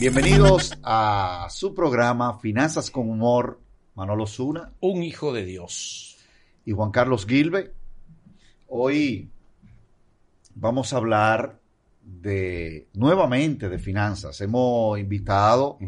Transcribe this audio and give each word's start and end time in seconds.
Bienvenidos 0.00 0.76
a 0.82 1.46
su 1.50 1.74
programa 1.74 2.38
Finanzas 2.38 2.90
con 2.90 3.08
Humor, 3.08 3.60
Manolo 3.94 4.26
Zuna 4.26 4.72
Un 4.80 5.02
hijo 5.02 5.32
de 5.32 5.44
Dios. 5.44 6.18
y 6.64 6.72
Juan 6.72 6.90
Carlos 6.90 7.26
Gilbe. 7.26 7.72
Hoy 8.68 9.30
vamos 10.54 10.92
a 10.92 10.96
hablar 10.96 11.58
de 12.02 12.88
nuevamente 12.92 13.68
de 13.68 13.78
finanzas. 13.78 14.40
Hemos 14.40 14.98
invitado 14.98 15.78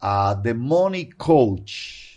a 0.00 0.40
The 0.42 0.54
Money 0.54 1.10
Coach. 1.10 2.11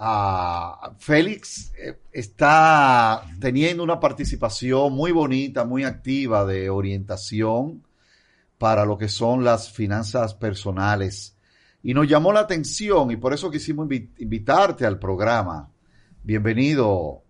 A 0.00 0.92
Félix 0.98 1.72
eh, 1.76 1.98
está 2.12 3.24
teniendo 3.40 3.82
una 3.82 3.98
participación 3.98 4.92
muy 4.92 5.10
bonita, 5.10 5.64
muy 5.64 5.82
activa 5.82 6.46
de 6.46 6.70
orientación 6.70 7.82
para 8.58 8.84
lo 8.84 8.96
que 8.96 9.08
son 9.08 9.42
las 9.42 9.72
finanzas 9.72 10.34
personales. 10.34 11.36
Y 11.82 11.94
nos 11.94 12.08
llamó 12.08 12.32
la 12.32 12.40
atención 12.40 13.10
y 13.10 13.16
por 13.16 13.32
eso 13.32 13.50
quisimos 13.50 13.88
invi- 13.88 14.10
invitarte 14.18 14.86
al 14.86 14.98
programa. 14.98 15.70
Bienvenido. 16.22 17.22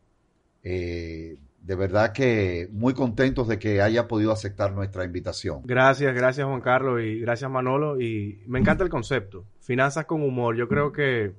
Eh, 0.62 1.38
de 1.62 1.75
verdad 1.75 2.12
que 2.12 2.69
muy 2.72 2.92
contentos 2.94 3.48
de 3.48 3.58
que 3.58 3.80
haya 3.80 4.08
podido 4.08 4.32
aceptar 4.32 4.72
nuestra 4.72 5.05
invitación. 5.05 5.62
Gracias, 5.64 6.14
gracias 6.14 6.47
Juan 6.47 6.60
Carlos 6.60 7.00
y 7.03 7.20
gracias 7.20 7.50
Manolo. 7.50 8.00
Y 8.00 8.42
me 8.47 8.58
encanta 8.58 8.84
el 8.84 8.91
concepto. 8.91 9.44
Finanzas 9.60 10.05
con 10.06 10.22
humor. 10.22 10.56
Yo 10.56 10.69
creo 10.69 10.92
que 10.92 11.34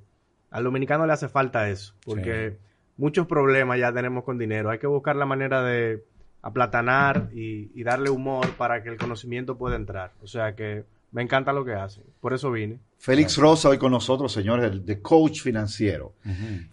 al 0.50 0.64
dominicano 0.64 1.06
le 1.06 1.12
hace 1.12 1.28
falta 1.28 1.68
eso. 1.68 1.94
Porque 2.04 2.58
muchos 2.96 3.26
problemas 3.26 3.78
ya 3.78 3.92
tenemos 3.92 4.24
con 4.24 4.38
dinero. 4.38 4.70
Hay 4.70 4.78
que 4.78 4.86
buscar 4.86 5.16
la 5.16 5.26
manera 5.26 5.62
de 5.62 6.04
aplatanar 6.42 7.30
y, 7.34 7.70
y 7.74 7.82
darle 7.82 8.10
humor 8.10 8.50
para 8.56 8.82
que 8.82 8.88
el 8.88 8.96
conocimiento 8.96 9.56
pueda 9.56 9.76
entrar. 9.76 10.12
O 10.22 10.26
sea 10.26 10.54
que 10.54 10.84
me 11.12 11.22
encanta 11.22 11.52
lo 11.52 11.64
que 11.64 11.74
hacen. 11.74 12.04
Por 12.20 12.32
eso 12.32 12.50
vine. 12.50 12.78
Félix 12.98 13.36
Rosa 13.36 13.68
hoy 13.68 13.78
con 13.78 13.92
nosotros, 13.92 14.32
señores, 14.32 14.70
el 14.70 14.84
de 14.84 15.00
coach 15.00 15.40
financiero. 15.40 16.14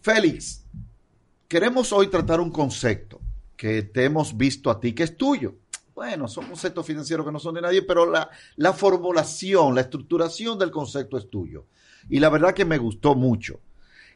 Félix, 0.02 0.66
queremos 1.48 1.92
hoy 1.94 2.08
tratar 2.08 2.40
un 2.40 2.52
concepto 2.52 3.20
que 3.56 3.84
te 3.84 4.04
hemos 4.04 4.38
visto 4.38 4.70
a 4.70 4.80
ti, 4.80 4.94
que 4.94 5.04
es 5.04 5.18
tuyo. 5.18 5.56
Bueno, 5.96 6.28
son 6.28 6.46
conceptos 6.46 6.86
financieros 6.86 7.26
que 7.26 7.32
no 7.32 7.40
son 7.40 7.56
de 7.56 7.62
nadie, 7.62 7.82
pero 7.82 8.10
la, 8.10 8.30
la 8.56 8.74
formulación, 8.74 9.74
la 9.74 9.82
estructuración 9.82 10.60
del 10.60 10.70
concepto 10.70 11.18
es 11.18 11.28
tuyo. 11.30 11.66
Y 12.08 12.20
la 12.20 12.30
verdad 12.30 12.54
que 12.54 12.66
me 12.66 12.78
gustó 12.78 13.16
mucho. 13.16 13.60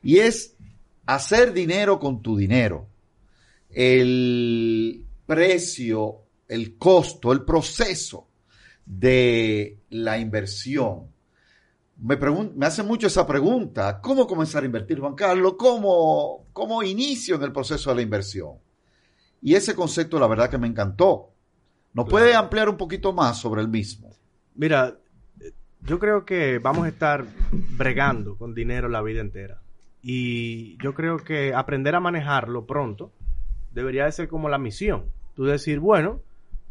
Y 0.01 0.19
es 0.19 0.55
hacer 1.05 1.53
dinero 1.53 1.99
con 1.99 2.21
tu 2.21 2.37
dinero. 2.37 2.87
El 3.69 5.05
precio, 5.25 6.21
el 6.47 6.77
costo, 6.77 7.31
el 7.31 7.43
proceso 7.43 8.27
de 8.85 9.79
la 9.89 10.17
inversión. 10.17 11.07
Me, 11.97 12.17
me 12.55 12.65
hace 12.65 12.83
mucho 12.83 13.07
esa 13.07 13.25
pregunta. 13.27 14.01
¿Cómo 14.01 14.27
comenzar 14.27 14.63
a 14.63 14.65
invertir, 14.65 14.99
Juan 14.99 15.15
Carlos? 15.15 15.55
¿Cómo, 15.57 16.47
¿Cómo 16.51 16.83
inicio 16.83 17.35
en 17.35 17.43
el 17.43 17.51
proceso 17.51 17.91
de 17.91 17.97
la 17.97 18.01
inversión? 18.01 18.55
Y 19.41 19.55
ese 19.55 19.75
concepto, 19.75 20.19
la 20.19 20.27
verdad 20.27 20.49
que 20.49 20.57
me 20.57 20.67
encantó. 20.67 21.29
¿Nos 21.93 22.07
puede 22.07 22.33
ampliar 22.33 22.69
un 22.69 22.77
poquito 22.77 23.11
más 23.11 23.37
sobre 23.37 23.61
el 23.61 23.67
mismo? 23.67 24.11
Mira, 24.55 24.97
yo 25.81 25.99
creo 25.99 26.25
que 26.25 26.59
vamos 26.59 26.85
a 26.85 26.89
estar 26.89 27.25
bregando 27.77 28.37
con 28.37 28.53
dinero 28.53 28.87
la 28.87 29.01
vida 29.01 29.21
entera. 29.21 29.60
Y 30.01 30.77
yo 30.83 30.93
creo 30.93 31.17
que 31.17 31.53
aprender 31.53 31.95
a 31.95 31.99
manejarlo 31.99 32.65
pronto 32.65 33.11
debería 33.71 34.05
de 34.05 34.11
ser 34.11 34.27
como 34.27 34.49
la 34.49 34.57
misión. 34.57 35.05
Tú 35.35 35.45
decir, 35.45 35.79
bueno, 35.79 36.21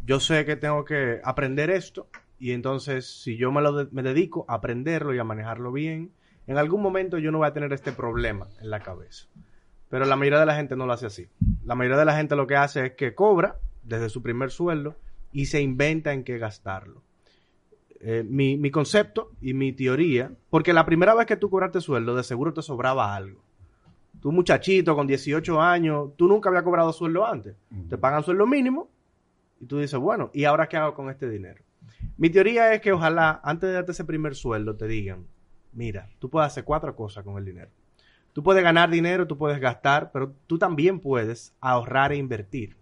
yo 0.05 0.21
sé 0.21 0.45
que 0.45 0.57
tengo 0.57 0.85
que 0.85 1.21
aprender 1.25 1.71
esto 1.71 2.09
y 2.39 2.53
entonces 2.53 3.07
si 3.23 3.37
yo 3.37 3.53
me, 3.53 3.61
lo 3.63 3.73
de- 3.73 3.89
me 3.93 4.03
dedico 4.03 4.45
a 4.49 4.55
aprenderlo 4.55 5.15
y 5.15 5.19
a 5.19 5.25
manejarlo 5.25 5.73
bien, 5.73 6.11
en 6.47 6.59
algún 6.59 6.83
momento 6.83 7.19
yo 7.19 7.31
no 7.31 7.39
voy 7.39 7.47
a 7.47 7.53
tener 7.53 7.73
este 7.73 7.93
problema 7.93 8.49
en 8.61 8.71
la 8.71 8.81
cabeza. 8.81 9.27
Pero 9.89 10.05
la 10.05 10.17
mayoría 10.17 10.41
de 10.41 10.47
la 10.47 10.57
gente 10.57 10.77
no 10.77 10.87
lo 10.87 10.93
hace 10.93 11.07
así. 11.07 11.29
La 11.65 11.75
mayoría 11.75 11.99
de 11.99 12.05
la 12.05 12.17
gente 12.17 12.37
lo 12.37 12.47
que 12.47 12.57
hace 12.57 12.87
es 12.87 12.93
que 12.93 13.15
cobra 13.15 13.57
desde 13.83 14.09
su 14.09 14.23
primer 14.23 14.51
sueldo 14.51 14.97
y 15.33 15.47
se 15.47 15.61
inventa 15.61 16.12
en 16.12 16.25
qué 16.25 16.39
gastarlo. 16.39 17.03
Eh, 18.03 18.25
mi, 18.27 18.56
mi 18.56 18.71
concepto 18.71 19.33
y 19.43 19.53
mi 19.53 19.72
teoría, 19.72 20.33
porque 20.49 20.72
la 20.72 20.87
primera 20.87 21.15
vez 21.15 21.27
que 21.27 21.37
tú 21.37 21.50
cobraste 21.50 21.83
sueldo, 21.83 22.15
de 22.16 22.22
seguro 22.22 22.55
te 22.55 22.62
sobraba 22.62 23.15
algo. 23.15 23.43
Tú, 24.21 24.33
muchachito, 24.33 24.97
con 24.97 25.06
18 25.06 25.61
años, 25.61 26.11
tú 26.16 26.27
nunca 26.27 26.49
habías 26.49 26.65
cobrado 26.65 26.93
sueldo 26.93 27.27
antes. 27.27 27.56
Te 27.88 27.99
pagan 27.99 28.22
sueldo 28.22 28.47
mínimo 28.47 28.91
y 29.61 29.66
tú 29.66 29.78
dices, 29.78 29.99
bueno, 29.99 30.31
¿y 30.33 30.44
ahora 30.44 30.69
qué 30.69 30.78
hago 30.78 30.94
con 30.94 31.11
este 31.11 31.28
dinero? 31.28 31.62
Mi 32.16 32.31
teoría 32.31 32.72
es 32.75 32.81
que 32.81 32.93
ojalá 32.93 33.41
antes 33.43 33.69
de 33.69 33.75
darte 33.75 33.93
ese 33.93 34.05
primer 34.05 34.34
sueldo 34.34 34.77
te 34.77 34.87
digan, 34.87 35.27
mira, 35.72 36.09
tú 36.19 36.28
puedes 36.28 36.49
hacer 36.49 36.65
cuatro 36.65 36.94
cosas 36.97 37.25
con 37.25 37.38
el 37.38 37.44
dinero. 37.44 37.71
Tú 38.32 38.43
puedes 38.43 38.62
ganar 38.62 38.91
dinero, 38.91 39.27
tú 39.27 39.37
puedes 39.37 39.59
gastar, 39.59 40.11
pero 40.12 40.34
tú 40.47 40.59
también 40.59 41.00
puedes 41.00 41.55
ahorrar 41.61 42.12
e 42.12 42.17
invertir. 42.17 42.77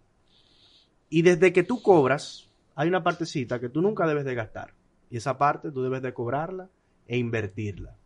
Y 1.09 1.23
desde 1.23 1.53
que 1.53 1.63
tú 1.63 1.83
cobras, 1.83 2.49
hay 2.75 2.89
una 2.89 3.03
partecita 3.03 3.59
que 3.59 3.69
tú 3.69 3.81
nunca 3.81 4.07
debes 4.07 4.25
de 4.25 4.35
gastar. 4.35 4.75
Y 5.11 5.17
esa 5.17 5.39
parte 5.39 5.71
tú 5.71 5.83
debes 5.83 6.03
de 6.03 6.13
cobrarla 6.13 6.69
e 7.07 7.17
invertirla. 7.17 7.97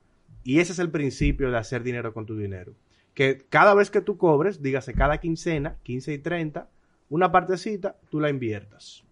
Y 0.45 0.61
ese 0.61 0.73
es 0.73 0.79
el 0.79 0.91
principio 0.91 1.51
de 1.51 1.59
hacer 1.59 1.83
dinero 1.83 2.13
con 2.13 2.27
tu 2.27 2.37
dinero. 2.37 2.73
Que 3.15 3.45
cada 3.49 3.75
vez 3.75 3.91
que 3.91 4.01
tú 4.01 4.17
cobres, 4.17 4.63
dígase 4.63 4.95
cada 4.95 5.19
quincena, 5.19 5.77
15 5.83 6.15
y 6.15 6.19
30, 6.19 6.69
una 7.11 7.31
partecita 7.31 7.97
tú 8.11 8.21
la 8.21 8.31
inviertas. 8.31 9.05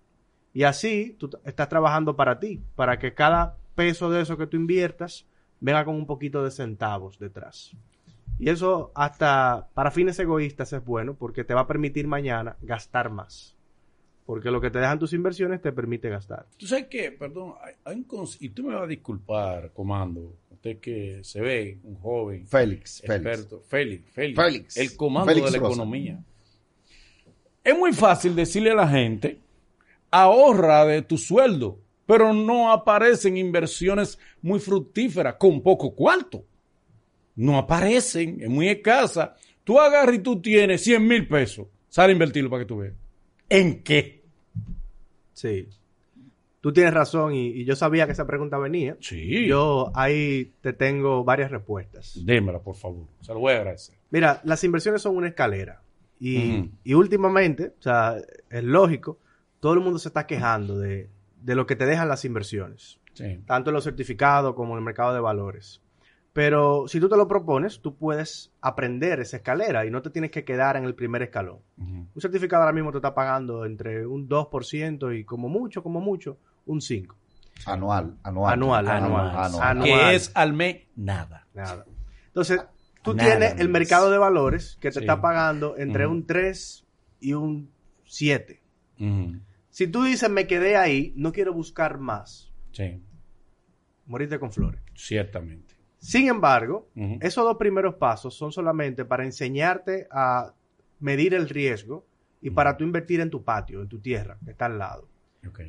Y 0.52 0.64
así 0.64 1.16
tú 1.18 1.30
estás 1.44 1.68
trabajando 1.68 2.16
para 2.16 2.40
ti, 2.40 2.60
para 2.74 2.98
que 2.98 3.14
cada 3.14 3.56
peso 3.74 4.10
de 4.10 4.22
eso 4.22 4.36
que 4.36 4.46
tú 4.46 4.56
inviertas 4.56 5.26
venga 5.60 5.84
con 5.84 5.94
un 5.94 6.06
poquito 6.06 6.42
de 6.42 6.50
centavos 6.50 7.18
detrás. 7.18 7.72
Y 8.38 8.48
eso 8.48 8.90
hasta 8.94 9.68
para 9.74 9.90
fines 9.90 10.18
egoístas 10.18 10.72
es 10.72 10.84
bueno 10.84 11.14
porque 11.14 11.44
te 11.44 11.54
va 11.54 11.62
a 11.62 11.66
permitir 11.66 12.08
mañana 12.08 12.56
gastar 12.62 13.10
más. 13.10 13.54
Porque 14.24 14.50
lo 14.50 14.60
que 14.60 14.70
te 14.70 14.78
dejan 14.78 14.98
tus 14.98 15.12
inversiones 15.12 15.60
te 15.60 15.72
permite 15.72 16.08
gastar. 16.08 16.46
Tú 16.56 16.66
sabes 16.66 16.86
que, 16.86 17.10
perdón, 17.12 17.54
hay, 17.62 17.74
hay 17.84 17.96
un 17.96 18.28
y 18.38 18.48
tú 18.50 18.64
me 18.64 18.74
vas 18.74 18.84
a 18.84 18.86
disculpar, 18.86 19.72
comando, 19.72 20.36
usted 20.50 20.78
que 20.78 21.20
se 21.24 21.40
ve 21.40 21.78
un 21.82 21.96
joven, 21.96 22.46
Félix, 22.46 23.00
Félix. 23.00 23.26
experto, 23.26 23.62
Félix, 23.66 24.10
Félix, 24.12 24.36
Félix. 24.36 24.76
el 24.76 24.96
comando 24.96 25.32
Félix 25.32 25.46
de 25.46 25.52
la 25.52 25.58
Rosa. 25.58 25.72
economía. 25.72 26.24
Es 27.64 27.78
muy 27.78 27.92
fácil 27.92 28.36
decirle 28.36 28.70
a 28.70 28.74
la 28.74 28.88
gente, 28.88 29.38
ahorra 30.10 30.84
de 30.84 31.02
tu 31.02 31.18
sueldo, 31.18 31.80
pero 32.06 32.32
no 32.32 32.72
aparecen 32.72 33.36
inversiones 33.36 34.18
muy 34.42 34.60
fructíferas 34.60 35.36
con 35.36 35.62
poco 35.62 35.94
cuarto. 35.94 36.44
No 37.36 37.56
aparecen, 37.56 38.40
es 38.40 38.48
muy 38.50 38.68
escasa. 38.68 39.36
Tú 39.64 39.78
agarras 39.78 40.16
y 40.16 40.18
tú 40.18 40.40
tienes 40.40 40.82
100 40.82 41.06
mil 41.06 41.28
pesos, 41.28 41.68
sale 41.88 42.10
a 42.10 42.14
invertirlo 42.14 42.50
para 42.50 42.64
que 42.64 42.68
tú 42.68 42.78
veas. 42.78 42.94
¿En 43.50 43.82
qué? 43.82 44.24
Sí. 45.34 45.68
Tú 46.62 46.72
tienes 46.72 46.94
razón 46.94 47.34
y, 47.34 47.48
y 47.48 47.64
yo 47.64 47.76
sabía 47.76 48.06
que 48.06 48.12
esa 48.12 48.26
pregunta 48.26 48.56
venía. 48.58 48.96
Sí. 49.00 49.46
Yo 49.46 49.90
ahí 49.94 50.54
te 50.60 50.72
tengo 50.72 51.24
varias 51.24 51.50
respuestas. 51.50 52.18
Démela, 52.24 52.60
por 52.60 52.76
favor. 52.76 53.06
Se 53.20 53.32
lo 53.34 53.40
voy 53.40 53.52
a 53.52 53.56
agradecer. 53.58 53.96
Mira, 54.10 54.40
las 54.44 54.62
inversiones 54.64 55.02
son 55.02 55.16
una 55.16 55.28
escalera. 55.28 55.82
Y 56.18 56.94
últimamente, 56.94 57.74
o 57.78 57.82
sea, 57.82 58.16
es 58.50 58.64
lógico, 58.64 59.18
todo 59.58 59.72
el 59.74 59.80
mundo 59.80 59.98
se 59.98 60.08
está 60.08 60.26
quejando 60.26 60.78
de, 60.78 61.08
de 61.40 61.54
lo 61.54 61.66
que 61.66 61.76
te 61.76 61.86
dejan 61.86 62.08
las 62.08 62.24
inversiones. 62.24 62.98
Sí. 63.12 63.40
tanto 63.44 63.70
en 63.70 63.74
los 63.74 63.82
certificados 63.84 64.54
como 64.54 64.74
en 64.74 64.78
el 64.78 64.84
mercado 64.84 65.12
de 65.12 65.20
valores. 65.20 65.80
Pero 66.32 66.86
si 66.86 67.00
tú 67.00 67.08
te 67.08 67.16
lo 67.16 67.26
propones, 67.26 67.80
tú 67.80 67.96
puedes 67.96 68.52
aprender 68.60 69.18
esa 69.20 69.38
escalera 69.38 69.84
y 69.84 69.90
no 69.90 70.00
te 70.00 70.10
tienes 70.10 70.30
que 70.30 70.44
quedar 70.44 70.76
en 70.76 70.84
el 70.84 70.94
primer 70.94 71.22
escalón. 71.22 71.58
Un 71.78 72.08
certificado 72.20 72.62
ahora 72.62 72.72
mismo 72.72 72.92
te 72.92 72.98
está 72.98 73.14
pagando 73.14 73.64
entre 73.64 74.06
un 74.06 74.28
2% 74.28 75.18
y 75.18 75.24
como 75.24 75.48
mucho, 75.48 75.82
como 75.82 76.00
mucho, 76.00 76.38
un 76.66 76.80
5%. 76.80 77.08
Anual, 77.66 78.16
anual. 78.22 78.52
Anual, 78.54 78.88
anual. 78.88 79.36
Anual. 79.60 79.82
Que 79.82 80.14
es 80.14 80.30
al 80.34 80.52
mes 80.52 80.86
nada. 80.96 81.46
Nada. 81.52 81.84
Entonces, 82.28 82.62
tú 83.02 83.12
Nada, 83.14 83.28
tienes 83.28 83.60
el 83.60 83.68
mercado 83.68 84.10
de 84.10 84.16
valores 84.18 84.78
que 84.80 84.88
te 84.90 84.94
Sí. 84.94 85.00
está 85.00 85.20
pagando 85.20 85.76
entre 85.76 86.06
un 86.06 86.26
3 86.26 86.86
y 87.20 87.34
un 87.34 87.70
7. 88.04 88.62
Ujú. 89.00 89.40
Si 89.68 89.88
tú 89.88 90.04
dices, 90.04 90.30
me 90.30 90.46
quedé 90.46 90.76
ahí, 90.76 91.12
no 91.16 91.32
quiero 91.32 91.52
buscar 91.52 91.98
más, 91.98 92.50
Sí, 92.72 93.02
morirte 94.06 94.38
con 94.38 94.52
flores. 94.52 94.80
ciertamente. 94.94 95.69
Sin 96.00 96.28
embargo, 96.28 96.88
esos 97.20 97.44
dos 97.44 97.58
primeros 97.58 97.94
pasos 97.94 98.34
son 98.34 98.50
solamente 98.52 99.04
para 99.04 99.24
enseñarte 99.24 100.08
a 100.10 100.54
medir 100.98 101.34
el 101.34 101.48
riesgo 101.48 102.06
y 102.40 102.50
para 102.50 102.76
tú 102.76 102.84
invertir 102.84 103.20
en 103.20 103.28
tu 103.28 103.44
patio, 103.44 103.82
en 103.82 103.88
tu 103.88 104.00
tierra, 104.00 104.38
que 104.42 104.52
está 104.52 104.66
al 104.66 104.78
lado. 104.78 105.08
Ok. 105.46 105.60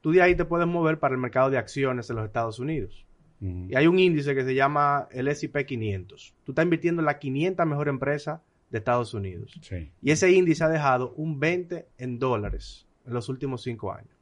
Tú 0.00 0.12
de 0.12 0.22
ahí 0.22 0.36
te 0.36 0.44
puedes 0.44 0.68
mover 0.68 1.00
para 1.00 1.14
el 1.14 1.20
mercado 1.20 1.50
de 1.50 1.58
acciones 1.58 2.08
en 2.10 2.16
los 2.16 2.24
Estados 2.24 2.58
Unidos. 2.58 3.06
Y 3.40 3.74
hay 3.74 3.88
un 3.88 3.98
índice 3.98 4.36
que 4.36 4.44
se 4.44 4.54
llama 4.54 5.08
el 5.10 5.26
S&P 5.26 5.66
500. 5.66 6.32
Tú 6.44 6.52
estás 6.52 6.62
invirtiendo 6.62 7.02
en 7.02 7.06
las 7.06 7.16
500 7.16 7.66
mejores 7.66 7.90
empresas 7.90 8.40
de 8.70 8.78
Estados 8.78 9.14
Unidos. 9.14 9.58
Sí. 9.60 9.90
Y 10.00 10.12
ese 10.12 10.30
índice 10.30 10.62
ha 10.62 10.68
dejado 10.68 11.12
un 11.16 11.40
20 11.40 11.88
en 11.98 12.20
dólares 12.20 12.86
en 13.04 13.14
los 13.14 13.28
últimos 13.28 13.62
cinco 13.62 13.92
años. 13.92 14.14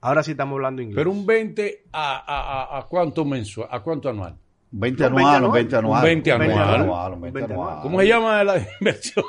Ahora 0.00 0.22
sí 0.22 0.30
estamos 0.32 0.54
hablando 0.56 0.80
inglés. 0.82 0.96
Pero 0.96 1.10
un 1.10 1.26
20 1.26 1.84
a, 1.92 2.16
a, 2.16 2.76
a, 2.76 2.78
a 2.78 2.86
cuánto 2.86 3.24
mensual, 3.24 3.68
a 3.70 3.80
cuánto 3.80 4.08
anual. 4.08 4.36
20 4.72 5.04
Un 5.04 5.14
20 5.16 5.28
anual, 5.34 5.42
un 5.42 5.44
anual. 5.44 5.52
20 5.52 5.76
anual. 5.76 5.98
Un 5.98 6.04
20 6.04 6.30
anual. 6.32 6.48
Un 6.50 6.56
20 6.56 6.62
Un 6.74 6.80
anual, 6.80 7.12
un 7.12 7.20
20 7.20 7.38
20 7.40 7.52
anual. 7.52 7.68
anual. 7.70 7.82
¿Cómo 7.82 8.00
se 8.00 8.06
llama 8.06 8.44
la 8.44 8.66
inversión? 8.80 9.24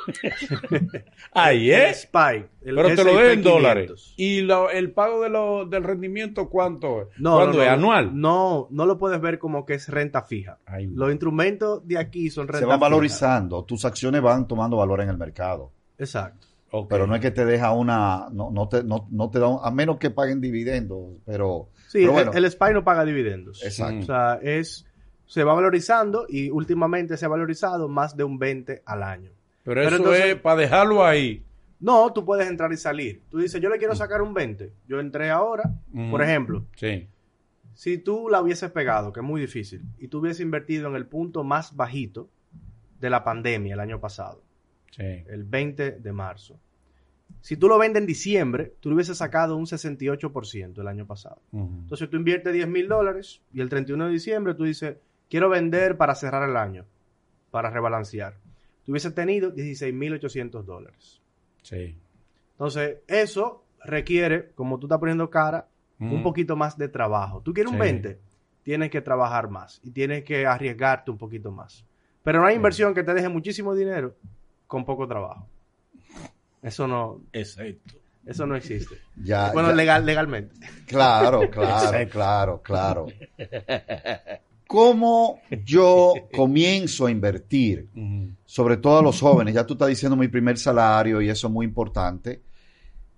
Ahí 1.32 1.70
es. 1.72 2.02
SPY. 2.02 2.46
Pero 2.64 2.94
te 2.94 3.04
lo 3.04 3.16
den 3.16 3.30
en 3.30 3.42
500. 3.42 3.52
dólares. 3.52 4.14
¿Y 4.16 4.40
lo- 4.42 4.70
el 4.70 4.92
pago 4.92 5.20
de 5.22 5.28
lo, 5.30 5.66
del 5.66 5.82
rendimiento 5.82 6.48
cuánto 6.48 7.02
es? 7.02 7.08
No, 7.18 7.36
¿Cuándo 7.36 7.58
no, 7.58 7.62
es? 7.64 7.68
no, 7.68 7.74
¿Anual? 7.74 8.10
No, 8.20 8.68
no 8.70 8.86
lo 8.86 8.98
puedes 8.98 9.20
ver 9.20 9.38
como 9.40 9.66
que 9.66 9.74
es 9.74 9.88
renta 9.88 10.22
fija. 10.22 10.58
Ay. 10.64 10.86
Los 10.86 11.10
instrumentos 11.10 11.86
de 11.86 11.98
aquí 11.98 12.30
son 12.30 12.46
renta 12.46 12.60
Se 12.60 12.64
van 12.64 12.78
fija. 12.78 12.88
valorizando, 12.88 13.64
tus 13.64 13.84
acciones 13.84 14.22
van 14.22 14.46
tomando 14.46 14.76
valor 14.76 15.00
en 15.00 15.08
el 15.08 15.18
mercado. 15.18 15.72
Exacto. 15.98 16.46
Pero 16.88 17.06
no 17.06 17.14
es 17.14 17.20
que 17.20 17.30
te 17.30 17.44
deja 17.44 17.72
una, 17.72 18.28
no, 18.32 18.50
no 18.50 18.68
te, 18.68 18.82
no, 18.82 19.06
no 19.10 19.30
te 19.30 19.38
da, 19.38 19.48
un- 19.48 19.60
a 19.62 19.70
menos 19.70 19.98
que 19.98 20.10
paguen 20.10 20.40
dividendos, 20.40 21.16
pero, 21.26 21.68
Sí, 21.88 21.98
pero 22.00 22.06
el- 22.06 22.12
bueno, 22.12 22.32
el, 22.32 22.44
SPY 22.50 22.72
no 22.72 22.82
paga 22.84 23.04
dividendos. 23.04 23.62
exacto. 23.64 24.00
O 24.00 24.02
sea, 24.04 24.38
es 24.42 24.86
se 25.26 25.44
va 25.44 25.54
valorizando 25.54 26.26
y 26.28 26.50
últimamente 26.50 27.16
se 27.16 27.24
ha 27.24 27.28
valorizado 27.28 27.88
más 27.88 28.16
de 28.16 28.24
un 28.24 28.38
20 28.38 28.82
al 28.86 29.02
año. 29.02 29.30
Pero 29.64 29.76
Pero 29.76 29.80
eso 29.88 29.96
entonces- 29.96 30.24
es 30.26 30.36
para 30.36 30.56
dejarlo 30.60 31.04
ahí. 31.04 31.44
No, 31.80 32.12
tú 32.12 32.24
puedes 32.24 32.48
entrar 32.48 32.72
y 32.72 32.76
salir. 32.76 33.22
Tú 33.28 33.38
dices, 33.38 33.60
yo 33.60 33.68
le 33.68 33.78
quiero 33.78 33.94
sacar 33.94 34.22
un 34.22 34.34
20. 34.34 34.72
Yo 34.86 35.00
entré 35.00 35.30
ahora, 35.30 35.64
Ujú. 35.92 36.10
por 36.10 36.22
ejemplo, 36.22 36.64
Sí. 36.76 37.08
si 37.74 37.98
tú 37.98 38.28
la 38.30 38.40
hubieses 38.42 38.70
pegado, 38.70 39.12
que 39.12 39.20
es 39.20 39.26
muy 39.26 39.40
difícil, 39.40 39.82
y 39.98 40.08
tú 40.08 40.18
hubieses 40.20 40.40
invertido 40.40 40.88
en 40.88 40.96
el 40.96 41.06
punto 41.06 41.44
más 41.44 41.74
bajito 41.76 42.28
de 43.00 43.10
la 43.10 43.24
pandemia 43.24 43.74
el 43.74 43.80
año 43.80 44.00
pasado, 44.00 44.42
Sí. 44.92 45.02
el 45.02 45.44
20 45.44 45.92
de 45.98 46.12
marzo. 46.12 46.58
Si 47.40 47.56
tú 47.56 47.66
lo 47.66 47.78
vendes 47.78 48.00
en 48.02 48.06
diciembre, 48.06 48.74
tú 48.78 48.90
lo 48.90 48.94
hubieses 48.94 49.16
sacado 49.16 49.56
un 49.56 49.64
68% 49.66 50.78
el 50.80 50.86
año 50.86 51.06
pasado. 51.06 51.40
Entonces 51.52 52.08
tú 52.10 52.16
inviertes 52.16 52.52
10 52.52 52.68
mil 52.68 52.88
dólares 52.88 53.40
y 53.52 53.60
el 53.62 53.68
31 53.68 54.06
de 54.06 54.12
diciembre 54.12 54.54
tú 54.54 54.64
dices, 54.64 54.96
quiero 55.30 55.48
vender 55.48 55.96
para 55.96 56.14
cerrar 56.14 56.48
el 56.48 56.56
año, 56.56 56.84
para 57.50 57.70
rebalancear. 57.70 58.34
Tú 58.84 58.92
hubieses 58.92 59.14
tenido 59.14 59.50
16 59.50 59.94
mil 59.94 60.12
800 60.12 60.66
dólares. 60.66 61.20
Sí. 61.62 61.96
Entonces 62.52 62.98
eso 63.08 63.64
requiere, 63.84 64.50
como 64.54 64.78
tú 64.78 64.86
estás 64.86 64.98
poniendo 64.98 65.30
cara, 65.30 65.66
un 65.98 66.22
poquito 66.22 66.54
más 66.56 66.76
de 66.76 66.88
trabajo. 66.88 67.40
Tú 67.42 67.54
quieres 67.54 67.70
un 67.72 67.78
Sí. 67.78 67.82
20, 67.82 68.18
tienes 68.62 68.90
que 68.90 69.00
trabajar 69.00 69.48
más 69.48 69.80
y 69.84 69.90
tienes 69.92 70.24
que 70.24 70.46
arriesgarte 70.46 71.10
un 71.10 71.18
poquito 71.18 71.50
más. 71.50 71.86
Pero 72.24 72.40
no 72.40 72.46
hay 72.46 72.56
inversión 72.56 72.92
que 72.92 73.02
te 73.04 73.14
deje 73.14 73.28
muchísimo 73.28 73.74
dinero 73.74 74.14
con 74.72 74.86
poco 74.86 75.06
trabajo. 75.06 75.46
Eso 76.62 76.88
no, 76.88 77.20
Exacto. 77.30 77.94
eso 78.24 78.46
no 78.46 78.56
existe. 78.56 78.96
ya, 79.22 79.52
bueno, 79.52 79.68
ya- 79.68 79.74
legal, 79.74 80.06
legalmente. 80.06 80.54
claro, 80.86 81.50
claro, 81.50 82.08
claro, 82.08 82.62
claro. 82.62 83.06
¿Cómo 84.66 85.40
yo 85.66 86.14
comienzo 86.34 87.04
a 87.04 87.10
invertir? 87.10 87.90
Sobre 88.46 88.78
todo 88.78 89.00
a 89.00 89.02
los 89.02 89.20
jóvenes. 89.20 89.54
Ya 89.54 89.66
tú 89.66 89.74
estás 89.74 89.88
diciendo 89.88 90.16
mi 90.16 90.28
primer 90.28 90.56
salario 90.56 91.20
y 91.20 91.28
eso 91.28 91.48
es 91.48 91.52
muy 91.52 91.66
importante, 91.66 92.42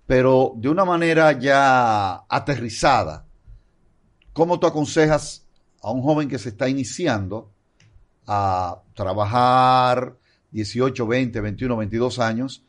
pero 0.05 0.51
de 0.57 0.67
una 0.67 0.83
manera 0.83 1.31
ya 1.39 2.15
aterrizada. 2.27 3.25
¿Cómo 4.33 4.59
tú 4.59 4.67
aconsejas 4.67 5.47
a 5.81 5.91
un 5.91 6.01
joven 6.01 6.27
que 6.27 6.37
se 6.37 6.49
está 6.49 6.67
iniciando 6.67 7.53
a 8.27 8.81
trabajar 8.93 10.17
18, 10.55 11.05
20, 11.05 11.41
21, 11.41 11.75
22 11.75 12.19
años? 12.19 12.65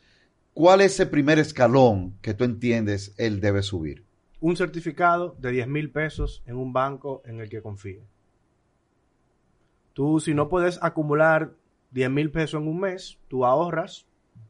¿Cuál 0.52 0.80
es 0.80 0.94
ese 0.94 1.06
primer 1.06 1.38
escalón 1.38 2.18
que 2.20 2.34
tú 2.34 2.42
entiendes 2.42 3.14
él 3.16 3.40
debe 3.40 3.62
subir? 3.62 4.04
Un 4.40 4.56
certificado 4.56 5.36
de 5.38 5.52
10 5.52 5.68
mil 5.68 5.92
pesos 5.92 6.42
en 6.46 6.56
un 6.56 6.72
banco 6.72 7.22
en 7.26 7.38
el 7.38 7.48
que 7.48 7.62
confíe. 7.62 8.02
Tú, 9.92 10.18
si 10.18 10.34
no 10.34 10.48
puedes 10.48 10.82
acumular 10.82 11.52
10 11.92 12.10
mil 12.10 12.32
pesos 12.32 12.60
en 12.60 12.66
un 12.66 12.80
mes, 12.80 13.20
tú 13.28 13.46
ahorras, 13.46 14.06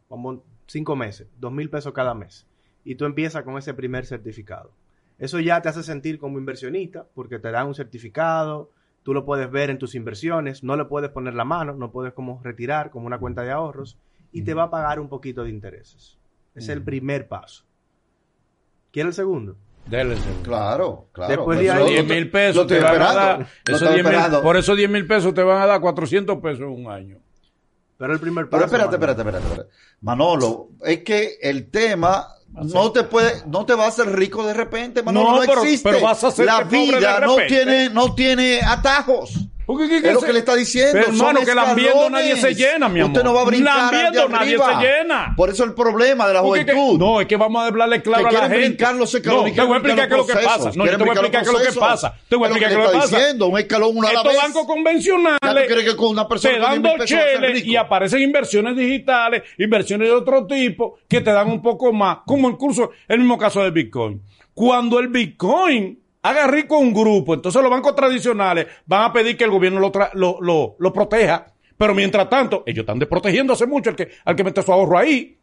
vamos, 0.09 0.41
5 0.69 0.97
meses, 0.97 1.29
2 1.39 1.53
mil 1.53 1.69
pesos 1.69 1.93
cada 1.93 2.15
mes. 2.15 2.47
Y 2.85 2.95
tú 2.95 3.05
empiezas 3.05 3.45
con 3.45 3.59
ese 3.59 3.75
primer 3.75 4.07
certificado. 4.07 4.73
Eso 5.19 5.41
ya 5.41 5.61
te 5.61 5.69
hace 5.69 5.83
sentir 5.83 6.19
como 6.19 6.39
inversionista, 6.39 7.07
porque 7.15 7.39
te 7.39 7.51
dan 7.51 7.67
un 7.67 7.75
certificado, 7.75 8.71
tú 9.07 9.15
lo 9.15 9.25
puedes 9.25 9.49
ver 9.49 9.71
en 9.71 9.79
tus 9.79 9.95
inversiones, 9.95 10.65
no 10.65 10.75
le 10.77 10.85
puedes 10.85 11.11
poner 11.11 11.33
la 11.35 11.45
mano, 11.45 11.75
no 11.75 11.93
puedes 11.93 12.13
como 12.13 12.41
retirar 12.43 12.91
como 12.91 13.07
una 13.07 13.21
cuenta 13.21 13.43
de 13.43 13.53
ahorros, 13.53 13.97
y 14.33 14.43
te 14.43 14.53
va 14.53 14.65
a 14.65 14.71
pagar 14.71 14.99
un 14.99 15.09
poquito 15.09 15.45
de 15.45 15.51
intereses. 15.51 16.19
Es 16.57 16.69
el 16.69 16.83
primer 16.83 17.29
paso. 17.29 17.63
¿Quiere 18.91 19.11
el 19.11 19.15
segundo? 19.15 19.55
Dele 19.89 20.17
segundo. 20.17 20.43
Claro, 20.43 21.07
claro. 21.13 21.31
Después 21.37 21.61
de 21.61 21.71
ahí- 21.71 21.79
lo- 21.79 21.87
10 21.87 22.09
lo- 22.09 22.15
mil 22.17 22.31
pesos 22.33 22.67
te 22.67 22.81
van 22.81 23.01
a 23.01 23.15
dar. 23.15 23.39
lo 23.39 23.45
esos 23.45 23.83
estoy 23.83 23.95
10 23.95 24.05
mil- 24.05 24.13
esperando. 24.15 24.43
por 24.43 24.57
esos 24.57 24.77
10 24.77 24.91
mil 24.91 25.07
pesos 25.07 25.33
te 25.35 25.43
van 25.45 25.63
a 25.63 25.67
dar 25.67 25.81
400 25.81 26.39
pesos 26.39 26.63
en 26.63 26.69
un 26.85 26.91
año. 26.91 27.19
Pero 27.99 28.13
el 28.13 28.19
primer 28.19 28.49
paso. 28.51 28.65
Pero 28.65 28.65
espérate, 28.67 28.97
espérate, 28.97 29.21
espérate, 29.21 29.47
espérate. 29.47 29.71
Manolo, 30.01 30.71
es 30.85 31.05
que 31.05 31.39
el 31.41 31.71
tema 31.71 32.27
no 32.63 32.91
te 32.93 33.03
puede, 33.05 33.43
no 33.47 33.67
te 33.67 33.75
va 33.75 33.85
a 33.85 33.89
hacer 33.89 34.09
rico 34.17 34.45
de 34.47 34.55
repente, 34.55 35.03
Manolo, 35.03 35.33
No, 35.33 35.41
no, 35.41 35.47
pero- 35.47 35.63
existe. 35.63 35.89
pero 35.91 36.03
vas 36.05 36.23
a 36.25 36.29
hacerte 36.29 36.51
La 36.51 36.63
vida 36.65 37.21
no 37.21 37.37
tiene, 37.37 37.91
no 37.91 38.15
tiene 38.15 38.61
atajos. 38.61 39.33
¿Qué- 39.67 39.89
qué 39.89 39.97
Es 40.09 40.15
lo 40.15 40.21
que 40.21 40.33
le 40.33 40.39
está 40.41 40.55
diciendo. 40.55 40.93
Pero, 40.93 41.07
hermano, 41.09 41.41
que 41.45 41.55
lambiendo 41.55 42.11
nadie 42.11 42.37
se 42.37 42.55
llena, 42.55 42.89
mi 42.89 43.01
amor. 43.01 43.11
Usted 43.13 43.25
no 43.25 43.35
va 43.35 43.43
a 43.43 43.45
brincar 43.45 43.93
Lambiendo 43.93 44.29
nadie 44.29 44.57
se 44.59 44.75
llena. 44.81 45.35
Por 45.37 45.51
eso 45.51 45.65
el 45.65 45.75
problema 45.75 46.29
de 46.29 46.35
la 46.35 46.41
juventud. 46.41 46.99
no, 46.99 47.21
es 47.21 47.27
que 47.27 47.37
vamos 47.37 47.63
a 47.63 47.67
hablarle 47.67 48.01
claro 48.03 48.29
que 48.29 48.37
a 48.37 48.41
la 48.43 48.49
gente. 48.49 48.67
brincar 48.69 48.95
los 48.95 49.13
no, 49.15 49.21
te 49.21 49.29
voy 49.29 49.73
a 49.73 49.77
explicar 49.79 50.09
qué 50.09 50.15
es 50.15 50.19
lo 50.19 50.27
que 50.27 50.35
pasa. 50.35 50.71
No, 50.75 50.85
yo 50.87 50.91
te 50.93 50.97
voy 50.99 51.09
a 51.09 51.13
explicar 51.13 51.43
qué 51.43 51.49
es 51.49 51.53
lo 51.53 51.59
que 51.73 51.79
pasa. 51.81 52.15
Te 52.29 52.37
voy 52.37 52.45
a 52.45 52.49
explicar 52.49 52.69
qué 52.71 52.75
es 52.79 52.85
lo 52.85 52.91
que 52.93 52.99
pasa. 52.99 53.17
diciendo, 53.19 53.47
un 53.49 53.59
escalón 53.59 53.97
una 53.97 54.09
Estos 54.09 54.25
vez. 54.25 54.37
bancos 54.37 54.67
convencionales 54.67 55.65
crees 55.67 55.85
que 55.85 55.97
con 55.97 56.09
una 56.09 56.29
persona 56.29 56.55
te 56.55 56.61
dan 56.61 56.71
10 56.71 56.83
mil 56.83 56.99
dos 56.99 57.07
cheles 57.09 57.65
y 57.67 57.77
aparecen 57.77 58.21
inversiones 58.23 58.77
digitales, 58.77 59.43
inversiones 59.59 60.09
de 60.09 60.15
otro 60.15 60.47
tipo 60.47 60.99
que 61.09 61.21
te 61.21 61.31
dan 61.33 61.49
un 61.51 61.63
poco 61.63 61.93
más, 61.93 62.19
como 62.27 62.49
el 62.49 62.57
curso, 62.57 62.91
el 63.09 63.19
mismo 63.19 63.39
caso 63.39 63.63
del 63.63 63.73
Bitcoin. 63.73 64.23
Cuando 64.55 64.99
el 64.99 65.09
Bitcoin 65.09 65.99
haga 66.29 66.47
rico 66.47 66.77
a 66.77 66.79
un 66.79 66.93
grupo, 66.93 67.35
entonces 67.35 67.61
los 67.63 67.71
bancos 67.71 67.95
tradicionales 67.95 68.67
van 68.87 69.05
a 69.05 69.13
pedir 69.13 69.37
que 69.37 69.45
el 69.45 69.51
gobierno 69.51 69.81
lo, 69.81 69.93
tra- 69.93 70.11
lo, 70.15 70.39
lo, 70.41 70.77
lo 70.79 70.93
proteja. 70.93 71.47
Pero 71.77 71.95
mientras 71.95 72.29
tanto, 72.31 72.63
ellos 72.67 72.85
están 72.85 72.99
desprotegiendo 72.99 73.53
hace 73.53 73.67
mucho 73.67 73.91
al 73.91 73.97
que, 73.97 74.09
al 74.25 74.35
que 74.35 74.45
mete 74.45 74.63
su 74.63 74.73
ahorro 74.73 74.97
ahí. 74.99 75.39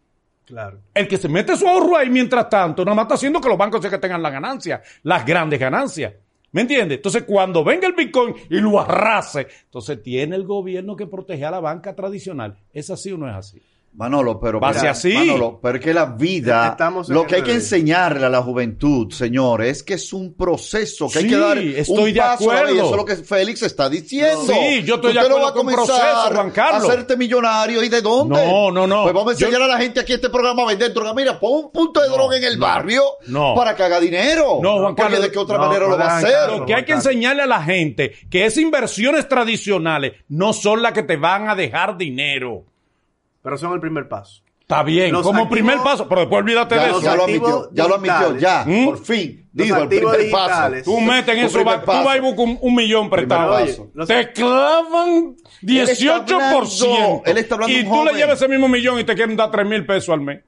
Claro. 0.45 0.79
El 0.93 1.07
que 1.07 1.17
se 1.17 1.29
mete 1.29 1.55
su 1.55 1.67
ahorro 1.67 1.95
ahí 1.95 2.09
mientras 2.09 2.49
tanto, 2.49 2.83
nada 2.83 2.95
más 2.95 3.03
está 3.03 3.15
haciendo 3.15 3.39
que 3.39 3.47
los 3.49 3.57
bancos 3.57 3.81
sean 3.81 3.91
que 3.91 3.99
tengan 3.99 4.21
las 4.21 4.31
ganancias, 4.31 4.81
las 5.03 5.25
grandes 5.25 5.59
ganancias. 5.59 6.13
¿Me 6.51 6.61
entiendes? 6.61 6.97
Entonces, 6.97 7.23
cuando 7.23 7.63
venga 7.63 7.87
el 7.87 7.93
Bitcoin 7.93 8.35
y 8.49 8.59
lo 8.59 8.79
arrase, 8.79 9.47
entonces 9.65 10.03
tiene 10.03 10.35
el 10.35 10.43
gobierno 10.43 10.95
que 10.95 11.07
proteger 11.07 11.45
a 11.45 11.51
la 11.51 11.59
banca 11.59 11.95
tradicional. 11.95 12.57
¿Es 12.73 12.89
así 12.89 13.11
o 13.11 13.17
no 13.17 13.27
es 13.27 13.35
así? 13.35 13.61
Manolo, 13.95 14.39
pero 14.39 14.59
ser 14.59 14.75
mira, 14.75 14.91
así. 14.91 15.13
Manolo, 15.13 15.59
pero 15.61 15.77
es 15.77 15.83
que 15.83 15.93
la 15.93 16.05
vida, 16.05 16.69
Estamos 16.71 17.09
en 17.09 17.15
lo 17.15 17.27
que 17.27 17.35
hay 17.35 17.43
que 17.43 17.53
enseñarle 17.53 18.25
a 18.25 18.29
la 18.29 18.41
juventud, 18.41 19.11
señores, 19.13 19.77
es 19.77 19.83
que 19.83 19.93
es 19.93 20.11
un 20.13 20.33
proceso, 20.33 21.07
que 21.09 21.19
hay 21.19 21.27
que 21.27 21.37
dar 21.37 21.57
estoy 21.59 21.97
un 22.09 22.13
de 22.13 22.19
paso 22.19 22.49
a 22.49 22.55
la 22.55 22.61
vez, 22.63 22.71
acuerdo. 22.71 22.85
Eso 22.85 22.89
es 22.91 22.97
lo 22.97 23.05
que 23.05 23.15
Félix 23.17 23.61
está 23.61 23.89
diciendo. 23.89 24.41
Sí, 24.47 24.81
yo 24.83 24.95
estoy 24.95 25.13
de 25.13 25.19
Usted 25.19 25.29
no 25.29 25.35
acuerdo 25.37 25.41
va 25.41 25.49
a 25.49 25.53
con 25.53 25.65
comenzar 25.65 25.85
proceso, 25.85 26.33
Juan 26.33 26.51
Carlos. 26.51 26.83
a 26.83 26.87
hacerte 26.87 27.17
millonario. 27.17 27.83
¿Y 27.83 27.89
de 27.89 28.01
dónde? 28.01 28.35
No, 28.47 28.71
no, 28.71 28.87
no. 28.87 29.03
Pues 29.03 29.13
vamos 29.13 29.29
a 29.29 29.31
enseñar 29.33 29.59
Yo- 29.59 29.63
a 29.65 29.67
la 29.67 29.77
gente 29.77 29.99
aquí 29.99 30.13
este 30.13 30.29
programa 30.31 30.63
a 30.63 30.65
vender 30.65 30.91
droga. 30.91 31.13
Mira, 31.13 31.39
pon 31.39 31.65
un 31.65 31.71
punto 31.71 32.01
de 32.01 32.07
droga 32.09 32.35
en 32.37 32.43
el 32.45 32.57
barrio 32.57 33.03
no. 33.27 33.53
para 33.55 33.75
que 33.75 33.83
haga 33.83 33.99
dinero. 33.99 34.57
No, 34.59 34.79
Juan 34.79 34.95
Porque 34.95 35.01
Carlos, 35.03 35.21
de 35.21 35.31
qué 35.31 35.37
otra 35.39 35.57
no, 35.59 35.65
manera 35.67 35.87
lo 35.87 35.97
va 35.99 36.05
a 36.05 36.17
hacer. 36.17 36.31
Carlos. 36.31 36.59
Lo 36.61 36.65
que 36.65 36.73
hay 36.73 36.85
que 36.85 36.93
enseñarle 36.93 37.43
a 37.43 37.47
la 37.47 37.61
gente 37.61 38.11
que 38.31 38.45
esas 38.45 38.57
inversiones 38.57 39.27
tradicionales 39.29 40.13
no 40.29 40.51
son 40.51 40.81
las 40.81 40.93
que 40.93 41.03
te 41.03 41.15
van 41.15 41.47
a 41.47 41.55
dejar 41.55 41.95
dinero. 41.95 42.63
Pero 43.43 43.57
son 43.57 43.73
el 43.73 43.79
primer 43.79 44.07
paso. 44.09 44.41
Está 44.61 44.81
bien, 44.81 45.11
Los 45.11 45.23
como 45.23 45.41
activos- 45.43 45.51
primer 45.51 45.77
paso, 45.83 46.07
pero 46.07 46.21
después 46.21 46.39
olvídate 46.41 46.75
de 46.75 46.85
eso. 46.89 47.01
ya 47.01 47.15
lo 47.15 47.23
admitió, 47.25 47.69
ya 47.73 47.87
lo 47.87 47.95
admitió, 47.95 48.37
ya, 48.37 48.63
¿Mm? 48.65 48.85
por 48.85 48.97
fin. 49.03 49.49
Los 49.53 49.67
Dijo 49.67 49.77
el 49.83 49.87
primer 49.89 50.31
paso. 50.31 50.75
Tú 50.85 50.99
metes 51.01 51.35
en 51.37 51.45
eso, 51.45 51.59
tú 51.59 51.65
vas 51.65 52.17
y 52.17 52.19
buscas 52.21 52.39
un, 52.39 52.57
un 52.61 52.73
millón 52.75 53.09
prestado. 53.09 53.59
Los- 53.93 54.07
Te 54.07 54.31
clavan 54.31 55.35
18%. 55.61 56.85
hablando- 56.95 57.21
él 57.25 57.37
está 57.37 57.55
hablando 57.55 57.75
y 57.77 57.81
un 57.81 57.91
tú 57.91 58.05
le 58.05 58.13
llevas 58.13 58.35
ese 58.41 58.47
mismo 58.47 58.67
millón 58.69 58.99
y 58.99 59.03
te 59.03 59.13
quieren 59.15 59.35
dar 59.35 59.51
3 59.51 59.67
mil 59.67 59.85
pesos 59.85 60.09
al 60.13 60.21
mes. 60.21 60.41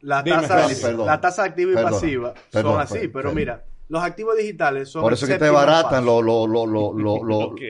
Dime, 0.00 0.38
perdón. 0.80 1.06
la 1.06 1.20
tasa 1.20 1.44
activa 1.44 1.72
y 1.72 1.74
Perdona. 1.74 1.90
pasiva 1.94 2.34
Perdón, 2.50 2.72
son 2.72 2.80
así, 2.80 3.08
pero 3.08 3.32
mira, 3.32 3.64
los 3.90 4.02
activos 4.02 4.36
digitales 4.38 4.88
son 4.88 5.02
Por 5.02 5.12
el 5.12 5.16
eso 5.18 5.26
que 5.26 5.34
te 5.34 5.38
séptimo 5.40 5.58
baratan 5.58 5.90
paso. 5.90 6.22
lo- 6.22 6.22
lo- 6.22 6.46
lo- 6.46 6.66
lo- 6.66 6.92
lo- 6.94 7.24
lo- 7.24 7.38
Ok. 7.48 7.60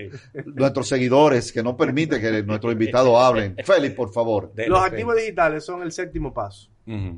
nuestros 0.55 0.87
seguidores 0.87 1.53
que 1.53 1.63
no 1.63 1.77
permiten 1.77 2.21
que 2.21 2.43
nuestros 2.45 2.73
invitados 2.73 3.15
hablen. 3.19 3.57
Félix, 3.65 3.95
por 3.95 4.13
favor. 4.13 4.53
Dele, 4.55 4.69
Los 4.69 4.79
Félix. 4.81 4.93
activos 4.93 5.17
digitales 5.17 5.65
son 5.65 5.83
el 5.83 5.91
séptimo 5.93 6.33
paso. 6.33 6.71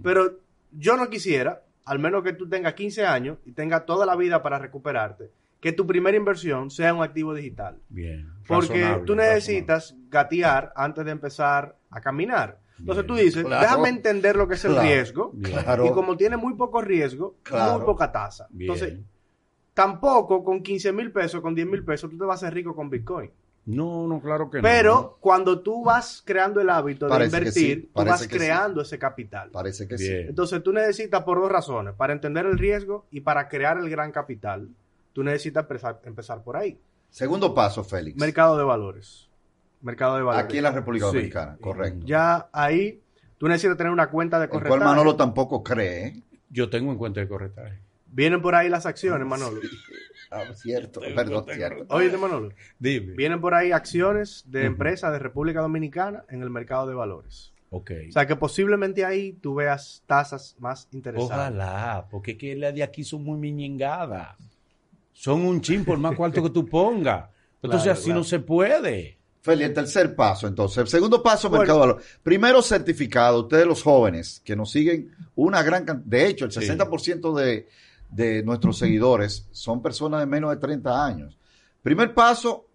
Pero 0.02 0.38
yo 0.70 0.96
no 0.96 1.08
quisiera, 1.10 1.62
al 1.84 1.98
menos 1.98 2.22
que 2.22 2.32
tú 2.34 2.48
tengas 2.48 2.74
15 2.74 3.04
años 3.04 3.38
y 3.44 3.52
tengas 3.52 3.84
toda 3.86 4.06
la 4.06 4.16
vida 4.16 4.42
para 4.42 4.58
recuperarte, 4.58 5.30
que 5.60 5.72
tu 5.72 5.86
primera 5.86 6.16
inversión 6.16 6.70
sea 6.70 6.92
un 6.94 7.02
activo 7.02 7.34
digital. 7.34 7.76
Bien. 7.88 8.28
Porque 8.46 8.80
razonable, 8.80 9.06
tú 9.06 9.14
necesitas 9.14 9.94
gatear 10.10 10.72
antes 10.76 11.04
de 11.04 11.10
empezar 11.12 11.76
a 11.90 12.00
caminar. 12.00 12.58
Entonces 12.82 13.06
tú 13.06 13.14
dices, 13.14 13.44
Claro. 13.44 13.62
déjame 13.62 13.88
entender 13.88 14.36
lo 14.36 14.46
que 14.48 14.54
es 14.54 14.64
el 14.64 14.72
Claro. 14.72 14.86
riesgo. 14.88 15.32
Claro. 15.42 15.86
Y 15.86 15.90
como 15.92 16.16
tiene 16.16 16.36
muy 16.36 16.54
poco 16.54 16.80
riesgo, 16.82 17.36
muy 17.50 17.84
poca 17.84 18.10
tasa. 18.12 18.48
Entonces, 18.58 18.98
tampoco 19.74 20.44
con 20.44 20.62
15 20.62 20.92
mil 20.92 21.10
pesos, 21.12 21.40
con 21.40 21.54
10 21.54 21.66
mil 21.66 21.84
pesos, 21.84 22.10
tú 22.10 22.18
te 22.18 22.24
vas 22.24 22.42
a 22.42 22.46
hacer 22.46 22.54
rico 22.54 22.74
con 22.74 22.90
Bitcoin. 22.90 23.30
No, 23.64 24.08
no, 24.08 24.20
claro 24.20 24.50
que 24.50 24.58
no. 24.58 24.62
Pero 24.62 25.18
cuando 25.20 25.60
tú 25.60 25.84
vas 25.84 26.20
creando 26.24 26.60
el 26.60 26.68
hábito 26.68 27.06
de 27.06 27.10
Parece 27.10 27.36
invertir, 27.36 27.80
sí, 27.82 27.90
tú 27.94 28.04
vas 28.04 28.20
sí. 28.22 28.28
creando 28.28 28.82
ese 28.82 28.98
capital. 28.98 29.50
Parece 29.52 29.86
que 29.86 29.94
Bien. 29.94 30.22
sí. 30.22 30.28
Entonces 30.30 30.62
tú 30.64 30.72
necesitas 30.72 31.22
por 31.22 31.40
dos 31.40 31.50
razones, 31.50 31.94
para 31.94 32.12
entender 32.12 32.44
el 32.46 32.58
riesgo 32.58 33.06
y 33.12 33.20
para 33.20 33.48
crear 33.48 33.78
el 33.78 33.88
gran 33.88 34.10
capital, 34.10 34.68
tú 35.12 35.22
necesitas 35.22 35.62
empezar, 35.62 36.00
empezar 36.04 36.42
por 36.42 36.56
ahí. 36.56 36.76
Segundo 37.08 37.54
paso, 37.54 37.84
Félix. 37.84 38.18
Mercado 38.18 38.58
de 38.58 38.64
valores. 38.64 39.28
Mercado 39.82 40.16
de 40.16 40.22
valores. 40.22 40.44
Aquí 40.46 40.56
en 40.58 40.62
la 40.62 40.70
República 40.72 41.06
Sí. 41.06 41.12
Dominicana, 41.16 41.56
correcto. 41.60 42.06
Ya 42.06 42.48
ahí 42.52 43.00
tú 43.38 43.48
necesitas 43.48 43.76
tener 43.76 43.92
una 43.92 44.08
cuenta 44.10 44.38
de 44.38 44.44
El 44.44 44.50
cual 44.50 44.62
corretaje. 44.64 44.84
Manolo 44.88 45.16
tampoco 45.16 45.62
cree. 45.62 46.06
¿eh? 46.06 46.22
Yo 46.48 46.70
tengo 46.70 46.92
en 46.92 46.98
cuenta 46.98 47.20
de 47.20 47.28
corretaje. 47.28 47.78
Vienen 48.06 48.42
por 48.42 48.54
ahí 48.54 48.68
las 48.68 48.84
acciones, 48.86 49.26
Manolo. 49.26 49.60
Ah, 50.30 50.44
cierto, 50.54 51.00
Tengo- 51.00 51.14
perdón, 51.16 51.44
tengo- 51.46 51.56
cierto. 51.56 51.86
Oye, 51.94 52.16
Manolo. 52.16 52.50
Dime. 52.78 53.14
Vienen 53.14 53.40
por 53.40 53.54
ahí 53.54 53.72
acciones 53.72 54.44
de 54.46 54.66
empresas 54.66 55.12
de 55.12 55.18
República 55.18 55.60
Dominicana 55.60 56.24
en 56.28 56.42
el 56.42 56.50
mercado 56.50 56.86
de 56.86 56.94
valores. 56.94 57.52
Ok. 57.70 57.90
O 58.10 58.12
sea 58.12 58.26
que 58.26 58.36
posiblemente 58.36 59.04
ahí 59.04 59.32
tú 59.32 59.54
veas 59.54 60.02
tasas 60.06 60.54
más 60.58 60.88
interesantes. 60.92 61.34
Ojalá, 61.36 62.06
porque 62.10 62.32
es 62.32 62.36
que 62.38 62.54
las 62.54 62.74
de 62.74 62.82
aquí 62.82 63.02
son 63.02 63.24
muy 63.24 63.38
miñengadas. 63.38 64.36
Son 65.14 65.40
un 65.44 65.60
chin 65.62 65.84
por 65.84 65.98
más 65.98 66.14
cuarto 66.14 66.42
que 66.42 66.50
tú 66.50 66.66
pongas. 66.66 67.30
Entonces 67.62 67.84
Claro, 67.84 67.92
así 67.98 68.04
claro. 68.06 68.20
no 68.20 68.24
se 68.24 68.40
puede. 68.40 69.18
Félix, 69.42 69.68
el 69.68 69.74
tercer 69.74 70.14
paso, 70.14 70.46
entonces. 70.46 70.78
El 70.78 70.86
segundo 70.88 71.22
paso, 71.22 71.48
Bueno. 71.48 71.62
mercado 71.62 71.80
de 71.80 71.86
valores. 71.88 72.06
Primero, 72.22 72.62
certificado. 72.62 73.40
Ustedes, 73.42 73.66
los 73.66 73.82
jóvenes, 73.82 74.40
que 74.44 74.54
nos 74.56 74.70
siguen, 74.70 75.10
una 75.34 75.62
gran 75.62 75.84
cantidad. 75.84 76.06
De 76.08 76.26
hecho, 76.28 76.44
el 76.44 76.52
Sí. 76.52 76.60
60% 76.60 77.34
de, 77.34 77.68
de 78.10 78.42
nuestros 78.44 78.78
seguidores 78.78 79.48
son 79.50 79.82
personas 79.82 80.20
de 80.20 80.26
menos 80.26 80.50
de 80.50 80.56
30 80.58 81.04
años. 81.04 81.36
Primer 81.82 82.14
paso, 82.14 82.66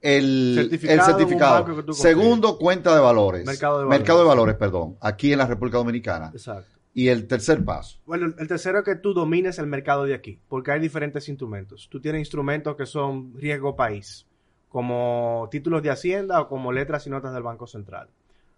el 0.00 0.54
Certificado 0.56 0.98
el 0.98 1.04
certificado. 1.04 1.92
Segundo, 1.92 2.58
cuenta 2.58 2.94
de 2.94 3.00
valores. 3.00 3.44
Mercado 3.46 3.80
de 3.80 3.86
Mercado 3.86 4.18
de 4.20 4.24
valores. 4.26 4.54
valores, 4.54 4.56
perdón. 4.56 4.96
Aquí 5.00 5.32
en 5.32 5.38
la 5.38 5.46
República 5.46 5.78
Dominicana. 5.78 6.30
Exacto. 6.32 6.68
Y 6.94 7.08
el 7.08 7.26
tercer 7.28 7.64
paso. 7.64 7.98
Bueno, 8.06 8.32
el 8.38 8.48
tercero 8.48 8.78
es 8.80 8.84
que 8.84 8.96
tú 8.96 9.12
domines 9.14 9.58
el 9.60 9.66
mercado 9.66 10.04
de 10.04 10.14
aquí, 10.14 10.40
porque 10.48 10.72
hay 10.72 10.80
diferentes 10.80 11.28
instrumentos. 11.28 11.88
Tú 11.90 12.00
tienes 12.00 12.20
instrumentos 12.20 12.74
que 12.76 12.86
son 12.86 13.34
riesgo 13.36 13.76
país, 13.76 14.26
como 14.68 15.48
títulos 15.50 15.82
de 15.82 15.90
Hacienda 15.90 16.40
o 16.40 16.48
como 16.48 16.72
letras 16.72 17.06
y 17.06 17.10
notas 17.10 17.32
del 17.32 17.42
Banco 17.42 17.66
Central. 17.66 18.08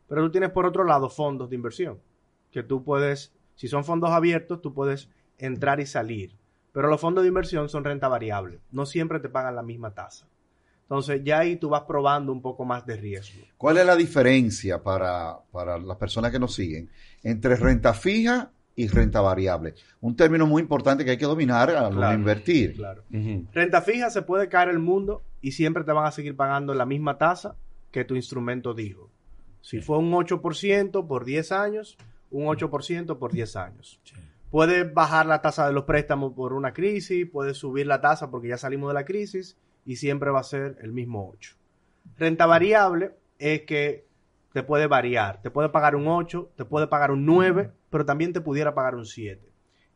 Pero 0.08 0.22
tú 0.22 0.30
tienes 0.30 0.50
por 0.50 0.66
otro 0.66 0.84
lado 0.84 1.08
fondos 1.08 1.50
de 1.50 1.56
inversión, 1.56 1.98
que 2.50 2.62
tú 2.62 2.82
puedes, 2.82 3.32
si 3.54 3.68
son 3.68 3.84
fondos 3.84 4.10
abiertos, 4.10 4.60
tú 4.60 4.74
puedes 4.74 5.08
entrar 5.38 5.80
y 5.80 5.86
salir. 5.86 6.36
Pero 6.72 6.88
los 6.88 7.00
fondos 7.00 7.22
de 7.22 7.28
inversión 7.28 7.68
son 7.68 7.84
renta 7.84 8.08
variable, 8.08 8.60
no 8.72 8.86
siempre 8.86 9.20
te 9.20 9.28
pagan 9.28 9.56
la 9.56 9.62
misma 9.62 9.92
tasa. 9.94 10.26
Entonces 10.82 11.22
ya 11.22 11.38
ahí 11.38 11.54
tú 11.54 11.68
vas 11.68 11.82
probando 11.82 12.32
un 12.32 12.42
poco 12.42 12.64
más 12.64 12.84
de 12.84 12.96
riesgo. 12.96 13.44
¿Cuál 13.56 13.78
es 13.78 13.86
la 13.86 13.94
diferencia 13.94 14.82
para, 14.82 15.38
para 15.52 15.78
las 15.78 15.96
personas 15.96 16.32
que 16.32 16.40
nos 16.40 16.52
siguen 16.52 16.90
entre 17.22 17.54
renta 17.54 17.94
fija 17.94 18.50
y 18.74 18.88
renta 18.88 19.20
variable? 19.20 19.74
Un 20.00 20.16
término 20.16 20.48
muy 20.48 20.62
importante 20.62 21.04
que 21.04 21.12
hay 21.12 21.16
que 21.16 21.26
dominar 21.26 21.70
al 21.70 21.94
Claro, 21.94 22.18
invertir. 22.18 22.74
Claro. 22.74 23.04
Renta 23.52 23.82
fija 23.82 24.10
se 24.10 24.22
puede 24.22 24.48
caer 24.48 24.70
el 24.70 24.80
mundo 24.80 25.22
y 25.40 25.52
siempre 25.52 25.84
te 25.84 25.92
van 25.92 26.06
a 26.06 26.12
seguir 26.12 26.36
pagando 26.36 26.74
la 26.74 26.86
misma 26.86 27.18
tasa 27.18 27.56
que 27.90 28.04
tu 28.04 28.14
instrumento 28.14 28.74
dijo. 28.74 29.10
Si 29.60 29.80
fue 29.80 29.98
un 29.98 30.12
8% 30.12 31.06
por 31.06 31.24
10 31.24 31.52
años, 31.52 31.98
un 32.30 32.46
8% 32.46 33.18
por 33.18 33.32
10 33.32 33.56
años. 33.56 34.00
Sí. 34.04 34.14
Puede 34.50 34.82
bajar 34.82 35.26
la 35.26 35.42
tasa 35.42 35.68
de 35.68 35.72
los 35.72 35.84
préstamos 35.84 36.32
por 36.32 36.54
una 36.54 36.72
crisis, 36.72 37.28
puede 37.30 37.54
subir 37.54 37.86
la 37.86 38.00
tasa 38.00 38.30
porque 38.30 38.48
ya 38.48 38.58
salimos 38.58 38.90
de 38.90 38.94
la 38.94 39.04
crisis 39.04 39.56
y 39.84 39.96
siempre 39.96 40.30
va 40.30 40.40
a 40.40 40.44
ser 40.44 40.76
el 40.80 40.92
mismo 40.92 41.30
8. 41.32 41.56
Renta 42.16 42.46
variable 42.46 43.12
es 43.38 43.62
que 43.62 44.08
te 44.52 44.64
puede 44.64 44.88
variar, 44.88 45.40
te 45.40 45.52
puede 45.52 45.68
pagar 45.68 45.94
un 45.94 46.08
8, 46.08 46.52
te 46.56 46.64
puede 46.64 46.88
pagar 46.88 47.12
un 47.12 47.24
9, 47.26 47.70
pero 47.90 48.04
también 48.04 48.32
te 48.32 48.40
pudiera 48.40 48.74
pagar 48.74 48.96
un 48.96 49.06
7. 49.06 49.40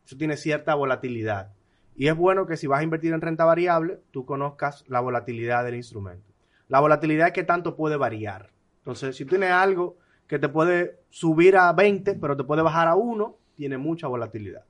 Eso 0.05 0.15
tiene 0.15 0.37
cierta 0.37 0.73
volatilidad. 0.73 1.51
Y 1.95 2.07
es 2.07 2.15
bueno 2.15 2.45
que 2.45 2.57
si 2.57 2.67
vas 2.67 2.81
a 2.81 2.83
invertir 2.83 3.13
en 3.13 3.21
renta 3.21 3.45
variable, 3.45 3.99
tú 4.11 4.25
conozcas 4.25 4.83
la 4.87 4.99
volatilidad 4.99 5.63
del 5.63 5.75
instrumento. 5.75 6.33
La 6.67 6.79
volatilidad 6.79 7.27
es 7.27 7.33
que 7.33 7.43
tanto 7.43 7.75
puede 7.75 7.95
variar. 7.95 8.51
Entonces, 8.79 9.15
si 9.15 9.25
tienes 9.25 9.51
algo 9.51 9.97
que 10.27 10.39
te 10.39 10.49
puede 10.49 10.99
subir 11.09 11.55
a 11.57 11.71
20, 11.71 12.15
pero 12.15 12.35
te 12.35 12.43
puede 12.43 12.61
bajar 12.61 12.87
a 12.87 12.95
1, 12.95 13.37
tiene 13.55 13.77
mucha 13.77 14.07
volatilidad. 14.07 14.65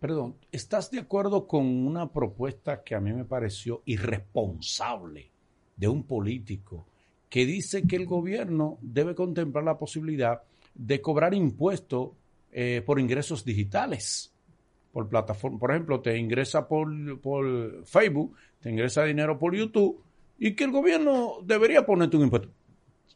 Perdón, 0.00 0.36
¿estás 0.52 0.90
de 0.90 1.00
acuerdo 1.00 1.46
con 1.46 1.64
una 1.64 2.10
propuesta 2.10 2.82
que 2.82 2.94
a 2.94 3.00
mí 3.00 3.12
me 3.12 3.24
pareció 3.24 3.82
irresponsable 3.86 5.30
de 5.76 5.88
un 5.88 6.04
político 6.04 6.86
que 7.28 7.46
dice 7.46 7.86
que 7.86 7.96
el 7.96 8.06
gobierno 8.06 8.78
debe 8.80 9.14
contemplar 9.14 9.64
la 9.64 9.78
posibilidad 9.78 10.42
de 10.74 11.00
cobrar 11.00 11.34
impuestos 11.34 12.10
eh, 12.52 12.82
por 12.84 13.00
ingresos 13.00 13.44
digitales? 13.44 14.33
Por 14.94 15.08
plataforma, 15.08 15.58
por 15.58 15.72
ejemplo, 15.72 16.00
te 16.00 16.16
ingresa 16.16 16.68
por, 16.68 17.20
por 17.20 17.84
Facebook, 17.84 18.36
te 18.60 18.70
ingresa 18.70 19.02
dinero 19.02 19.40
por 19.40 19.54
YouTube 19.54 20.00
y 20.38 20.54
que 20.54 20.62
el 20.62 20.70
gobierno 20.70 21.38
debería 21.44 21.84
ponerte 21.84 22.16
un 22.16 22.22
impuesto. 22.22 22.48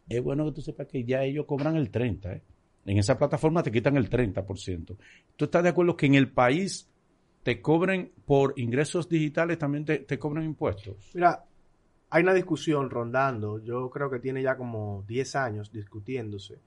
Es 0.08 0.20
bueno 0.20 0.44
que 0.46 0.52
tú 0.52 0.60
sepas 0.60 0.88
que 0.88 1.04
ya 1.04 1.22
ellos 1.22 1.46
cobran 1.46 1.76
el 1.76 1.90
30, 1.90 2.32
¿eh? 2.32 2.42
En 2.84 2.98
esa 2.98 3.16
plataforma 3.16 3.62
te 3.62 3.70
quitan 3.70 3.96
el 3.96 4.10
30%. 4.10 4.96
¿Tú 5.36 5.44
estás 5.44 5.62
de 5.62 5.68
acuerdo 5.68 5.96
que 5.96 6.06
en 6.06 6.16
el 6.16 6.32
país 6.32 6.88
te 7.44 7.60
cobren 7.60 8.10
por 8.24 8.54
ingresos 8.56 9.08
digitales, 9.08 9.58
también 9.58 9.84
te, 9.84 10.00
te 10.00 10.18
cobran 10.18 10.44
impuestos? 10.44 11.12
Mira, 11.14 11.44
hay 12.10 12.22
una 12.24 12.34
discusión 12.34 12.90
rondando, 12.90 13.62
yo 13.62 13.88
creo 13.90 14.10
que 14.10 14.18
tiene 14.18 14.42
ya 14.42 14.56
como 14.56 15.04
10 15.06 15.36
años 15.36 15.70
discutiéndose, 15.70 16.58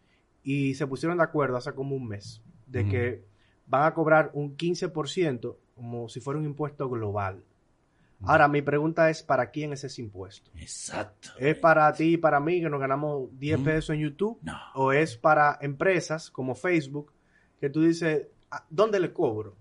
y 0.43 0.75
se 0.75 0.87
pusieron 0.87 1.17
de 1.17 1.25
acuerdo 1.25 1.57
hace 1.57 1.73
como 1.73 1.95
un 1.95 2.07
mes 2.07 2.41
de 2.67 2.87
que 2.87 3.23
van 3.71 3.83
a 3.83 3.93
cobrar 3.93 4.29
un 4.33 4.55
15% 4.57 5.55
como 5.75 6.09
si 6.09 6.19
fuera 6.19 6.37
un 6.39 6.45
impuesto 6.45 6.89
global. 6.89 7.43
Ahora, 8.23 8.47
mi 8.47 8.61
pregunta 8.61 9.09
es, 9.09 9.23
¿para 9.23 9.49
quién 9.49 9.73
es 9.73 9.83
ese 9.83 10.01
impuesto? 10.01 10.51
Exacto. 10.59 11.29
¿Es 11.39 11.57
para 11.57 11.91
ti 11.93 12.13
y 12.13 12.17
para 12.17 12.39
mí 12.39 12.61
que 12.61 12.69
nos 12.69 12.79
ganamos 12.79 13.29
10 13.39 13.59
Mm. 13.59 13.63
pesos 13.63 13.89
en 13.95 14.01
YouTube? 14.01 14.37
No. 14.43 14.57
¿O 14.75 14.91
es 14.91 15.17
para 15.17 15.57
empresas 15.61 16.29
como 16.29 16.53
Facebook 16.53 17.11
que 17.59 17.69
tú 17.71 17.81
dices, 17.81 18.27
"Ah, 18.51 18.63
¿dónde 18.69 18.99
le 18.99 19.11
cobro? 19.11 19.55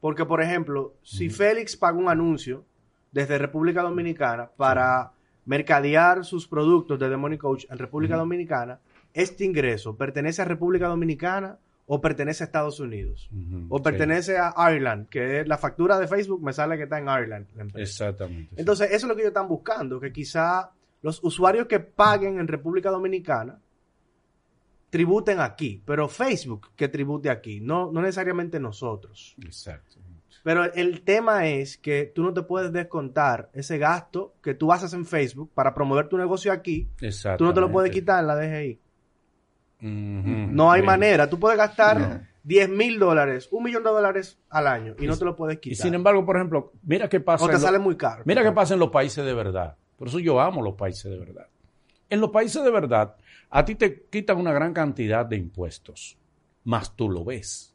Porque, 0.00 0.24
por 0.26 0.40
ejemplo, 0.42 0.94
si. 1.02 1.28
Félix 1.30 1.76
paga 1.76 1.98
un 1.98 2.08
anuncio 2.08 2.64
desde 3.10 3.38
República 3.38 3.82
Dominicana 3.82 4.48
para 4.56 5.10
mercadear 5.46 6.24
sus 6.24 6.46
productos 6.46 6.98
de 7.00 7.08
The 7.08 7.16
Money 7.16 7.38
Coach 7.38 7.64
en 7.68 7.78
República. 7.78 8.16
Dominicana, 8.16 8.78
¿este 9.12 9.44
ingreso 9.44 9.96
pertenece 9.96 10.42
a 10.42 10.44
República 10.44 10.86
Dominicana 10.86 11.58
o 11.86 12.00
pertenece 12.00 12.44
a 12.44 12.46
Estados 12.46 12.80
Unidos? 12.80 13.30
¿O 13.68 13.78
sí. 13.78 13.82
pertenece 13.84 14.36
a 14.38 14.54
Ireland? 14.70 15.08
Que 15.08 15.40
es 15.40 15.48
la 15.48 15.58
factura 15.58 15.98
de 15.98 16.08
Facebook 16.08 16.42
me 16.42 16.52
sale 16.52 16.76
que 16.76 16.84
está 16.84 16.98
en 16.98 17.08
Ireland. 17.08 17.46
la 17.54 17.62
empresa. 17.62 17.82
Exactamente. 17.82 18.50
sí. 18.50 18.56
Entonces, 18.60 18.88
eso 18.88 18.96
es 18.96 19.04
lo 19.04 19.14
que 19.14 19.22
ellos 19.22 19.30
están 19.30 19.48
buscando, 19.48 20.00
que 20.00 20.12
quizá 20.12 20.70
los 21.02 21.22
usuarios 21.22 21.66
que 21.66 21.80
paguen 21.80 22.38
en 22.38 22.48
República 22.48 22.90
Dominicana 22.90 23.60
tributen 24.88 25.40
aquí, 25.40 25.82
pero 25.84 26.08
Facebook 26.08 26.68
que 26.76 26.88
tribute 26.88 27.28
aquí, 27.28 27.60
no, 27.60 27.90
no 27.90 28.00
necesariamente 28.00 28.60
nosotros. 28.60 29.34
Exacto. 29.44 29.96
Pero 30.44 30.72
el 30.72 31.02
tema 31.02 31.48
es 31.48 31.78
que 31.78 32.12
tú 32.14 32.22
no 32.22 32.32
te 32.32 32.42
puedes 32.42 32.72
descontar 32.72 33.50
ese 33.54 33.78
gasto 33.78 34.34
que 34.42 34.54
tú 34.54 34.72
haces 34.72 34.92
en 34.92 35.04
Facebook 35.04 35.50
para 35.52 35.74
promover 35.74 36.06
tu 36.08 36.16
negocio 36.16 36.52
aquí, 36.52 36.88
Exacto. 37.00 37.38
tú 37.38 37.44
no 37.44 37.54
te 37.54 37.60
lo 37.60 37.72
puedes 37.72 37.90
quitar 37.90 38.20
en 38.20 38.26
la 38.28 38.36
DGI. 38.36 38.78
No 39.88 40.70
hay 40.72 40.80
Bien. 40.80 40.86
manera, 40.86 41.28
tú 41.28 41.38
puedes 41.38 41.58
gastar 41.58 41.98
No. 42.00 42.20
10 42.42 42.68
mil 42.68 42.98
dólares, 42.98 43.48
un 43.50 43.64
millón 43.64 43.82
de 43.84 43.90
dólares 43.90 44.38
al 44.50 44.66
año 44.66 44.94
y 44.98 45.06
no 45.06 45.16
te 45.16 45.24
lo 45.24 45.36
puedes 45.36 45.56
Y 45.58 45.60
quitar. 45.60 45.84
sin 45.86 45.94
embargo, 45.94 46.24
por 46.24 46.36
ejemplo, 46.36 46.72
mira 46.82 47.08
qué 47.08 47.20
pasa. 47.20 47.44
o 47.44 47.48
te 47.48 47.54
lo- 47.54 47.58
sale 47.60 47.78
muy 47.78 47.96
caro. 47.96 48.22
Mira 48.26 48.42
qué 48.42 48.52
pasa 48.52 48.74
en 48.74 48.80
los 48.80 48.90
países 48.90 49.24
de 49.24 49.34
verdad. 49.34 49.76
Por 49.96 50.08
eso 50.08 50.18
yo 50.18 50.40
amo 50.40 50.62
los 50.62 50.74
países 50.74 51.10
de 51.10 51.18
verdad. 51.18 51.46
En 52.10 52.20
los 52.20 52.30
países 52.30 52.62
de 52.64 52.70
verdad, 52.70 53.14
a 53.50 53.64
ti 53.64 53.74
te 53.74 54.04
quitan 54.10 54.38
una 54.38 54.52
gran 54.52 54.72
cantidad 54.72 55.24
de 55.26 55.36
impuestos. 55.36 56.16
más 56.66 56.96
tú 56.96 57.10
lo 57.10 57.24
ves. 57.26 57.74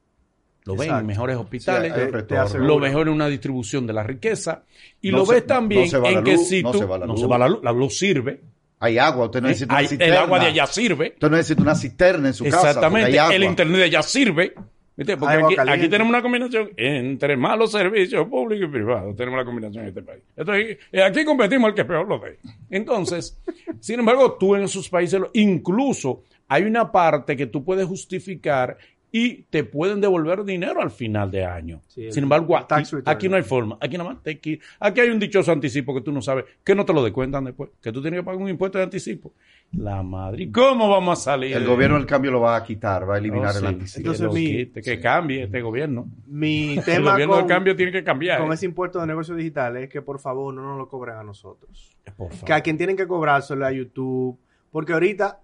Lo 0.65 0.75
ves 0.75 0.89
en 0.89 1.05
mejores 1.05 1.37
hospitales, 1.37 1.93
Sí, 1.93 1.99
retorno. 2.09 2.65
lo 2.65 2.79
mejor 2.79 3.07
en 3.07 3.13
una 3.13 3.27
distribución 3.27 3.85
de 3.85 3.93
la 3.93 4.01
riqueza 4.01 4.63
y 4.99 5.11
No 5.11 5.19
lo 5.19 5.25
se- 5.27 5.33
ves 5.35 5.45
también 5.47 5.83
no 5.83 5.87
se 5.89 5.97
va 5.99 6.09
en 6.09 6.15
la 6.15 6.23
que 6.23 6.37
si 6.39 6.63
no 6.63 6.71
tú 6.71 6.79
se 6.79 6.85
va 6.85 6.97
la 6.97 7.05
no 7.05 7.13
luz. 7.13 7.21
se 7.21 7.27
va 7.27 7.37
la 7.37 7.47
luz, 7.49 7.59
la 7.63 7.71
luz 7.71 7.97
sirve, 7.99 8.41
Hay 8.79 8.97
agua, 8.97 9.25
usted 9.25 9.41
no 9.41 9.47
¿eh? 9.47 9.51
necesita 9.51 9.75
Hay- 9.75 9.83
una 9.83 9.83
el 9.83 9.89
cisterna. 9.89 10.21
agua 10.21 10.39
de 10.39 10.45
allá 10.47 10.65
sirve, 10.67 11.07
Usted 11.15 11.29
no 11.29 11.35
necesita 11.37 11.61
una 11.61 11.75
cisterna 11.75 12.27
en 12.29 12.33
su 12.33 12.43
casa. 12.45 12.67
exactamente, 12.69 13.11
hay 13.11 13.17
agua. 13.17 13.35
el 13.35 13.43
internet 13.43 13.77
de 13.77 13.83
allá 13.83 14.01
sirve, 14.01 14.53
¿viste? 14.95 15.17
porque 15.17 15.55
aquí, 15.67 15.89
tenemos 15.89 16.09
una 16.09 16.21
combinación 16.21 16.69
entre 16.77 17.35
malos 17.35 17.71
servicios 17.73 18.27
públicos 18.29 18.69
y 18.69 18.71
privados, 18.71 19.15
tenemos 19.17 19.37
la 19.37 19.45
combinación 19.45 19.83
en 19.83 19.89
este 19.89 20.01
país. 20.01 20.23
Entonces, 20.37 20.77
eh, 20.91 21.03
aquí 21.03 21.25
competimos 21.25 21.69
el 21.69 21.75
que 21.75 21.83
peor 21.85 22.07
lo 22.07 22.19
dé. 22.19 22.39
Entonces, 22.69 23.37
sin 23.81 23.99
embargo, 23.99 24.37
tú 24.39 24.55
en 24.55 24.63
esos 24.63 24.87
países, 24.87 25.19
incluso 25.33 26.23
hay 26.47 26.63
una 26.63 26.91
parte 26.91 27.35
que 27.35 27.47
tú 27.47 27.63
puedes 27.65 27.85
justificar 27.85 28.77
y 29.11 29.43
te 29.43 29.63
pueden 29.63 30.01
devolver 30.01 30.43
dinero 30.43 30.81
al 30.81 30.91
final 30.91 31.31
de 31.31 31.43
año. 31.45 31.81
Sí, 31.87 32.05
el- 32.05 32.13
Sin 32.13 32.23
embargo, 32.23 32.55
el 32.57 32.63
aquí, 32.69 32.95
aquí 33.05 33.27
no 33.29 33.35
hay 33.37 33.43
forma. 33.43 33.77
Aquí 33.81 33.97
nada 33.97 34.11
más 34.11 34.23
te 34.23 34.39
qui- 34.39 34.59
aquí 34.79 35.01
hay 35.01 35.09
un 35.09 35.19
dichoso 35.19 35.51
anticipo 35.51 35.95
que 35.95 36.01
tú 36.01 36.11
no 36.11 36.21
sabes, 36.21 36.45
que 36.63 36.75
no 36.75 36.85
te 36.85 36.93
lo 36.93 37.03
descuentan 37.03 37.45
después, 37.45 37.71
que 37.81 37.91
tú 37.91 38.01
tienes 38.01 38.19
que 38.19 38.23
pagar 38.23 38.41
un 38.41 38.49
impuesto 38.49 38.77
de 38.77 38.83
anticipo. 38.83 39.33
La 39.71 40.01
madre, 40.03 40.43
¿y 40.43 40.51
cómo 40.51 40.89
vamos 40.89 41.19
a 41.19 41.21
salir? 41.31 41.55
El 41.55 41.65
gobierno 41.65 41.97
del 41.97 42.05
cambio 42.07 42.31
lo 42.31 42.41
va 42.41 42.55
a 42.55 42.63
quitar, 42.63 43.07
va 43.07 43.15
a 43.15 43.17
eliminar 43.19 43.53
Oh, 43.55 43.59
el 43.59 43.65
anticipo. 43.67 43.99
Entonces, 44.11 44.31
mi- 44.33 44.45
quite, 44.65 44.81
que 44.81 44.99
cambie 44.99 45.43
este 45.43 45.61
gobierno. 45.61 46.07
Mi 46.27 46.73
El 46.77 46.83
tema 46.85 47.11
gobierno 47.11 47.33
con, 47.35 47.47
del 47.47 47.55
cambio 47.55 47.75
tiene 47.75 47.91
que 47.91 48.03
cambiar. 48.03 48.39
con 48.41 48.51
eh. 48.51 48.55
ese 48.55 48.65
impuesto 48.65 48.99
de 48.99 49.07
negocios 49.07 49.37
digitales 49.37 49.83
es 49.83 49.89
que 49.89 50.01
por 50.01 50.19
favor 50.19 50.53
no 50.53 50.61
nos 50.61 50.77
lo 50.77 50.87
cobren 50.87 51.15
a 51.17 51.23
nosotros. 51.23 51.95
Por 52.17 52.31
favor. 52.31 52.45
Que 52.45 52.53
a 52.53 52.61
quien 52.61 52.77
tienen 52.77 52.95
que 52.97 53.07
cobrárselo 53.07 53.65
a 53.65 53.71
YouTube. 53.71 54.37
Porque 54.71 54.93
ahorita, 54.93 55.39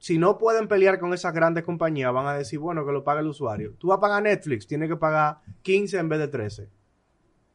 si 0.00 0.16
no 0.16 0.38
pueden 0.38 0.66
pelear 0.66 0.98
con 0.98 1.12
esas 1.12 1.34
grandes 1.34 1.62
compañías, 1.62 2.12
van 2.12 2.26
a 2.26 2.34
decir, 2.34 2.58
bueno, 2.58 2.86
que 2.86 2.92
lo 2.92 3.04
pague 3.04 3.20
el 3.20 3.26
usuario. 3.26 3.74
Tú 3.78 3.88
vas 3.88 3.98
a 3.98 4.00
pagar 4.00 4.22
Netflix, 4.22 4.66
tienes 4.66 4.88
que 4.88 4.96
pagar 4.96 5.40
15 5.60 5.98
en 5.98 6.08
vez 6.08 6.18
de 6.18 6.28
13. 6.28 6.68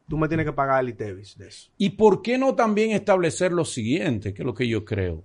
Tú 0.08 0.16
me 0.16 0.28
tienes 0.28 0.46
que 0.46 0.52
pagar 0.52 0.80
el 0.80 0.90
ITEVIS 0.90 1.38
de 1.38 1.48
eso. 1.48 1.70
¿Y 1.76 1.90
por 1.90 2.22
qué 2.22 2.38
no 2.38 2.54
también 2.54 2.92
establecer 2.92 3.50
lo 3.50 3.64
siguiente, 3.64 4.32
que 4.32 4.42
es 4.42 4.46
lo 4.46 4.54
que 4.54 4.68
yo 4.68 4.84
creo? 4.84 5.24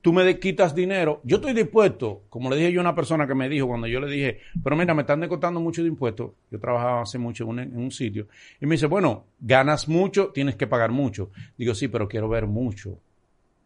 Tú 0.00 0.12
me 0.12 0.36
quitas 0.40 0.74
dinero. 0.74 1.20
Yo 1.22 1.36
estoy 1.36 1.52
dispuesto, 1.52 2.22
como 2.28 2.50
le 2.50 2.56
dije 2.56 2.72
yo 2.72 2.80
a 2.80 2.82
una 2.82 2.94
persona 2.96 3.28
que 3.28 3.36
me 3.36 3.48
dijo 3.48 3.68
cuando 3.68 3.86
yo 3.86 4.00
le 4.00 4.10
dije, 4.10 4.40
pero 4.64 4.74
mira, 4.74 4.94
me 4.94 5.02
están 5.02 5.20
descontando 5.20 5.60
mucho 5.60 5.82
de 5.82 5.88
impuestos. 5.88 6.32
Yo 6.50 6.58
trabajaba 6.58 7.02
hace 7.02 7.18
mucho 7.18 7.44
en 7.44 7.76
un 7.76 7.92
sitio. 7.92 8.26
Y 8.60 8.66
me 8.66 8.74
dice, 8.74 8.86
bueno, 8.86 9.26
ganas 9.38 9.88
mucho, 9.88 10.30
tienes 10.30 10.56
que 10.56 10.66
pagar 10.66 10.90
mucho. 10.90 11.30
Digo, 11.56 11.72
sí, 11.76 11.86
pero 11.86 12.08
quiero 12.08 12.28
ver 12.28 12.48
mucho. 12.48 12.98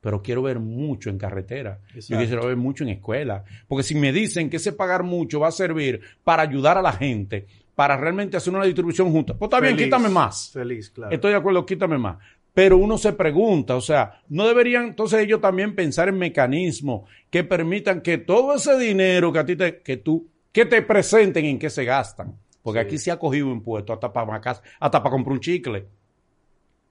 Pero 0.04 0.20
quiero 0.20 0.42
ver 0.42 0.60
mucho 0.60 1.08
en 1.08 1.16
carretera. 1.16 1.80
Yo 1.94 2.00
Exacto. 2.00 2.26
quiero 2.26 2.46
ver 2.46 2.58
mucho 2.58 2.84
en 2.84 2.90
escuela. 2.90 3.42
Porque 3.66 3.82
si 3.82 3.94
me 3.94 4.12
dicen 4.12 4.50
que 4.50 4.58
ese 4.58 4.74
pagar 4.74 5.02
mucho 5.02 5.40
va 5.40 5.48
a 5.48 5.50
servir 5.50 6.02
para 6.22 6.42
ayudar 6.42 6.76
a 6.76 6.82
la 6.82 6.92
gente, 6.92 7.46
para 7.74 7.96
realmente 7.96 8.36
hacer 8.36 8.52
una 8.52 8.66
distribución 8.66 9.10
junta, 9.10 9.32
pues 9.32 9.46
está 9.46 9.60
bien, 9.60 9.78
quítame 9.78 10.10
más. 10.10 10.50
Feliz, 10.52 10.90
claro. 10.90 11.10
Estoy 11.10 11.30
de 11.30 11.38
acuerdo, 11.38 11.64
quítame 11.64 11.96
más. 11.96 12.18
Pero 12.52 12.76
uno 12.76 12.98
se 12.98 13.14
pregunta, 13.14 13.76
o 13.76 13.80
sea, 13.80 14.20
¿no 14.28 14.46
deberían 14.46 14.88
entonces 14.88 15.20
ellos 15.20 15.40
también 15.40 15.74
pensar 15.74 16.10
en 16.10 16.18
mecanismos 16.18 17.08
que 17.30 17.42
permitan 17.42 18.02
que 18.02 18.18
todo 18.18 18.56
ese 18.56 18.78
dinero 18.78 19.32
que 19.32 19.38
a 19.38 19.46
ti 19.46 19.56
te, 19.56 19.80
que 19.80 19.96
tú, 19.96 20.28
que 20.52 20.66
te 20.66 20.82
presenten 20.82 21.46
en 21.46 21.58
qué 21.58 21.70
se 21.70 21.86
gastan? 21.86 22.36
Porque 22.62 22.80
aquí 22.80 22.98
se 22.98 23.10
ha 23.10 23.18
cogido 23.18 23.50
impuestos 23.50 23.94
hasta 23.94 24.12
para 24.12 24.36
hasta 24.36 25.02
para 25.02 25.10
comprar 25.10 25.32
un 25.32 25.40
chicle. 25.40 25.86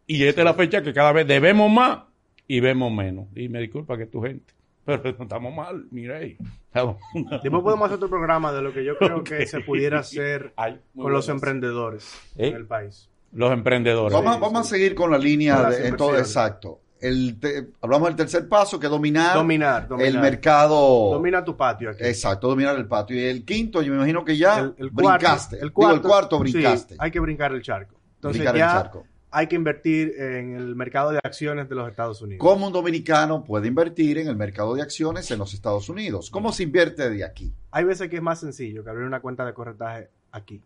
Y 0.08 0.24
esta 0.24 0.42
es 0.42 0.46
la 0.46 0.56
fecha 0.56 0.82
que 0.82 0.94
cada 0.94 1.12
vez 1.12 1.28
debemos 1.28 1.72
más 1.72 2.00
y 2.48 2.60
vemos 2.60 2.92
menos. 2.92 3.28
Y 3.36 3.50
me 3.50 3.60
disculpa 3.60 3.98
que 3.98 4.06
tu 4.06 4.22
gente. 4.22 4.54
Pero 4.86 5.10
estamos 5.22 5.54
mal, 5.56 5.86
mira 5.92 6.18
ahí. 6.18 6.38
Estamos- 6.68 6.98
Después 7.42 7.64
podemos 7.64 7.86
hacer 7.86 7.96
otro 7.98 8.10
programa 8.10 8.52
de 8.52 8.62
lo 8.62 8.74
que 8.74 8.84
yo 8.84 8.98
creo 8.98 9.24
que 9.24 9.46
se 9.48 9.62
pudiera 9.62 10.00
hacer 10.00 10.54
Ay, 10.58 10.80
con 10.96 11.12
los 11.12 11.30
emprendedores 11.30 12.14
¿Eh? 12.38 12.50
en 12.50 12.56
el 12.56 12.66
país. 12.66 13.10
Los 13.32 13.52
emprendedores. 13.52 14.14
Vamos, 14.14 14.36
Sí, 14.36 14.42
vamos 14.42 14.60
a 14.60 14.64
sí. 14.64 14.70
seguir 14.72 14.94
con 14.96 15.10
la 15.12 15.18
línea 15.18 15.70
de, 15.70 15.88
en 15.88 15.96
todo 15.98 16.18
exacto. 16.18 16.80
El 17.02 17.38
te- 17.40 17.68
hablamos 17.82 18.08
del 18.10 18.16
tercer 18.16 18.48
paso, 18.48 18.80
que 18.80 18.86
es 18.86 18.92
dominar, 18.92 19.36
Dominar, 19.36 19.88
dominar. 19.88 20.08
el 20.14 20.20
mercado. 20.22 21.12
Domina 21.14 21.44
tu 21.44 21.58
patio 21.58 21.90
aquí. 21.90 22.04
Exacto, 22.04 22.48
dominar 22.48 22.76
el 22.78 22.86
patio. 22.88 23.18
Y 23.18 23.26
el 23.26 23.44
quinto, 23.44 23.82
yo 23.82 23.92
me 23.92 23.98
imagino 23.98 24.24
que 24.24 24.38
ya 24.38 24.60
el, 24.60 24.76
el 24.78 24.92
cuarto, 24.92 25.18
brincaste. 25.26 25.56
el 25.58 25.62
Digo, 25.64 25.74
cuarto, 25.74 25.96
el 25.96 26.02
cuarto 26.04 26.38
sí, 26.46 26.52
brincaste. 26.54 26.96
hay 27.00 27.12
que 27.12 27.20
brincar 27.20 27.52
el 27.54 27.62
charco. 27.62 27.96
Entonces 28.16 28.40
Brincar 28.40 28.56
el 28.56 28.60
ya 28.62 28.68
charco. 28.72 29.06
Hay 29.34 29.48
que 29.48 29.56
invertir 29.56 30.14
en 30.20 30.56
el 30.56 30.76
mercado 30.76 31.12
de 31.12 31.20
acciones 31.24 31.68
de 31.68 31.74
los 31.74 31.90
Estados 31.90 32.22
Unidos. 32.22 32.40
¿Cómo 32.40 32.68
un 32.68 32.74
dominicano 32.74 33.44
puede 33.44 33.68
invertir 33.68 34.20
en 34.20 34.28
el 34.28 34.36
mercado 34.36 34.76
de 34.76 34.84
acciones 34.84 35.30
en 35.32 35.40
los 35.40 35.56
Estados 35.56 35.90
Unidos? 35.90 36.30
¿Cómo 36.30 36.54
se 36.54 36.62
invierte 36.62 37.10
de 37.10 37.24
aquí? 37.24 37.52
Hay 37.72 37.84
veces 37.84 38.10
que 38.10 38.18
es 38.18 38.22
más 38.22 38.40
sencillo 38.40 38.84
que 38.84 38.92
abrir 38.92 39.08
una 39.08 39.22
cuenta 39.22 39.44
de 39.44 39.56
corretaje 39.56 40.10
aquí. 40.32 40.62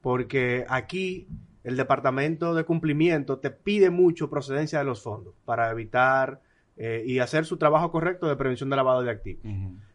Porque 0.00 0.64
aquí 0.68 1.26
el 1.64 1.76
departamento 1.76 2.54
de 2.54 2.62
cumplimiento 2.62 3.38
te 3.38 3.50
pide 3.50 3.90
mucho 3.90 4.30
procedencia 4.30 4.78
de 4.78 4.84
los 4.84 5.02
fondos 5.02 5.34
para 5.44 5.68
evitar 5.72 6.40
eh, 6.76 7.02
y 7.04 7.18
hacer 7.18 7.44
su 7.44 7.56
trabajo 7.56 7.90
correcto 7.90 8.28
de 8.28 8.36
prevención 8.36 8.70
de 8.70 8.76
lavado 8.76 9.02
de 9.02 9.10
activos. 9.10 9.42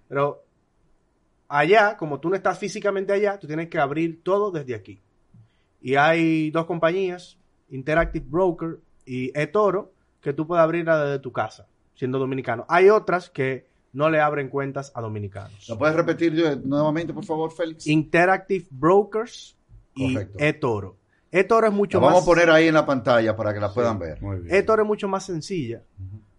Pero 0.10 0.43
allá, 1.47 1.95
como 1.95 2.19
tú 2.19 2.29
no 2.29 2.36
estás 2.36 2.60
físicamente 2.60 3.13
allá, 3.13 3.39
tú 3.39 3.47
tienes 3.47 3.69
que 3.69 3.79
abrir 3.79 4.21
todo 4.21 4.51
desde 4.51 4.75
aquí. 4.75 5.01
Y 5.81 5.95
hay 5.95 6.51
dos 6.51 6.65
compañías, 6.65 7.39
Interactive 7.69 8.25
Broker 8.28 8.80
y 9.06 9.32
eToro, 9.38 9.91
que 10.21 10.34
tú 10.34 10.47
puedes 10.47 10.63
abrir 10.63 10.86
desde 10.86 11.19
tu 11.19 11.32
casa, 11.32 11.67
siendo 11.95 12.19
dominicano. 12.19 12.65
Hay 12.69 12.89
otras 12.89 13.30
que 13.30 13.67
no 13.93 14.10
le 14.10 14.19
abren 14.19 14.49
cuentas 14.49 14.91
a 14.95 15.01
dominicanos. 15.01 15.67
¿Lo 15.69 15.78
puedes 15.78 15.95
repetir 15.95 16.34
yo- 16.34 16.56
nuevamente, 16.58 17.13
por 17.13 17.23
favor, 17.25 17.51
Félix? 17.51 17.88
Interactive 17.88 18.65
Brokers 18.71 19.56
y 19.95 20.13
Correcto. 20.13 20.38
eToro. 20.39 20.95
eToro 21.32 21.67
es 21.67 21.73
mucho 21.73 21.99
La 21.99 22.06
vamos 22.08 22.21
más 22.21 22.23
a 22.23 22.32
poner 22.32 22.49
ahí 22.49 22.67
en 22.67 22.73
la 22.73 22.86
pantalla 22.86 23.36
para 23.36 23.54
que 23.54 23.60
la 23.60 23.73
puedan 23.73 23.99
ver. 23.99 24.19
EToro 24.49 24.84
es 24.84 24.88
mucho 24.88 25.08
más 25.08 25.25
sencilla. 25.25 25.82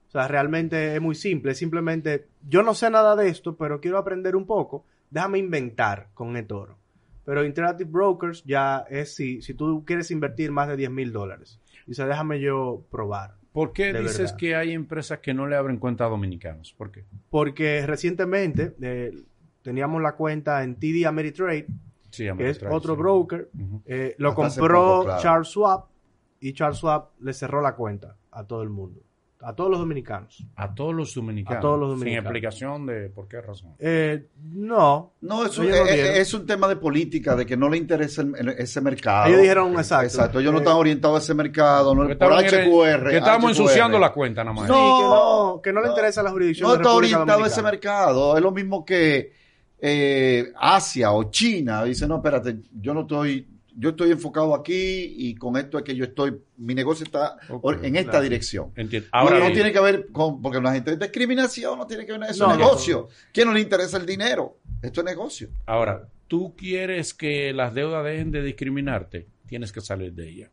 O 0.08 0.10
sea, 0.10 0.26
realmente 0.28 0.94
es 0.94 1.00
muy 1.02 1.14
simple. 1.14 1.54
Simplemente, 1.54 2.26
yo 2.48 2.62
no 2.62 2.72
sé 2.74 2.88
nada 2.90 3.14
de 3.16 3.28
esto, 3.28 3.56
pero 3.56 3.80
quiero 3.80 3.98
aprender 3.98 4.34
un 4.36 4.46
poco. 4.46 4.84
Déjame 5.10 5.38
inventar 5.38 6.08
con 6.14 6.36
eToro. 6.36 6.76
Pero 7.26 7.44
Interactive 7.44 7.90
Brokers 7.90 8.42
ya 8.44 8.86
es 8.88 9.14
si, 9.14 9.42
si 9.42 9.52
tú 9.52 9.84
quieres 9.84 10.10
invertir 10.10 10.50
más 10.52 10.68
de 10.68 10.76
10 10.76 10.90
mil 10.90 11.12
dólares. 11.12 11.60
Dice, 11.86 12.06
déjame 12.06 12.40
yo 12.40 12.86
probar. 12.90 13.34
¿Por 13.52 13.72
qué 13.72 13.92
dices 13.92 14.18
verdad. 14.18 14.36
que 14.36 14.54
hay 14.56 14.72
empresas 14.72 15.18
que 15.18 15.34
no 15.34 15.46
le 15.46 15.56
abren 15.56 15.78
cuenta 15.78 16.04
a 16.06 16.08
dominicanos? 16.08 16.72
¿Por 16.72 16.90
qué? 16.90 17.04
Porque 17.28 17.84
recientemente 17.86 18.74
eh, 18.80 19.12
teníamos 19.62 20.00
la 20.00 20.12
cuenta 20.14 20.62
en 20.62 20.76
TD 20.76 21.04
Ameritrade, 21.06 21.66
Sí, 22.10 22.22
que 22.22 22.28
es 22.28 22.30
Ameritrade, 22.32 22.74
otro 22.74 22.94
sí. 22.94 23.00
broker. 23.00 23.50
Ujú. 23.58 23.82
Eh, 23.84 24.14
lo 24.18 24.30
Hasta 24.30 24.42
compró 24.60 24.84
poco, 24.84 25.04
claro. 25.04 25.22
Charles 25.22 25.48
Schwab 25.48 25.84
y 26.40 26.52
Charles 26.52 26.78
Schwab 26.78 27.08
le 27.20 27.32
cerró 27.32 27.60
la 27.60 27.74
cuenta 27.74 28.16
a 28.30 28.44
todo 28.46 28.62
el 28.62 28.68
mundo, 28.70 29.00
a 29.42 29.54
todos 29.54 29.70
los 29.70 29.78
dominicanos. 29.80 30.44
A 30.56 30.74
todos 30.74 30.94
los 30.94 31.14
dominicanos. 31.14 31.58
A 31.58 31.60
todos 31.60 31.78
los 31.78 31.90
Sin 31.90 31.98
dominicanos. 32.00 32.24
explicación 32.30 32.86
de 32.86 33.08
por 33.10 33.28
qué 33.28 33.40
razón. 33.40 33.74
Eh, 33.78 34.28
no, 34.42 35.12
No, 35.20 35.44
es 35.44 35.58
un, 35.58 35.66
Ellos 35.66 35.78
no 35.80 35.86
es- 35.86 36.18
es 36.18 36.34
un 36.34 36.46
tema 36.46 36.68
de 36.68 36.76
política, 36.76 37.34
de 37.36 37.44
que 37.44 37.56
no 37.56 37.68
le 37.68 37.76
interesa 37.78 38.22
el- 38.22 38.34
el- 38.38 38.48
ese 38.50 38.80
mercado. 38.80 39.26
ellos 39.28 39.40
dijeron 39.42 39.72
exacto. 39.74 40.06
Exacto, 40.06 40.40
ellos 40.40 40.52
no 40.52 40.58
Eh, 40.58 40.62
están 40.62 40.76
orientados 40.76 41.16
a 41.16 41.22
ese 41.22 41.34
mercado, 41.34 41.94
no, 41.94 42.02
por 42.16 42.32
HQR. 42.32 43.10
que 43.10 43.16
estábamos 43.18 43.50
HQR. 43.52 43.62
ensuciando 43.62 43.98
la 43.98 44.12
cuenta 44.12 44.44
nada 44.44 44.54
más. 44.56 44.66
Sí, 44.66 44.72
No, 44.72 44.96
que 44.98 45.02
no, 45.04 45.60
que 45.62 45.72
no 45.72 45.80
le 45.82 45.88
interesa 45.88 46.22
la 46.22 46.30
jurisdicción 46.30 46.68
No 46.68 46.74
de 46.74 46.80
está 46.82 46.88
República 46.90 47.16
orientado 47.18 47.44
a 47.44 47.46
ese 47.48 47.62
mercado. 47.62 48.36
Es 48.36 48.42
lo 48.42 48.52
mismo 48.52 48.84
que 48.84 49.32
eh, 49.78 50.52
Asia 50.58 51.12
o 51.12 51.30
China. 51.30 51.84
Dice, 51.84 52.06
no, 52.08 52.16
espérate, 52.16 52.56
yo 52.80 52.94
no 52.94 53.02
estoy, 53.02 53.46
yo 53.78 53.90
estoy 53.90 54.10
enfocado 54.10 54.54
aquí 54.54 55.14
y 55.16 55.34
con 55.34 55.56
esto 55.56 55.78
es 55.78 55.84
que 55.84 55.94
yo 55.94 56.04
estoy, 56.04 56.36
mi 56.56 56.74
negocio 56.74 57.04
está 57.04 57.36
en 57.82 57.96
esta 57.96 58.10
claro. 58.12 58.24
dirección. 58.24 58.72
Entiendo. 58.74 59.08
Ahora 59.12 59.38
no 59.38 59.52
tiene 59.52 59.72
que 59.72 59.80
ver 59.80 60.06
con, 60.12 60.40
porque 60.40 60.60
la 60.60 60.72
gente 60.72 60.96
de 60.96 60.96
discriminación 61.06 61.78
no 61.78 61.86
tiene 61.86 62.06
que 62.06 62.12
ver 62.12 62.20
con 62.22 62.30
eso, 62.30 62.46
No, 62.46 62.52
es 62.52 62.58
no. 62.58 62.64
negocio. 62.64 63.08
¿Quién 63.32 63.48
no 63.48 63.54
le 63.54 63.60
interesa 63.60 63.98
el 63.98 64.06
dinero? 64.06 64.58
Esto 64.82 65.00
es 65.00 65.04
negocio. 65.06 65.48
ahora, 65.66 66.08
tú 66.28 66.54
quieres 66.56 67.14
que 67.14 67.52
las 67.52 67.74
deudas 67.74 68.04
dejen 68.04 68.30
de 68.30 68.42
discriminarte, 68.42 69.26
tienes 69.46 69.72
que 69.72 69.80
salir 69.80 70.12
de 70.12 70.28
ella. 70.28 70.50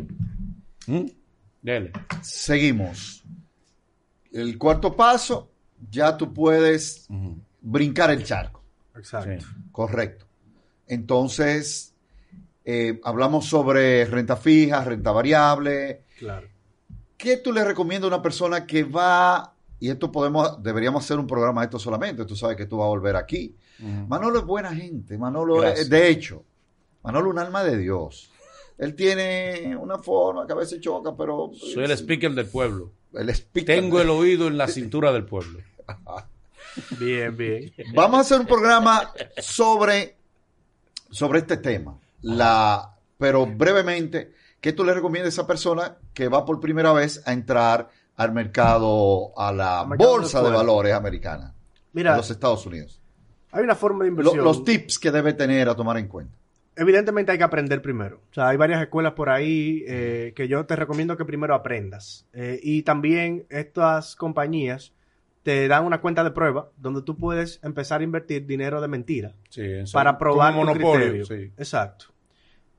¿Mm? 0.86 1.06
Dele. 1.62 1.92
Seguimos. 2.22 3.24
El 4.32 4.58
cuarto 4.58 4.94
paso, 4.94 5.50
ya 5.90 6.16
tú 6.16 6.32
puedes 6.32 7.06
brincar 7.60 8.10
el 8.10 8.24
charco. 8.24 8.62
Exacto. 8.96 9.30
Sí. 9.40 9.46
Correcto. 9.72 10.26
Entonces, 10.86 11.94
eh, 12.64 13.00
hablamos 13.04 13.46
sobre 13.46 14.04
renta 14.06 14.36
fija, 14.36 14.82
renta 14.84 15.12
variable. 15.12 16.02
Claro. 16.18 16.48
¿Qué 17.16 17.36
tú 17.36 17.52
le 17.52 17.64
recomiendas 17.64 18.10
a 18.10 18.14
una 18.14 18.22
persona 18.22 18.66
que 18.66 18.84
va, 18.84 19.54
y 19.80 19.90
esto 19.90 20.10
podemos, 20.10 20.62
deberíamos 20.62 21.04
hacer 21.04 21.18
un 21.18 21.26
programa 21.26 21.60
de 21.60 21.66
esto 21.66 21.78
solamente, 21.78 22.24
tú 22.24 22.34
sabes 22.36 22.56
que 22.56 22.66
tú 22.66 22.78
vas 22.78 22.86
a 22.86 22.88
volver 22.88 23.16
aquí. 23.16 23.54
Manolo 24.08 24.40
es 24.40 24.44
buena 24.44 24.74
gente, 24.74 25.16
Manolo, 25.16 25.56
Gracias. 25.60 25.80
es- 25.82 25.90
de 25.90 26.08
hecho, 26.08 26.42
Manolo 27.04 27.28
es 27.28 27.32
un 27.34 27.38
alma 27.38 27.62
de 27.62 27.76
Dios. 27.78 28.30
Él 28.76 28.94
tiene 28.94 29.76
una 29.76 29.98
forma 29.98 30.46
que 30.46 30.52
a 30.52 30.56
veces 30.56 30.80
choca, 30.80 31.14
pero... 31.16 31.50
Soy 31.54 31.84
el 31.84 31.90
speaker 31.92 32.32
del 32.32 32.46
pueblo. 32.46 32.92
El 33.14 33.30
speaker. 33.30 33.76
Tengo 33.80 34.00
el 34.00 34.10
oído 34.10 34.46
en 34.48 34.56
la 34.58 34.68
cintura 34.68 35.12
del 35.12 35.24
pueblo. 35.24 35.60
Bien, 36.98 37.36
bien. 37.36 37.72
Vamos 37.94 38.18
a 38.18 38.20
hacer 38.20 38.40
un 38.40 38.46
programa 38.46 39.10
sobre, 39.38 40.16
sobre 41.10 41.40
este 41.40 41.56
tema. 41.56 41.98
La, 42.22 42.94
pero 43.16 43.46
brevemente, 43.46 44.32
¿qué 44.60 44.72
tú 44.72 44.84
le 44.84 44.94
recomiendas 44.94 45.32
a 45.32 45.40
esa 45.40 45.46
persona 45.46 45.96
que 46.14 46.28
va 46.28 46.44
por 46.44 46.60
primera 46.60 46.92
vez 46.92 47.20
a 47.26 47.32
entrar 47.32 47.88
al 48.16 48.32
mercado, 48.32 49.32
a 49.36 49.50
la 49.52 49.84
mercado 49.86 50.10
bolsa 50.10 50.42
de 50.42 50.50
valores 50.50 50.92
americana 50.94 51.52
Mira, 51.94 52.12
de 52.12 52.16
los 52.18 52.30
Estados 52.30 52.64
Unidos? 52.66 53.00
hay 53.50 53.64
una 53.64 53.74
forma 53.74 54.04
de 54.04 54.10
Lo- 54.10 54.16
inversión. 54.20 54.44
los 54.44 54.62
tips 54.62 54.98
que 54.98 55.10
debe 55.10 55.32
tener 55.32 55.68
a 55.68 55.74
tomar 55.74 55.96
en 55.98 56.06
cuenta. 56.06 56.36
Evidentemente 56.78 57.32
hay 57.32 57.38
que 57.38 57.44
aprender 57.44 57.82
primero. 57.82 58.20
O 58.30 58.34
sea, 58.34 58.48
hay 58.48 58.56
varias 58.56 58.80
escuelas 58.80 59.12
por 59.12 59.28
ahí 59.30 59.84
eh, 59.86 60.32
que 60.34 60.46
yo 60.48 60.64
te 60.64 60.76
recomiendo 60.76 61.16
que 61.16 61.24
primero 61.24 61.54
aprendas. 61.54 62.26
Eh, 62.32 62.58
y 62.62 62.82
también 62.82 63.44
estas 63.50 64.14
compañías 64.16 64.94
te 65.42 65.66
dan 65.68 65.84
una 65.84 66.00
cuenta 66.00 66.22
de 66.24 66.30
prueba 66.30 66.70
donde 66.76 67.02
tú 67.02 67.16
puedes 67.16 67.58
empezar 67.64 68.00
a 68.00 68.04
invertir 68.04 68.46
dinero 68.46 68.80
de 68.80 68.88
mentira 68.88 69.34
Sí, 69.50 69.62
eso. 69.62 69.92
para 69.92 70.16
probar 70.18 70.54
monopolio. 70.54 70.92
criterio. 70.92 71.24
sí. 71.24 71.52
Exacto. 71.56 72.06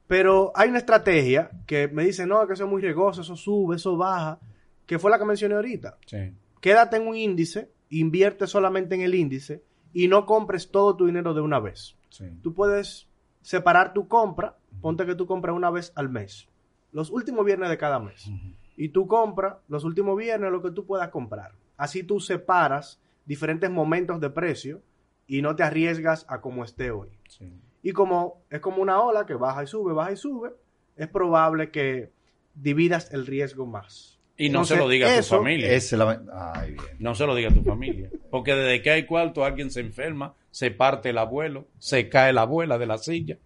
Pero 0.07 0.51
hay 0.55 0.69
una 0.69 0.79
estrategia 0.79 1.51
que 1.67 1.87
me 1.87 2.03
dice, 2.05 2.25
no, 2.25 2.45
que 2.47 2.53
eso 2.53 2.63
es 2.63 2.69
muy 2.69 2.81
riesgoso, 2.81 3.21
eso 3.21 3.35
sube, 3.35 3.75
eso 3.75 3.95
baja, 3.97 4.39
que 4.85 4.97
fue 4.97 5.11
la 5.11 5.19
que 5.19 5.25
mencioné 5.25 5.55
ahorita. 5.55 5.97
Sí. 6.05 6.31
Quédate 6.61 6.97
en 6.97 7.07
un 7.07 7.15
índice, 7.15 7.69
invierte 7.89 8.47
solamente 8.47 8.95
en 8.95 9.01
el 9.01 9.13
índice 9.13 9.61
y 9.93 10.07
no 10.07 10.25
compres 10.25 10.71
todo 10.71 10.95
tu 10.95 11.05
dinero 11.05 11.33
de 11.33 11.41
una 11.41 11.59
vez. 11.59 11.95
sí. 12.09 12.25
Tú 12.41 12.53
puedes 12.53 13.07
separar 13.41 13.93
tu 13.93 14.07
compra, 14.07 14.55
ponte 14.81 15.05
que 15.05 15.15
tú 15.15 15.25
compras 15.25 15.55
una 15.55 15.69
vez 15.69 15.91
al 15.95 16.09
mes, 16.09 16.47
los 16.91 17.09
últimos 17.09 17.45
viernes 17.45 17.69
de 17.69 17.77
cada 17.77 17.99
mes. 17.99 18.29
Y 18.77 18.89
tú 18.89 19.07
compras 19.07 19.55
los 19.67 19.83
últimos 19.83 20.17
viernes 20.17 20.51
lo 20.51 20.61
que 20.61 20.71
tú 20.71 20.85
puedas 20.85 21.09
comprar. 21.09 21.51
Así 21.77 22.03
tú 22.03 22.19
separas 22.19 22.99
diferentes 23.25 23.69
momentos 23.69 24.19
de 24.19 24.29
precio 24.29 24.81
y 25.27 25.41
no 25.41 25.55
te 25.55 25.63
arriesgas 25.63 26.25
a 26.29 26.41
como 26.41 26.63
esté 26.63 26.91
hoy. 26.91 27.09
sí. 27.27 27.51
Y 27.81 27.93
como 27.93 28.41
es 28.49 28.59
como 28.59 28.81
una 28.81 28.99
ola 29.01 29.25
que 29.25 29.35
baja 29.35 29.63
y 29.63 29.67
sube, 29.67 29.93
baja 29.93 30.11
y 30.11 30.17
sube, 30.17 30.51
es 30.97 31.07
probable 31.07 31.71
que 31.71 32.11
dividas 32.53 33.13
el 33.13 33.25
riesgo 33.25 33.65
más. 33.65 34.19
Y 34.35 34.49
no 34.49 34.59
Entonces, 34.63 34.75
se 34.77 34.83
lo 34.83 34.89
diga 34.89 35.07
a 35.07 35.13
tu 35.13 35.19
eso 35.19 35.37
familia. 35.37 35.71
Esa 35.71 35.95
es 35.95 35.99
la- 35.99 36.51
Ay, 36.55 36.71
bien. 36.71 36.85
No 36.99 37.15
se 37.15 37.25
lo 37.25 37.35
diga 37.35 37.49
a 37.49 37.53
tu 37.53 37.63
familia. 37.63 38.09
Porque 38.29 38.53
desde 38.53 38.81
que 38.81 38.89
hay 38.91 39.05
cuarto 39.05 39.45
alguien 39.45 39.71
se 39.71 39.79
enferma, 39.79 40.33
se 40.51 40.71
parte 40.71 41.09
el 41.09 41.17
abuelo, 41.17 41.67
se 41.77 42.09
cae 42.09 42.33
la 42.33 42.41
abuela 42.41 42.77
de 42.77 42.85
la 42.85 42.97
silla. 42.97 43.37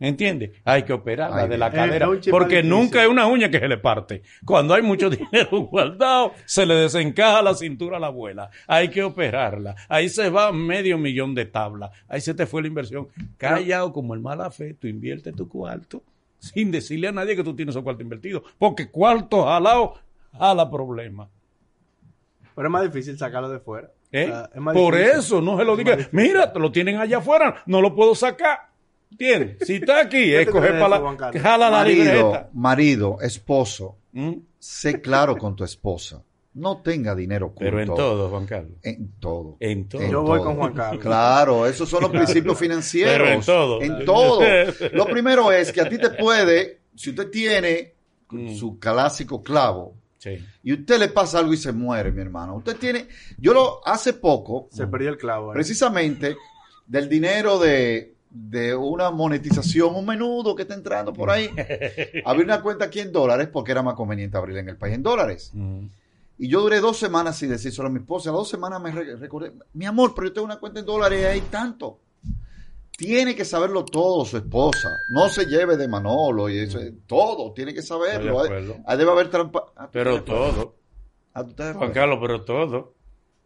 ¿Entiendes? 0.00 0.52
Hay 0.64 0.84
que 0.84 0.94
operarla 0.94 1.42
Ay, 1.42 1.48
de 1.48 1.58
la 1.58 1.70
cadera. 1.70 2.08
Es 2.18 2.28
Porque 2.28 2.62
nunca 2.62 3.02
hay 3.02 3.06
una 3.06 3.26
uña 3.26 3.50
que 3.50 3.58
se 3.58 3.68
le 3.68 3.76
parte. 3.76 4.22
Cuando 4.46 4.72
hay 4.72 4.80
mucho 4.80 5.10
dinero 5.10 5.60
guardado, 5.66 6.32
se 6.46 6.64
le 6.64 6.74
desencaja 6.74 7.42
la 7.42 7.54
cintura 7.54 7.98
a 7.98 8.00
la 8.00 8.06
abuela. 8.06 8.50
Hay 8.66 8.88
que 8.88 9.02
operarla. 9.02 9.76
Ahí 9.90 10.08
se 10.08 10.30
va 10.30 10.52
medio 10.52 10.96
millón 10.96 11.34
de 11.34 11.44
tablas. 11.44 11.90
Ahí 12.08 12.22
se 12.22 12.32
te 12.32 12.46
fue 12.46 12.62
la 12.62 12.68
inversión. 12.68 13.08
Callado 13.36 13.92
como 13.92 14.14
el 14.14 14.20
mala 14.20 14.50
fe, 14.50 14.72
tú 14.72 14.86
inviertes 14.86 15.36
tu 15.36 15.46
cuarto 15.48 16.02
sin 16.40 16.70
decirle 16.70 17.08
a 17.08 17.12
nadie 17.12 17.36
que 17.36 17.44
tú 17.44 17.54
tienes 17.54 17.74
esos 17.74 17.84
cuarto 17.84 18.02
invertido. 18.02 18.42
Porque 18.58 18.90
cuarto 18.90 19.44
jalado 19.44 19.94
jala 20.32 20.70
problema. 20.70 21.28
Pero 22.54 22.68
es 22.68 22.72
más 22.72 22.82
difícil 22.82 23.18
sacarlo 23.18 23.48
de 23.48 23.60
fuera. 23.60 23.90
¿Eh? 24.12 24.24
O 24.24 24.28
sea, 24.28 24.50
es 24.54 24.60
más 24.60 24.74
Por 24.74 24.96
difícil. 24.96 25.18
eso 25.18 25.40
no 25.40 25.58
se 25.58 25.64
lo 25.64 25.76
diga. 25.76 25.96
Mira, 26.12 26.52
te 26.52 26.58
lo 26.58 26.72
tienen 26.72 26.96
allá 26.98 27.18
afuera, 27.18 27.62
no 27.66 27.80
lo 27.80 27.94
puedo 27.94 28.14
sacar. 28.14 28.68
¿Entiendes? 29.10 29.56
Si 29.66 29.74
está 29.76 30.00
aquí, 30.00 30.18
¿Qué 30.24 30.40
es 30.40 30.46
te 30.46 30.52
coger 30.52 30.78
para 30.78 30.88
la. 31.00 31.16
Carlos? 31.16 31.42
Jala 31.42 31.70
la 31.70 31.78
Marido, 31.78 32.04
libreta. 32.04 32.48
marido, 32.52 33.18
esposo, 33.20 33.96
¿Mm? 34.12 34.32
sé 34.58 35.00
claro 35.00 35.36
con 35.36 35.56
tu 35.56 35.64
esposa. 35.64 36.22
No 36.54 36.78
tenga 36.78 37.14
dinero 37.14 37.46
oculto. 37.46 37.64
Pero 37.64 37.80
en 37.80 37.86
todo, 37.86 38.28
Juan 38.28 38.46
Carlos. 38.46 38.72
En 38.82 39.12
todo. 39.20 39.56
En 39.60 39.88
todo. 39.88 40.02
Yo 40.10 40.22
voy 40.22 40.40
con 40.40 40.56
Juan 40.56 40.72
Carlos. 40.74 41.00
Claro, 41.02 41.66
esos 41.66 41.88
son 41.88 42.02
los 42.02 42.10
principios 42.10 42.58
financieros. 42.58 43.12
Pero 43.16 43.28
en 43.30 43.40
todo. 43.42 43.80
En 43.82 44.04
todo. 44.04 44.40
Lo 44.92 45.06
primero 45.06 45.52
es 45.52 45.70
que 45.72 45.80
a 45.80 45.88
ti 45.88 45.96
te 45.98 46.10
puede, 46.10 46.80
si 46.96 47.10
usted 47.10 47.30
tiene 47.30 47.94
Mm. 48.32 48.54
su 48.54 48.78
clásico 48.78 49.42
clavo 49.42 49.94
Sí. 50.22 50.38
y 50.62 50.74
usted 50.74 50.98
le 50.98 51.08
pasa 51.08 51.38
algo 51.38 51.54
y 51.54 51.56
se 51.56 51.72
muere, 51.72 52.12
mi 52.12 52.20
hermano. 52.20 52.54
Usted 52.56 52.76
tiene, 52.76 53.08
yo 53.38 53.54
lo 53.54 53.80
hace 53.86 54.12
poco, 54.12 54.68
Se 54.70 54.86
perdió 54.86 55.08
el 55.08 55.16
clavo. 55.16 55.50
ahí. 55.50 55.54
precisamente 55.54 56.36
del 56.86 57.08
dinero 57.08 57.58
de, 57.58 58.14
de 58.28 58.74
una 58.74 59.10
monetización, 59.10 59.94
un 59.96 60.04
menudo 60.04 60.54
que 60.54 60.62
está 60.62 60.74
entrando 60.74 61.12
por 61.14 61.30
ahí. 61.30 61.48
Abrí 62.26 62.42
una 62.44 62.60
cuenta 62.60 62.84
aquí 62.84 63.00
en 63.00 63.12
dólares 63.12 63.48
porque 63.50 63.72
era 63.72 63.82
más 63.82 63.94
conveniente 63.94 64.36
abrirla 64.36 64.60
en 64.60 64.68
el 64.68 64.76
país 64.76 64.94
en 64.94 65.02
dólares. 65.02 65.52
Mm. 65.54 65.86
Y 66.38 66.48
yo 66.48 66.60
duré 66.60 66.80
dos 66.80 66.98
semanas 66.98 67.36
sin 67.38 67.48
decir 67.48 67.72
solo 67.72 67.88
a 67.88 67.92
mi 67.92 68.00
esposa. 68.00 68.28
A 68.28 68.32
las 68.32 68.40
dos 68.40 68.48
semanas 68.50 68.80
me 68.82 68.90
re- 68.92 69.16
recordé, 69.16 69.52
mi 69.72 69.86
amor, 69.86 70.14
pero 70.14 70.26
yo 70.28 70.32
tengo 70.34 70.44
una 70.46 70.58
cuenta 70.58 70.80
en 70.80 70.86
dólares 70.86 71.20
y 71.22 71.24
hay 71.24 71.40
tanto. 71.42 71.98
Tiene 73.00 73.34
que 73.34 73.44
saberlo 73.46 73.84
todo 73.86 74.24
su 74.26 74.36
esposa. 74.36 74.90
No 75.08 75.28
se 75.30 75.46
lleve 75.46 75.76
de 75.78 75.88
Manolo 75.88 76.50
y 76.50 76.58
eso, 76.58 76.78
todo. 77.06 77.52
Tiene 77.54 77.72
que 77.72 77.80
saberlo. 77.80 78.40
De 78.42 78.46
acuerdo. 78.46 78.76
Ah, 78.86 78.94
Debe 78.96 79.10
haber 79.10 79.30
trampa. 79.30 79.64
ah, 79.74 79.88
Pero 79.90 80.22
todo. 80.22 80.74
Ah, 81.32 81.44
Juan. 81.76 81.92
Carlos, 81.92 82.18
pero 82.20 82.42
todo. 82.42 82.92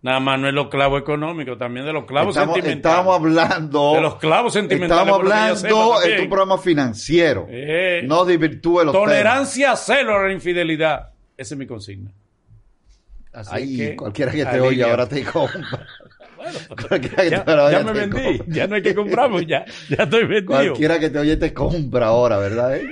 Nada 0.03 0.19
más 0.21 0.39
no 0.41 0.49
es 0.49 0.55
los 0.55 0.69
clavos 0.69 1.01
económicos, 1.01 1.57
también 1.57 1.87
de 1.87 1.93
los 1.93 2.05
clavos 2.05 2.35
Estamos, 2.37 2.57
sentimentales. 2.57 2.99
estamos 2.99 3.15
hablando. 3.17 3.93
de 3.95 4.01
los 4.03 4.17
clavos 4.17 4.53
sentimentales. 4.53 5.03
Estamos 5.07 5.21
hablando 5.21 6.03
en 6.03 6.21
un 6.23 6.29
programa 6.29 6.59
financiero. 6.59 7.47
Eh, 7.49 8.03
No 8.05 8.25
desvirtúe 8.25 8.83
los 8.85 8.93
tolerancia 8.93 9.75
cero 9.77 10.17
a 10.19 10.27
la 10.27 10.33
infidelidad. 10.33 11.11
Esa 11.37 11.55
es 11.55 11.59
mi 11.59 11.67
consigna. 11.67 12.11
temas. 12.11 13.49
Así 13.49 13.57
Ahí, 13.57 13.77
que, 13.77 13.97
cualquiera 13.97 14.31
que 14.33 14.45
te 14.45 14.61
oye 14.61 14.83
ahora 14.85 15.09
te 15.09 15.25
compra. 15.25 15.87
Cualquiera 16.89 17.23
que 17.25 17.31
Ya, 17.31 17.45
te 17.45 17.53
oye 17.53 17.73
ya 17.73 17.79
te 17.79 17.85
me 17.85 17.93
vendí, 17.93 18.39
compra. 18.39 18.55
ya 18.55 18.67
no 18.67 18.75
hay 18.77 18.83
que 18.83 18.95
comprarme, 18.95 19.47
ya, 19.47 19.65
ya 19.89 20.05
estoy 20.05 20.25
vendido. 20.27 20.47
Cualquiera 20.47 20.99
que 21.01 21.11
te 21.11 21.19
oye 21.19 21.37
te 21.37 21.53
compra 21.55 22.07
ahora, 22.07 22.39
¿verdad? 22.39 22.77
eh? 22.77 22.89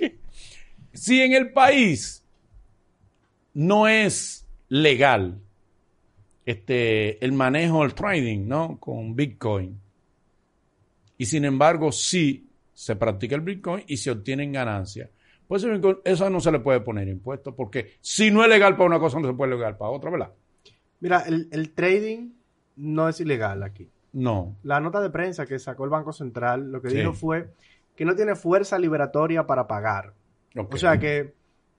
Si 0.92 1.20
en 1.22 1.32
el 1.32 1.52
país 1.52 2.24
no 3.54 3.86
es 3.86 4.46
legal 4.68 5.38
este, 6.44 7.24
el 7.24 7.32
manejo, 7.32 7.84
el 7.84 7.94
trading, 7.94 8.48
¿no? 8.48 8.78
Con 8.80 9.14
Bitcoin. 9.14 9.78
Y 11.16 11.26
sin 11.26 11.44
embargo, 11.44 11.92
sí 11.92 12.48
se 12.74 12.96
practica 12.96 13.34
el 13.36 13.42
Bitcoin 13.42 13.84
y 13.86 13.96
se 13.96 14.10
obtienen 14.10 14.52
ganancias. 14.52 15.10
Pues 15.46 15.64
eso, 16.04 16.30
no 16.30 16.40
se 16.40 16.52
le 16.52 16.60
puede 16.60 16.80
poner 16.80 17.08
impuesto, 17.08 17.54
porque 17.54 17.94
si 18.00 18.30
no 18.30 18.42
es 18.42 18.48
legal 18.48 18.74
para 18.76 18.86
una 18.86 18.98
cosa, 18.98 19.18
no 19.20 19.28
se 19.28 19.34
puede 19.34 19.52
legal 19.54 19.76
para 19.76 19.90
otra, 19.90 20.10
¿verdad? 20.10 20.32
Mira, 21.00 21.20
el, 21.26 21.48
el 21.52 21.70
trading 21.74 22.30
no 22.78 23.08
es 23.08 23.20
ilegal 23.20 23.62
aquí. 23.62 23.90
No. 24.12 24.56
La 24.62 24.80
nota 24.80 25.00
de 25.00 25.10
prensa 25.10 25.44
que 25.46 25.58
sacó 25.58 25.84
el 25.84 25.90
Banco 25.90 26.12
Central 26.12 26.72
lo 26.72 26.80
que 26.80 26.90
Sí. 26.90 26.96
dijo 26.98 27.12
fue 27.12 27.50
que 27.94 28.04
no 28.04 28.14
tiene 28.14 28.34
fuerza 28.36 28.78
liberatoria 28.78 29.46
para 29.46 29.66
pagar. 29.66 30.14
O 30.56 30.76
sea 30.76 30.98
que 30.98 31.34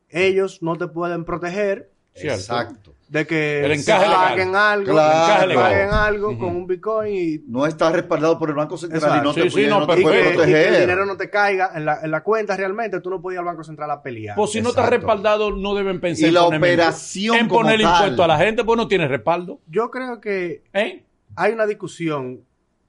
ellos 0.09 0.61
no 0.61 0.77
te 0.77 0.87
pueden 0.87 1.25
proteger 1.25 1.91
Cierto. 2.21 2.39
Exacto. 2.39 2.93
de 3.09 3.25
que 3.25 3.65
El 3.65 3.71
encaje 3.71 4.05
paguen 4.05 4.55
algo, 4.55 4.91
Claro. 4.91 5.47
que 5.49 5.55
paguen 5.55 5.89
algo 5.89 6.37
con 6.37 6.55
un 6.55 6.67
Bitcoin 6.67 7.11
y, 7.15 7.37
No 7.47 7.65
está 7.65 7.91
respaldado 7.91 8.37
por 8.37 8.49
el 8.49 8.55
Banco 8.55 8.77
Central 8.77 9.01
Exacto. 9.01 9.23
y 9.23 9.27
no 9.27 9.33
te, 9.33 9.41
Sí, 9.43 9.49
sí, 9.49 9.61
y 9.63 9.67
no, 9.67 9.79
no 9.79 9.87
te 9.87 9.93
pero- 9.95 9.99
y 10.01 10.03
puede 10.03 10.15
que, 10.21 10.27
y 10.27 10.29
que 10.29 10.35
proteger. 10.35 10.73
el 10.75 10.79
dinero 10.81 11.05
no 11.07 11.17
te 11.17 11.29
caiga 11.31 11.71
en 11.73 11.85
la, 11.85 11.99
en 12.03 12.11
la 12.11 12.21
cuenta 12.21 12.55
realmente, 12.55 13.01
tú 13.01 13.09
no 13.09 13.19
puedes 13.19 13.35
ir 13.37 13.39
al 13.39 13.45
Banco 13.45 13.63
Central 13.63 13.89
a 13.89 14.03
pelear. 14.03 14.35
Pues 14.35 14.51
si 14.51 14.61
no 14.61 14.69
está 14.69 14.87
respaldado, 14.87 15.49
no 15.55 15.73
deben 15.73 15.99
pensar 15.99 16.25
Y 16.25 16.27
en 16.27 16.33
la 16.35 16.43
ponerme 16.43 16.67
impu- 16.67 16.73
operación 16.73 17.35
en 17.35 17.47
como 17.47 17.61
poner 17.61 17.81
tal. 17.81 17.91
impuesto 17.95 18.23
a 18.23 18.27
la 18.27 18.37
gente, 18.37 18.63
pues 18.63 18.77
no 18.77 18.87
tiene 18.87 19.07
respaldo. 19.07 19.59
Yo 19.65 19.89
creo 19.89 20.21
que 20.21 20.61
¿Eh? 20.73 21.03
hay 21.35 21.51
una 21.53 21.65
discusión 21.65 22.41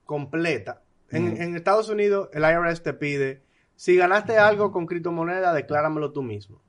completa. 0.04 0.82
En 1.12 1.56
Estados 1.56 1.88
Unidos, 1.88 2.28
el 2.34 2.42
IRS 2.44 2.82
te 2.82 2.92
pide, 2.92 3.42
si 3.74 3.96
ganaste 3.96 4.36
algo 4.38 4.70
con 4.70 4.84
criptomoneda, 4.86 5.52
decláramelo 5.54 6.12
tú 6.12 6.22
mismo. 6.22 6.60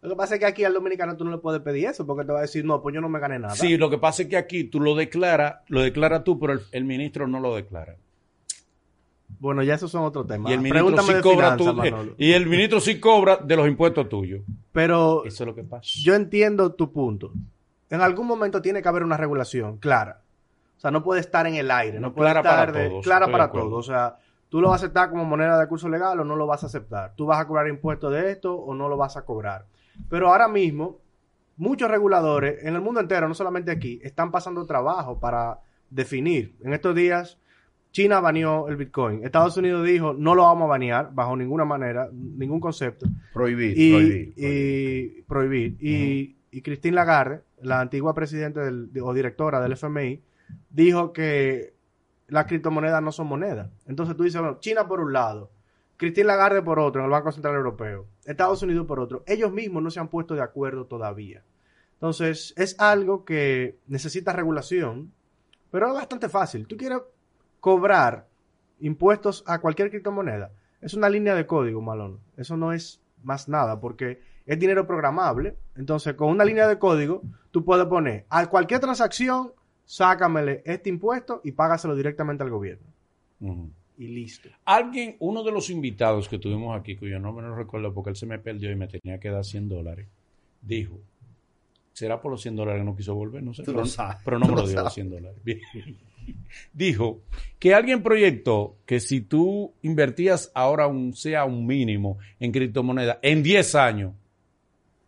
Lo 0.00 0.10
que 0.10 0.16
pasa 0.16 0.34
es 0.34 0.40
que 0.40 0.46
aquí 0.46 0.64
al 0.64 0.74
dominicano 0.74 1.16
tú 1.16 1.24
no 1.24 1.30
le 1.32 1.38
puedes 1.38 1.60
pedir 1.60 1.86
eso, 1.86 2.06
porque 2.06 2.24
te 2.24 2.32
va 2.32 2.38
a 2.38 2.42
decir, 2.42 2.64
no, 2.64 2.80
pues 2.80 2.94
yo 2.94 3.00
no 3.00 3.08
me 3.08 3.18
gané 3.18 3.38
nada. 3.38 3.54
Sí, 3.56 3.76
lo 3.76 3.90
que 3.90 3.98
pasa 3.98 4.22
es 4.22 4.28
que 4.28 4.36
aquí 4.36 4.64
tú 4.64 4.80
lo 4.80 4.94
declaras, 4.94 5.56
lo 5.68 5.80
declaras 5.80 6.22
tú, 6.22 6.38
pero 6.38 6.52
el, 6.52 6.60
el 6.70 6.84
ministro 6.84 7.26
no 7.26 7.40
lo 7.40 7.56
declara. 7.56 7.96
Bueno, 9.40 9.62
ya 9.62 9.74
esos 9.74 9.90
son 9.90 10.04
otros 10.04 10.26
temas. 10.26 10.50
Y 10.50 10.54
el 10.54 10.60
ministro 10.60 10.86
Pregúntame 10.94 11.16
sí 11.18 11.22
cobra 11.22 11.56
y 12.16 12.32
el 12.32 12.46
ministro 12.46 12.80
sí 12.80 12.98
cobra 12.98 13.36
de 13.36 13.56
los 13.56 13.68
impuestos 13.68 14.08
tuyos. 14.08 14.40
Pero 14.72 15.24
Eso 15.24 15.44
es 15.44 15.46
lo 15.46 15.54
que 15.54 15.64
pasa. 15.64 15.82
yo 16.02 16.14
entiendo 16.14 16.72
tu 16.74 16.92
punto. 16.92 17.32
En 17.90 18.00
algún 18.00 18.26
momento 18.26 18.60
tiene 18.62 18.82
que 18.82 18.88
haber 18.88 19.02
una 19.02 19.16
regulación 19.16 19.78
clara. 19.78 20.20
O 20.76 20.80
sea, 20.80 20.90
no 20.90 21.02
puede 21.02 21.20
estar 21.20 21.46
en 21.46 21.56
el 21.56 21.70
aire, 21.70 21.98
no, 22.00 22.08
No, 22.08 22.14
puede 22.14 22.30
clara 22.30 22.40
estar 22.40 22.66
para 22.72 22.78
de- 22.82 22.88
todos, 22.88 23.04
clara 23.04 23.26
para 23.30 23.50
todos. 23.50 23.72
O 23.72 23.82
sea, 23.90 24.16
tú 24.48 24.60
lo 24.60 24.68
vas 24.68 24.80
a 24.82 24.84
aceptar 24.86 25.10
como 25.10 25.24
moneda 25.24 25.58
de 25.58 25.66
curso 25.66 25.88
legal 25.88 26.18
o 26.20 26.24
no 26.24 26.36
lo 26.36 26.46
vas 26.46 26.62
a 26.62 26.66
aceptar. 26.66 27.12
Tú 27.16 27.26
vas 27.26 27.40
a 27.40 27.46
cobrar 27.46 27.68
impuestos 27.68 28.12
de 28.12 28.30
esto 28.30 28.54
o 28.54 28.74
no 28.74 28.88
lo 28.88 28.96
vas 28.96 29.16
a 29.16 29.24
cobrar. 29.24 29.66
Pero 30.08 30.28
ahora 30.28 30.48
mismo, 30.48 30.98
muchos 31.56 31.90
reguladores 31.90 32.62
en 32.64 32.74
el 32.74 32.80
mundo 32.80 33.00
entero, 33.00 33.28
no 33.28 33.34
solamente 33.34 33.70
aquí, 33.70 34.00
están 34.02 34.30
pasando 34.30 34.64
trabajo 34.66 35.18
para 35.18 35.60
definir. 35.90 36.54
En 36.62 36.72
estos 36.72 36.94
días, 36.94 37.38
China 37.90 38.20
baneó 38.20 38.68
el 38.68 38.76
Bitcoin. 38.76 39.24
Estados 39.24 39.56
Unidos 39.56 39.84
dijo, 39.86 40.12
no 40.12 40.34
lo 40.34 40.42
vamos 40.42 40.64
a 40.66 40.68
banear 40.68 41.10
bajo 41.14 41.36
ninguna 41.36 41.64
manera, 41.64 42.08
ningún 42.12 42.60
concepto 42.60 43.06
Prohibir, 43.32 43.74
y 43.76 43.92
prohibir. 44.36 45.24
prohibir. 45.26 45.76
y. 45.80 45.94
Y, 45.94 46.36
y 46.50 46.62
Christine 46.62 46.94
Lagarde, 46.94 47.40
la 47.62 47.80
antigua 47.80 48.14
presidenta 48.14 48.62
del- 48.64 48.90
o 49.02 49.12
directora 49.14 49.60
del 49.60 49.72
FMI, 49.72 50.22
dijo 50.70 51.12
que 51.12 51.74
las 52.28 52.46
criptomonedas 52.46 53.02
no 53.02 53.10
son 53.12 53.26
monedas. 53.26 53.70
Entonces 53.86 54.16
tú 54.16 54.22
dices, 54.22 54.40
bueno, 54.40 54.58
China 54.60 54.86
por 54.86 55.00
un 55.00 55.12
lado, 55.12 55.50
Christine 55.98 56.28
Lagarde 56.28 56.62
por 56.62 56.78
otro, 56.78 57.00
en 57.00 57.06
el 57.06 57.10
Banco 57.10 57.32
Central 57.32 57.56
Europeo, 57.56 58.06
Estados 58.24 58.62
Unidos 58.62 58.86
por 58.86 59.00
otro. 59.00 59.24
Ellos 59.26 59.52
mismos 59.52 59.82
no 59.82 59.90
se 59.90 59.98
han 59.98 60.08
puesto 60.08 60.34
de 60.34 60.42
acuerdo 60.42 60.86
todavía. 60.86 61.42
Entonces, 61.94 62.54
es 62.56 62.78
algo 62.78 63.24
que 63.24 63.76
necesita 63.88 64.32
regulación, 64.32 65.12
pero 65.72 65.88
es 65.88 65.94
bastante 65.94 66.28
fácil. 66.28 66.68
Tú 66.68 66.76
quieres 66.76 67.00
cobrar 67.58 68.28
impuestos 68.78 69.42
a 69.44 69.58
cualquier 69.58 69.90
criptomoneda. 69.90 70.52
Es 70.80 70.94
una 70.94 71.08
línea 71.08 71.34
de 71.34 71.46
código, 71.46 71.80
Malón. 71.80 72.20
Eso 72.36 72.56
no 72.56 72.72
es 72.72 73.00
más 73.24 73.48
nada, 73.48 73.80
porque 73.80 74.20
es 74.46 74.58
dinero 74.58 74.86
programable. 74.86 75.56
Entonces, 75.74 76.14
con 76.14 76.28
una 76.28 76.44
línea 76.44 76.68
de 76.68 76.78
código, 76.78 77.22
tú 77.50 77.64
puedes 77.64 77.86
poner 77.86 78.24
a 78.28 78.46
cualquier 78.46 78.78
transacción, 78.78 79.52
sácamele 79.84 80.62
este 80.64 80.90
impuesto 80.90 81.40
y 81.42 81.50
págaselo 81.50 81.96
directamente 81.96 82.44
al 82.44 82.50
gobierno. 82.50 82.86
Y 83.98 84.06
listo. 84.06 84.48
Alguien, 84.64 85.16
uno 85.18 85.42
de 85.42 85.50
los 85.50 85.70
invitados 85.70 86.28
que 86.28 86.38
tuvimos 86.38 86.78
aquí, 86.78 86.94
cuyo 86.94 87.18
nombre 87.18 87.44
no 87.44 87.56
recuerdo 87.56 87.92
porque 87.92 88.10
él 88.10 88.16
se 88.16 88.26
me 88.26 88.38
perdió 88.38 88.70
y 88.70 88.76
me 88.76 88.86
tenía 88.86 89.18
que 89.18 89.28
dar 89.28 89.44
100 89.44 89.68
dólares, 89.68 90.06
dijo, 90.62 91.00
será 91.92 92.20
por 92.20 92.30
los 92.30 92.40
100 92.40 92.54
dólares 92.54 92.80
que 92.80 92.84
no 92.84 92.96
quiso 92.96 93.16
volver, 93.16 93.42
no 93.42 93.52
sé, 93.52 93.64
pero, 93.64 94.38
no 94.38 94.46
me 94.46 94.54
lo 94.54 94.62
dio 94.62 94.62
los 94.62 94.72
sabes. 94.72 94.92
100 94.94 95.10
dólares. 95.10 95.38
Bien. 95.42 95.60
Dijo 96.72 97.22
que 97.58 97.74
alguien 97.74 98.02
proyectó 98.02 98.76
que 98.86 99.00
si 99.00 99.22
tú 99.22 99.74
invertías 99.82 100.52
ahora 100.54 100.86
un, 100.86 101.14
sea 101.14 101.44
un 101.44 101.66
mínimo 101.66 102.18
en 102.38 102.52
criptomoneda, 102.52 103.18
en 103.22 103.42
10 103.42 103.74
años, 103.74 104.14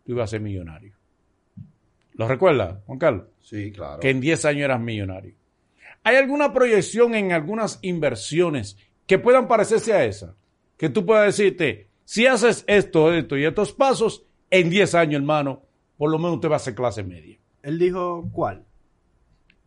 tú 0.03 0.11
ibas 0.11 0.25
a 0.25 0.31
ser 0.31 0.41
millonario. 0.41 0.93
¿Lo 2.15 2.27
recuerda, 2.27 2.81
Juan 2.85 2.99
Carlos? 2.99 3.27
Sí, 3.41 3.71
claro. 3.71 3.99
que 3.99 4.09
en 4.09 4.19
10 4.19 4.45
años 4.45 4.63
eras 4.63 4.81
millonario. 4.81 5.33
¿Hay 6.03 6.15
alguna 6.15 6.51
proyección 6.53 7.13
en 7.15 7.31
algunas 7.31 7.79
inversiones 7.81 8.77
que 9.05 9.19
puedan 9.19 9.47
parecerse 9.47 9.93
a 9.93 10.03
esa? 10.05 10.35
Que 10.77 10.89
tú 10.89 11.05
puedas 11.05 11.25
decirte, 11.37 11.87
si 12.05 12.25
haces 12.25 12.63
esto, 12.67 13.13
esto 13.13 13.37
y 13.37 13.45
estos 13.45 13.71
pasos, 13.73 14.25
en 14.49 14.69
10 14.69 14.95
años, 14.95 15.15
hermano, 15.21 15.61
por 15.97 16.09
lo 16.09 16.17
menos 16.17 16.35
usted 16.35 16.49
va 16.49 16.55
a 16.55 16.59
ser 16.59 16.75
clase 16.75 17.03
media. 17.03 17.37
Él 17.61 17.77
dijo, 17.77 18.27
¿cuál? 18.31 18.65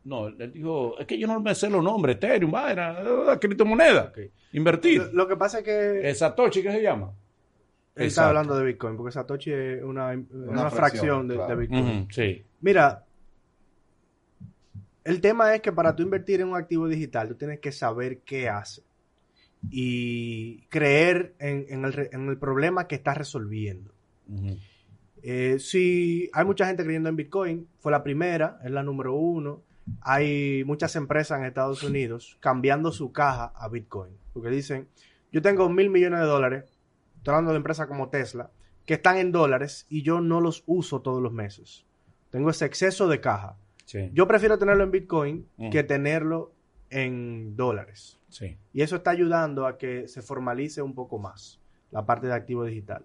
No, 0.05 0.27
él 0.27 0.53
dijo, 0.53 0.99
es 0.99 1.07
que 1.07 1.19
yo 1.19 1.27
no 1.27 1.41
me 1.41 1.55
sé 1.55 1.71
los 1.71 1.83
nombres, 1.83 2.17
Ethereum, 2.17 2.51
vaina, 2.51 2.97
criptomoneda, 3.41 4.13
invertir. 4.53 5.01
Lo, 5.01 5.13
lo 5.13 5.29
que 5.29 5.37
pasa 5.37 5.59
es 5.61 5.65
que 5.65 6.11
Eh, 6.11 6.15
Satoshi, 6.15 6.63
¿qué 6.63 6.73
se 6.73 6.83
llama? 6.83 7.13
él 7.97 8.07
está 8.07 8.23
Exacto. 8.23 8.29
hablando 8.29 8.59
de 8.59 8.65
Bitcoin, 8.67 8.97
porque 8.97 9.13
Satoshi 9.13 9.53
es 9.53 9.83
una, 9.83 10.09
una, 10.09 10.69
fracción, 10.69 11.29
fracción, 11.29 11.29
de. 11.29 11.57
Bitcoin. 11.57 12.09
Sí. 12.11 12.45
Mira, 12.61 13.04
el 15.05 15.21
tema 15.21 15.55
es 15.55 15.61
que 15.61 15.73
para 15.73 15.95
tú 15.95 16.03
invertir 16.03 16.41
en 16.41 16.49
un 16.49 16.57
activo 16.57 16.89
digital, 16.89 17.29
tú 17.29 17.35
tienes 17.35 17.61
que 17.61 17.73
saber 17.73 18.21
qué 18.21 18.49
hace 18.49 18.83
y 19.71 20.63
creer 20.69 21.35
en, 21.39 21.67
en 21.69 21.85
el, 21.85 21.93
re- 21.93 22.11
en 22.13 22.29
el 22.29 22.39
problema 22.39 22.87
que 22.87 22.95
estás 22.97 23.17
resolviendo. 23.17 23.93
Eh, 25.23 25.59
si 25.59 26.29
hay 26.33 26.45
mucha 26.45 26.67
gente 26.67 26.85
creyendo 26.85 27.09
en 27.09 27.17
Bitcoin, 27.17 27.67
fue 27.79 27.93
la 27.93 28.03
primera, 28.03 28.59
es 28.63 28.71
la 28.71 28.83
número 28.83 29.15
uno. 29.15 29.63
Hay 30.01 30.65
muchas 30.65 30.97
empresas 30.97 31.39
en 31.39 31.47
Estados 31.47 31.83
Unidos 31.83 32.37
cambiando 32.41 32.93
su 32.93 33.13
caja 33.13 33.53
a 33.57 33.69
Bitcoin. 33.69 34.13
Porque 34.33 34.51
dicen, 34.51 34.89
yo 35.33 35.41
tengo 35.41 35.69
mil 35.71 35.89
millones 35.91 36.21
de 36.21 36.27
dólares, 36.27 36.65
estoy 37.17 37.33
hablando 37.33 37.53
de 37.53 37.57
empresas 37.59 37.87
como 37.87 38.09
Tesla, 38.11 38.51
que 38.85 38.95
están 38.95 39.17
en 39.17 39.33
dólares 39.33 39.87
y 39.89 40.03
yo 40.03 40.21
no 40.21 40.41
los 40.43 40.63
uso 40.67 41.01
todos 41.01 41.23
los 41.23 41.33
meses. 41.33 41.87
Tengo 42.31 42.51
ese 42.51 42.67
exceso 42.67 43.09
de 43.09 43.21
caja. 43.21 43.57
Sí, 43.85 44.11
Yo 44.13 44.27
prefiero 44.27 44.59
tenerlo 44.59 44.85
en 44.85 44.91
Bitcoin 44.91 45.47
Mm. 45.57 45.71
que 45.71 45.83
tenerlo 45.85 46.53
en 46.91 47.55
dólares. 47.57 48.19
sí. 48.29 48.57
Y 48.73 48.83
eso 48.83 48.97
está 48.97 49.11
ayudando 49.11 49.67
a 49.67 49.77
que 49.79 50.09
se 50.09 50.23
formalice 50.23 50.83
un 50.83 50.95
poco 50.95 51.19
más 51.19 51.61
la 51.91 52.05
parte 52.05 52.27
de 52.27 52.35
activo 52.35 52.65
digital. 52.65 53.05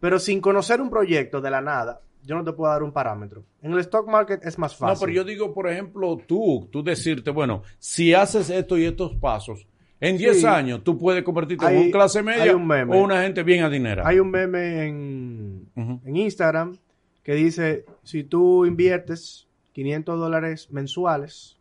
Pero 0.00 0.18
sin 0.18 0.40
conocer 0.40 0.80
un 0.80 0.90
proyecto 0.90 1.40
de 1.40 1.50
la 1.50 1.60
nada, 1.60 2.00
yo 2.24 2.34
no 2.36 2.42
te 2.44 2.52
puedo 2.52 2.72
dar 2.72 2.82
un 2.82 2.92
parámetro. 2.92 3.44
En 3.62 3.72
el 3.72 3.78
stock 3.80 4.08
market 4.08 4.44
es 4.44 4.58
más 4.58 4.74
fácil. 4.76 4.94
No, 4.94 5.00
pero 5.00 5.12
yo 5.12 5.24
digo, 5.24 5.52
por 5.54 5.68
ejemplo, 5.70 6.16
tú, 6.26 6.68
tú 6.72 6.82
decirte, 6.82 7.30
bueno, 7.30 7.62
si 7.78 8.12
haces 8.14 8.50
esto 8.50 8.76
y 8.78 8.84
estos 8.86 9.14
pasos, 9.16 9.66
en 10.00 10.16
10 10.18 10.40
Sí. 10.40 10.46
años 10.46 10.82
tú 10.82 10.98
puedes 10.98 11.22
convertirte 11.22 11.64
Hay- 11.66 11.76
en 11.76 11.82
un 11.84 11.90
clase 11.90 12.22
media 12.22 12.56
un 12.56 12.70
o 12.70 12.98
una 12.98 13.22
gente 13.22 13.42
bien 13.42 13.62
adinerada. 13.64 14.08
Hay 14.08 14.18
un 14.18 14.30
meme 14.30 14.86
en 14.86 16.16
Instagram 16.16 16.76
que 17.22 17.34
dice, 17.34 17.84
si 18.02 18.24
tú 18.24 18.66
inviertes 18.66 19.46
500 19.74 20.18
dólares 20.18 20.70
mensuales, 20.70 21.58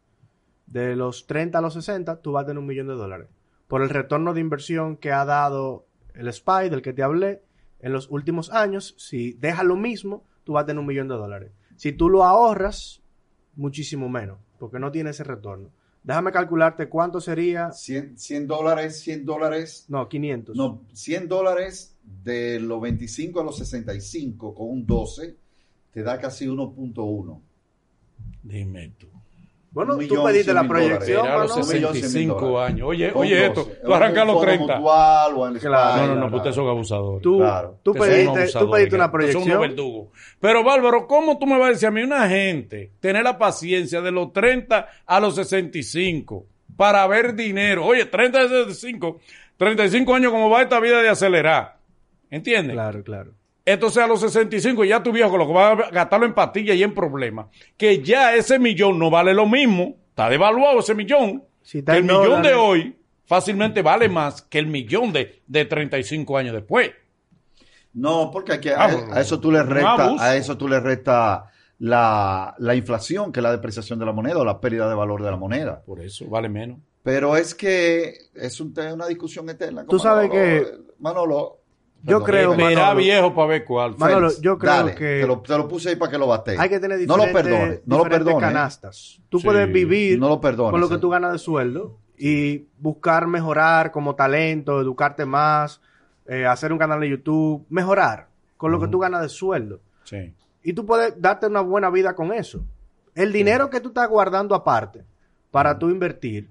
de 0.67 0.95
los 0.95 1.27
30 1.27 1.57
a 1.57 1.61
los 1.61 1.73
60, 1.73 2.21
tú 2.21 2.31
vas 2.31 2.43
a 2.43 2.47
tener 2.47 2.59
un 2.59 2.65
millón 2.65 2.87
de 2.87 2.93
dólares. 2.93 3.27
Por 3.67 3.81
el 3.81 3.89
retorno 3.89 4.33
de 4.33 4.39
inversión 4.39 4.97
que 4.97 5.11
ha 5.11 5.25
dado 5.25 5.85
el 6.13 6.31
SPY, 6.31 6.69
del 6.69 6.81
que 6.81 6.93
te 6.93 7.03
hablé, 7.03 7.41
en 7.79 7.91
los 7.91 8.09
últimos 8.09 8.51
años, 8.51 8.95
si 8.97 9.33
dejas 9.33 9.65
lo 9.65 9.75
mismo, 9.75 10.23
tú 10.43 10.53
vas 10.53 10.63
a 10.63 10.65
tener 10.67 10.79
un 10.79 10.85
millón 10.85 11.07
de 11.07 11.15
dólares. 11.15 11.51
Si 11.75 11.91
tú 11.91 12.07
lo 12.07 12.23
ahorras, 12.23 13.01
muchísimo 13.55 14.09
menos, 14.09 14.39
porque 14.59 14.79
no 14.79 14.91
tiene 14.91 15.09
ese 15.09 15.23
retorno. 15.23 15.69
Déjame 16.03 16.31
calcularte 16.31 16.89
cuánto 16.89 17.19
sería. 17.19 17.71
100, 17.71 18.17
100 18.17 18.47
dólares, 18.47 18.99
100 19.01 19.25
dólares. 19.25 19.85
No, 19.87 20.07
500. 20.07 20.55
No, 20.55 20.81
100 20.93 21.27
dólares 21.27 21.97
de 22.23 22.59
los 22.59 22.79
25 22.79 23.39
a 23.39 23.43
los 23.43 23.57
65 23.57 24.53
con 24.53 24.69
un 24.69 24.85
12 24.85 25.35
te 25.93 26.03
da 26.03 26.19
casi 26.19 26.47
1.1. 26.47 27.41
Dime 28.43 28.91
tú. 28.99 29.07
bueno, 29.71 29.93
un 29.93 29.99
tú 30.07 30.13
millón, 30.15 30.25
pediste 30.27 30.53
la 30.53 30.67
proyección, 30.67 31.25
a 31.25 31.37
los 31.37 31.49
mano. 31.57 31.65
Un 31.65 31.73
millón, 31.73 31.93
cien 31.93 32.03
mil 32.03 32.11
65 32.11 32.39
dólares. 32.45 32.73
años. 32.73 32.87
Oye, 32.89 33.11
oye 33.15 33.35
12. 33.35 33.45
esto, 33.47 33.61
Es 33.73 33.81
tú 33.81 33.93
arrancas 33.93 34.21
a 34.21 34.25
los 34.25 34.35
un 34.35 34.41
fondo 34.41 34.53
30. 34.55 34.75
mutual 34.75 35.33
o 35.35 35.47
en 35.47 35.53
el 35.55 35.59
Claro. 35.61 35.95
No, 35.95 36.01
no, 36.01 36.07
no, 36.07 36.13
claro. 36.13 36.29
pues 36.29 36.39
ustedes 36.39 36.55
son 36.55 36.67
abusadores. 36.67 37.21
Tú, 37.23 37.37
Claro. 37.39 37.79
tú 37.81 37.93
pediste, 37.93 38.47
tú 38.59 38.69
pediste 38.71 38.95
una 38.95 39.11
proyección. 39.11 39.75
Pero 40.39 40.63
Bárbaro, 40.63 41.07
¿cómo 41.07 41.39
tú 41.39 41.45
me 41.47 41.57
vas 41.57 41.67
a 41.67 41.71
decir 41.71 41.87
a 41.87 41.91
mí 41.91 42.03
una 42.03 42.27
gente 42.29 42.91
tener 42.99 43.23
la 43.23 43.37
paciencia 43.37 44.01
de 44.01 44.11
los 44.11 44.31
30 44.33 44.87
a 45.05 45.19
los 45.19 45.35
65 45.35 46.45
para 46.77 47.07
ver 47.07 47.33
dinero? 47.33 47.85
Oye, 47.85 48.05
30 48.05 48.39
a 48.39 48.47
65, 48.49 49.19
35 49.57 50.13
años 50.13 50.31
como 50.31 50.49
va 50.49 50.61
esta 50.61 50.79
vida 50.79 51.01
de 51.01 51.09
acelerar. 51.09 51.77
¿Entiendes? 52.29 52.73
Claro, 52.75 53.03
claro. 53.03 53.31
Entonces 53.65 54.03
a 54.03 54.07
los 54.07 54.19
65 54.19 54.83
ya 54.83 55.01
tu 55.01 55.11
viejo 55.11 55.29
con 55.29 55.39
lo 55.39 55.47
que 55.47 55.53
va 55.53 55.71
a 55.71 55.89
gastarlo 55.89 56.25
en 56.25 56.33
pastillas 56.33 56.75
y 56.75 56.83
en 56.83 56.93
problemas, 56.93 57.47
que 57.77 58.01
ya 58.03 58.35
ese 58.35 58.59
millón 58.59 58.99
no 58.99 59.09
vale 59.09 59.33
lo 59.33 59.45
mismo, 59.45 59.95
está 60.09 60.29
devaluado 60.29 60.79
ese 60.79 60.93
millón. 60.93 61.43
Si 61.61 61.79
está 61.79 61.93
que 61.93 61.99
el 61.99 62.03
millón 62.03 62.23
dólares. 62.23 62.51
de 62.51 62.55
hoy 62.55 62.95
fácilmente 63.25 63.81
vale 63.81 64.09
más 64.09 64.41
que 64.41 64.59
el 64.59 64.67
millón 64.67 65.13
de, 65.13 65.41
de 65.47 65.65
35 65.65 66.37
años 66.37 66.53
después. 66.53 66.91
No, 67.93 68.31
porque 68.31 68.53
aquí 68.53 68.69
a, 68.69 69.19
eso 69.19 69.39
tú 69.39 69.51
le 69.51 69.59
abuso. 69.59 70.17
a 70.19 70.35
eso 70.35 70.57
tú 70.57 70.67
le 70.67 70.79
restas 70.79 71.43
la, 71.79 72.55
la 72.57 72.75
inflación, 72.75 73.31
que 73.31 73.39
es 73.39 73.43
la 73.43 73.51
depreciación 73.51 73.99
de 73.99 74.05
la 74.05 74.11
moneda 74.11 74.39
o 74.39 74.45
la 74.45 74.59
pérdida 74.59 74.89
de 74.89 74.95
valor 74.95 75.23
de 75.23 75.31
la 75.31 75.37
moneda. 75.37 75.81
Por 75.85 76.01
eso 76.01 76.27
vale 76.27 76.49
menos. 76.49 76.79
Pero 77.03 77.37
es 77.37 77.53
que 77.53 78.13
es 78.33 78.59
un 78.59 78.73
una 78.93 79.07
discusión 79.07 79.49
eterna. 79.49 79.85
Tú 79.85 79.99
sabes 79.99 80.29
Manolo. 80.29 80.33
que- 80.33 80.77
Manolo. 80.99 81.57
Yo 82.05 82.23
creo, 82.23 82.55
Manolo. 82.55 82.95
viejo 82.97 83.33
para 83.33 83.47
ver 83.47 83.63
cuál. 83.65 83.95
Manolo, 83.97 84.29
yo 84.41 84.57
creo 84.57 84.73
dale, 84.73 84.95
que 84.95 85.21
Te 85.21 85.27
lo, 85.27 85.39
te 85.41 85.57
lo 85.57 85.67
puse 85.67 85.89
ahí 85.89 85.95
para 85.95 86.11
que 86.11 86.17
lo 86.17 86.27
bate. 86.27 86.55
hay 86.59 86.69
que 86.69 86.79
tener 86.79 86.99
No 87.07 87.15
lo 87.17 87.23
diferentes, 87.25 87.43
perdones, 87.59 87.81
no 87.85 87.97
lo 87.97 88.03
diferentes 88.03 88.33
perdones. 88.33 88.49
canastas. 88.53 89.21
Tú 89.29 89.39
Sí. 89.39 89.45
puedes 89.45 89.71
vivir 89.71 90.19
No 90.19 90.27
lo 90.29 90.41
perdones, 90.41 90.71
con 90.71 90.81
lo 90.81 90.89
que 90.89 90.95
eh. 90.95 90.99
tú 90.99 91.09
ganas 91.09 91.31
de 91.31 91.39
sueldo 91.39 91.97
y 92.17 92.67
buscar 92.77 93.27
mejorar 93.27 93.91
como 93.91 94.15
talento, 94.15 94.79
educarte 94.81 95.25
más, 95.25 95.81
eh, 96.27 96.45
hacer 96.45 96.71
un 96.73 96.77
canal 96.79 96.99
de 96.99 97.09
YouTube, 97.09 97.65
mejorar 97.69 98.27
con 98.57 98.71
lo 98.71 98.79
que 98.79 98.87
tú 98.87 98.99
ganas 98.99 99.21
de 99.21 99.29
sueldo. 99.29 99.79
Sí. 100.03 100.33
Y 100.61 100.73
tú 100.73 100.85
puedes 100.85 101.19
darte 101.21 101.47
una 101.47 101.61
buena 101.61 101.89
vida 101.89 102.15
con 102.15 102.33
eso. 102.33 102.65
El 103.15 103.31
dinero 103.31 103.69
que 103.69 103.79
tú 103.79 103.89
estás 103.89 104.09
guardando 104.09 104.55
aparte 104.55 105.05
para 105.51 105.77
tú 105.79 105.89
invertir 105.89 106.49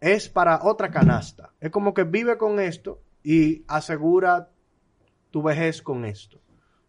es 0.00 0.28
para 0.28 0.60
otra 0.62 0.90
canasta. 0.90 1.50
Es 1.60 1.70
como 1.70 1.94
que 1.94 2.04
vive 2.04 2.36
con 2.38 2.60
esto 2.60 3.00
y 3.22 3.64
asegura 3.68 4.48
tu 5.34 5.42
vejez 5.42 5.82
con 5.82 6.04
esto. 6.04 6.38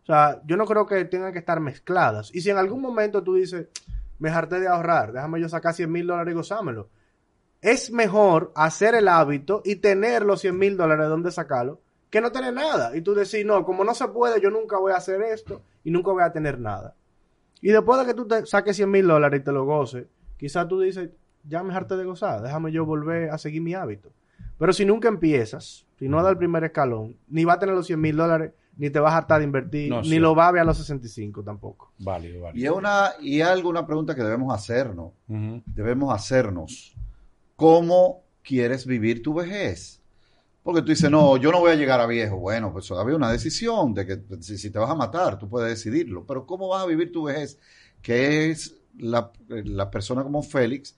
O 0.03 0.05
sea, 0.05 0.39
yo 0.45 0.55
no 0.55 0.67
creo 0.67 0.85
que 0.85 1.03
tengan 1.05 1.33
que 1.33 1.39
estar 1.39 1.59
mezcladas. 1.59 2.29
Y 2.31 2.41
si 2.41 2.51
en 2.51 2.57
algún 2.57 2.79
momento 2.79 3.23
tú 3.23 3.33
dices, 3.33 3.69
me 4.19 4.29
harté 4.29 4.59
de 4.59 4.67
ahorrar, 4.67 5.11
déjame 5.11 5.41
yo 5.41 5.49
sacar 5.49 5.73
100 5.73 5.91
mil 5.91 6.05
dólares 6.05 6.31
y 6.31 6.35
gozármelo. 6.35 6.89
Es 7.59 7.89
mejor 7.89 8.51
hacer 8.53 8.93
el 8.93 9.07
hábito 9.07 9.63
y 9.65 9.77
tener 9.77 10.21
los 10.21 10.41
100 10.41 10.59
mil 10.59 10.77
dólares 10.77 11.05
de 11.05 11.09
donde 11.09 11.31
sacarlo 11.31 11.81
que 12.11 12.21
no 12.21 12.31
tener 12.31 12.53
nada. 12.53 12.95
Y 12.95 13.01
tú 13.01 13.15
decís, 13.15 13.43
no, 13.43 13.65
como 13.65 13.83
no 13.83 13.95
se 13.95 14.07
puede, 14.09 14.39
yo 14.39 14.51
nunca 14.51 14.77
voy 14.77 14.91
a 14.91 14.97
hacer 14.97 15.23
esto 15.23 15.63
y 15.83 15.89
nunca 15.89 16.11
voy 16.11 16.21
a 16.21 16.31
tener 16.31 16.59
nada. 16.59 16.93
Y 17.61 17.69
después 17.69 17.99
de 17.99 18.05
que 18.05 18.13
tú 18.13 18.27
te 18.27 18.45
saques 18.45 18.75
100 18.75 18.91
mil 18.91 19.07
dólares 19.07 19.41
y 19.41 19.43
te 19.43 19.51
lo 19.51 19.65
goces, 19.65 20.05
quizás 20.37 20.67
tú 20.67 20.79
dices, 20.79 21.09
ya 21.43 21.63
me 21.63 21.73
harté 21.73 21.97
de 21.97 22.05
gozar, 22.05 22.43
déjame 22.43 22.71
yo 22.71 22.85
volver 22.85 23.31
a 23.31 23.39
seguir 23.39 23.63
mi 23.63 23.73
hábito. 23.73 24.11
Pero 24.59 24.71
si 24.71 24.85
nunca 24.85 25.07
empiezas, 25.07 25.84
si 25.99 26.07
no 26.09 26.21
da 26.23 26.29
el 26.31 26.37
primer 26.37 26.63
escalón, 26.63 27.15
ni 27.29 27.45
va 27.45 27.53
a 27.53 27.59
tener 27.59 27.75
los 27.75 27.85
100 27.87 27.99
mil 28.01 28.15
dólares, 28.17 28.51
ni 28.77 28.89
te 28.89 28.99
vas 28.99 29.13
a 29.13 29.17
hartar 29.17 29.39
de 29.39 29.45
invertir, 29.45 29.89
No, 29.89 30.01
ni 30.01 30.09
sí. 30.09 30.19
lo 30.19 30.35
va 30.35 30.49
a 30.49 30.51
ver 30.51 30.61
a 30.61 30.65
los 30.65 30.77
65 30.77 31.43
tampoco. 31.43 31.93
Válido, 31.99 32.49
Y 32.53 32.65
es 32.65 32.71
una, 32.71 33.11
y 33.21 33.39
es 33.39 33.47
alguna 33.47 33.85
pregunta 33.87 34.13
que 34.15 34.23
debemos 34.23 34.53
hacernos. 34.53 35.13
Debemos 35.65 36.13
hacernos. 36.13 36.93
¿Cómo 37.55 38.23
quieres 38.43 38.85
vivir 38.85 39.21
tu 39.23 39.33
vejez? 39.33 40.01
Porque 40.61 40.81
tú 40.81 40.87
dices, 40.89 41.09
no, 41.11 41.37
yo 41.37 41.51
no 41.51 41.59
voy 41.59 41.71
a 41.71 41.75
llegar 41.75 42.01
a 42.01 42.07
viejo. 42.07 42.37
Bueno, 42.37 42.73
pues 42.73 42.89
había 42.91 43.15
una 43.15 43.31
decisión 43.31 43.93
de 43.93 44.05
que 44.05 44.19
si, 44.41 44.57
si 44.57 44.71
te 44.71 44.79
vas 44.79 44.89
a 44.89 44.95
matar, 44.95 45.37
tú 45.37 45.47
puedes 45.47 45.69
decidirlo. 45.69 46.25
Pero 46.25 46.45
¿cómo 46.45 46.67
vas 46.67 46.83
a 46.83 46.87
vivir 46.87 47.11
tu 47.11 47.23
vejez? 47.23 47.59
Que 48.01 48.49
es 48.49 48.75
la, 48.97 49.31
la 49.47 49.89
persona 49.91 50.23
como 50.23 50.41
Félix 50.41 50.97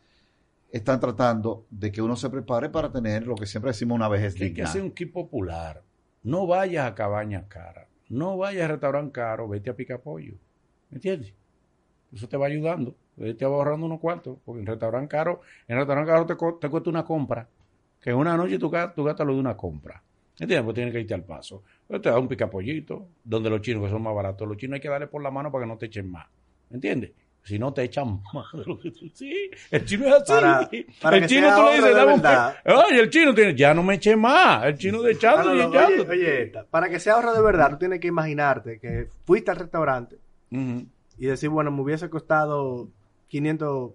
están 0.71 0.99
tratando 0.99 1.65
de 1.69 1.91
que 1.91 2.01
uno 2.01 2.15
se 2.15 2.29
prepare 2.29 2.69
para 2.69 2.91
tener 2.91 3.25
lo 3.25 3.35
que 3.35 3.45
siempre 3.45 3.69
decimos 3.71 3.95
una 3.95 4.09
Que 4.09 4.25
hay 4.25 4.31
que 4.33 4.45
digna. 4.45 4.63
hacer 4.69 4.81
un 4.81 4.91
kit 4.91 5.11
popular. 5.11 5.81
No 6.23 6.45
vayas 6.47 6.85
a 6.91 6.95
cabañas 6.95 7.45
caras. 7.47 7.87
No 8.09 8.37
vayas 8.37 8.65
a 8.65 8.67
restaurante 8.69 9.11
caro. 9.13 9.47
Vete 9.47 9.69
a 9.69 9.75
pica 9.75 9.97
pollo. 9.97 10.33
¿Me 10.89 10.95
entiendes? 10.95 11.33
Eso 12.13 12.27
te 12.27 12.37
va 12.37 12.47
ayudando. 12.47 12.95
Te 13.17 13.45
va 13.45 13.55
ahorrando 13.55 13.85
unos 13.85 13.99
cuartos. 13.99 14.37
Porque 14.45 14.61
en 14.61 14.67
restaurante 14.67 15.09
caro, 15.09 15.41
en 15.67 15.77
restaurante 15.77 16.11
caro 16.11 16.25
te, 16.25 16.35
co- 16.35 16.55
te 16.55 16.69
cuesta 16.69 16.89
una 16.89 17.03
compra. 17.05 17.47
Que 18.01 18.09
en 18.11 18.17
una 18.17 18.35
noche 18.37 18.59
tú, 18.59 18.71
tú 18.95 19.03
gastas 19.03 19.25
lo 19.27 19.33
de 19.33 19.39
una 19.39 19.55
compra. 19.57 20.01
¿Entiendes? 20.39 20.63
Pues 20.65 20.75
tienes 20.75 20.93
que 20.93 20.99
irte 21.01 21.13
al 21.13 21.23
paso. 21.23 21.63
Pues 21.87 22.01
te 22.01 22.09
da 22.09 22.19
un 22.19 22.27
picapollito, 22.27 23.07
donde 23.23 23.49
los 23.49 23.61
chinos 23.61 23.83
que 23.83 23.89
son 23.89 24.03
más 24.03 24.13
baratos. 24.13 24.47
Los 24.47 24.57
chinos 24.57 24.75
hay 24.75 24.81
que 24.81 24.89
darle 24.89 25.07
por 25.07 25.21
la 25.23 25.31
mano 25.31 25.51
para 25.51 25.63
que 25.65 25.69
no 25.69 25.77
te 25.77 25.87
echen 25.87 26.09
más. 26.11 26.27
¿Me 26.69 26.75
entiendes? 26.75 27.11
Si 27.47 27.57
no 27.57 27.73
te 27.73 27.83
echan 27.83 28.21
más 28.33 28.45
de 28.53 28.63
lo 28.65 28.77
que 28.77 28.91
tú- 28.91 29.09
Sí, 29.13 29.49
el 29.71 29.85
chino 29.85 30.05
es 30.07 30.13
así. 30.15 30.27
Para- 30.33 30.69
para 31.01 31.17
el 31.17 31.27
chino 31.27 31.47
tú 31.55 31.63
le 31.63 31.75
dices, 31.77 31.95
dame 31.95 32.13
un 32.13 32.21
Oye, 32.89 32.99
el 32.99 33.09
chino 33.09 33.33
tiene, 33.33 33.55
ya 33.55 33.73
no 33.73 33.83
me 33.83 33.95
eché 33.95 34.15
más. 34.17 34.65
El 34.65 34.77
chino 34.77 35.01
de 35.01 35.13
echando 35.13 35.55
y 35.55 35.59
echando. 35.59 36.03
oye, 36.03 36.09
oye, 36.09 36.41
esta, 36.43 36.65
para 36.65 36.89
que 36.89 36.99
sea 36.99 37.13
ahorro 37.13 37.33
de 37.33 37.41
verdad, 37.41 37.69
tú 37.71 37.77
tienes 37.77 37.99
que 38.01 38.07
imaginarte 38.07 38.79
que 38.79 39.07
fuiste 39.25 39.49
al 39.51 39.57
restaurante 39.57 40.17
y 40.51 41.25
decir, 41.25 41.49
bueno, 41.49 41.71
me 41.71 41.81
hubiese 41.81 42.09
costado 42.09 42.89
500, 43.29 43.91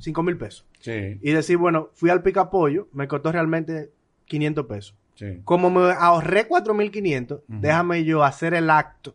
5 0.00 0.22
mil 0.22 0.36
pesos. 0.36 0.66
Sí, 0.80 1.18
Y 1.22 1.32
decir, 1.32 1.56
bueno, 1.56 1.90
fui 1.94 2.10
al 2.10 2.22
picapollo, 2.22 2.88
me 2.92 3.06
costó 3.08 3.30
realmente 3.32 3.90
500 4.26 4.66
pesos. 4.66 4.94
sí. 5.14 5.40
Como 5.44 5.70
me 5.70 5.92
ahorré 5.92 6.46
4.500, 6.48 7.42
déjame 7.48 8.04
yo 8.04 8.22
hacer 8.24 8.54
el 8.54 8.70
acto 8.70 9.14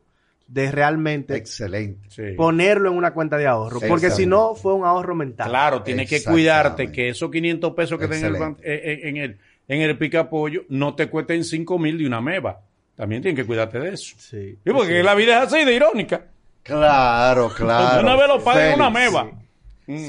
de 0.53 0.71
realmente 0.71 1.35
Excelente. 1.35 2.07
sí. 2.09 2.35
ponerlo 2.37 2.91
en 2.91 2.97
una 2.97 3.11
cuenta 3.13 3.37
de 3.37 3.47
ahorro. 3.47 3.79
Porque 3.87 4.11
si 4.11 4.25
no, 4.27 4.53
fue 4.53 4.73
un 4.73 4.85
ahorro 4.85 5.15
mental. 5.15 5.49
Claro, 5.49 5.81
tienes 5.81 6.07
que 6.07 6.23
cuidarte 6.23 6.91
que 6.91 7.09
esos 7.09 7.31
500 7.31 7.73
pesos 7.73 7.97
que 7.99 8.07
tengas 8.07 8.23
en 8.29 8.35
Excelente. 8.35 8.61
eh, 8.63 8.81
eh, 8.93 9.09
en 9.09 9.17
el, 9.17 9.37
en 9.67 9.81
el 9.81 9.97
picapollo 9.97 10.63
no 10.69 10.93
te 10.95 11.09
cuesten 11.09 11.43
5 11.43 11.79
mil 11.79 11.97
de 11.97 12.05
una 12.05 12.21
meba. 12.21 12.61
También 12.95 13.23
tienes 13.23 13.39
que 13.41 13.47
cuidarte 13.47 13.79
de 13.79 13.93
eso. 13.95 14.15
Sí. 14.19 14.57
Y 14.63 14.71
porque 14.71 15.01
la 15.01 15.15
vida 15.15 15.41
es 15.43 15.51
así 15.51 15.65
de 15.65 15.73
irónica. 15.73 16.27
Claro, 16.61 17.49
claro. 17.49 18.01
una 18.01 18.15
vez 18.15 18.27
lo 18.27 18.43
paga 18.43 18.69
en 18.69 18.75
una 18.75 18.89
meba. 18.91 19.31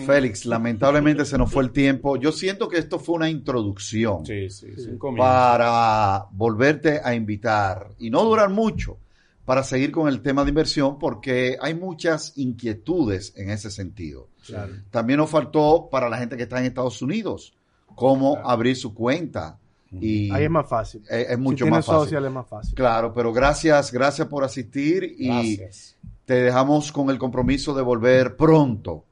Félix, 0.06 0.44
lamentablemente 0.44 1.24
se 1.24 1.36
nos 1.36 1.50
fue 1.50 1.64
el 1.64 1.70
tiempo. 1.72 2.16
Yo 2.16 2.30
siento 2.30 2.68
que 2.68 2.78
esto 2.78 2.98
fue 3.00 3.16
una 3.16 3.28
introducción 3.28 4.24
Sí, 4.24 4.48
sí, 4.50 4.68
5 4.76 5.10
mil. 5.10 5.18
para 5.18 6.26
volverte 6.30 7.00
a 7.02 7.14
invitar 7.14 7.88
y 7.98 8.08
no 8.10 8.22
durar 8.22 8.50
mucho 8.50 8.98
para 9.44 9.62
seguir 9.62 9.92
con 9.92 10.08
el 10.08 10.22
tema 10.22 10.42
de 10.44 10.48
inversión 10.50 10.98
porque 10.98 11.56
hay 11.60 11.74
muchas 11.74 12.32
inquietudes 12.36 13.32
en 13.36 13.50
ese 13.50 13.70
sentido. 13.70 14.28
Claro. 14.46 14.72
También 14.90 15.18
nos 15.18 15.30
faltó 15.30 15.88
para 15.90 16.08
la 16.08 16.18
gente 16.18 16.36
que 16.36 16.44
está 16.44 16.58
en 16.60 16.66
Estados 16.66 17.00
Unidos 17.02 17.54
cómo 17.94 18.38
abrir 18.44 18.76
su 18.76 18.94
cuenta 18.94 19.58
y 19.92 20.28
Ahí 20.32 20.44
es 20.44 20.50
más 20.50 20.68
fácil. 20.68 21.02
es, 21.08 21.30
es 21.30 21.38
mucho 21.38 21.64
si 21.66 21.70
tienes 21.70 21.78
más 21.78 21.86
fácil. 21.86 22.04
social 22.04 22.24
es 22.24 22.32
más 22.32 22.48
fácil. 22.48 22.74
Claro, 22.74 23.12
pero 23.14 23.32
gracias, 23.32 23.92
gracias 23.92 24.26
por 24.26 24.42
asistir 24.44 25.14
y 25.18 25.28
Gracias. 25.56 25.96
te 26.24 26.34
dejamos 26.34 26.90
con 26.90 27.10
el 27.10 27.18
compromiso 27.18 27.74
de 27.74 27.82
volver 27.82 28.36
pronto 28.36 29.04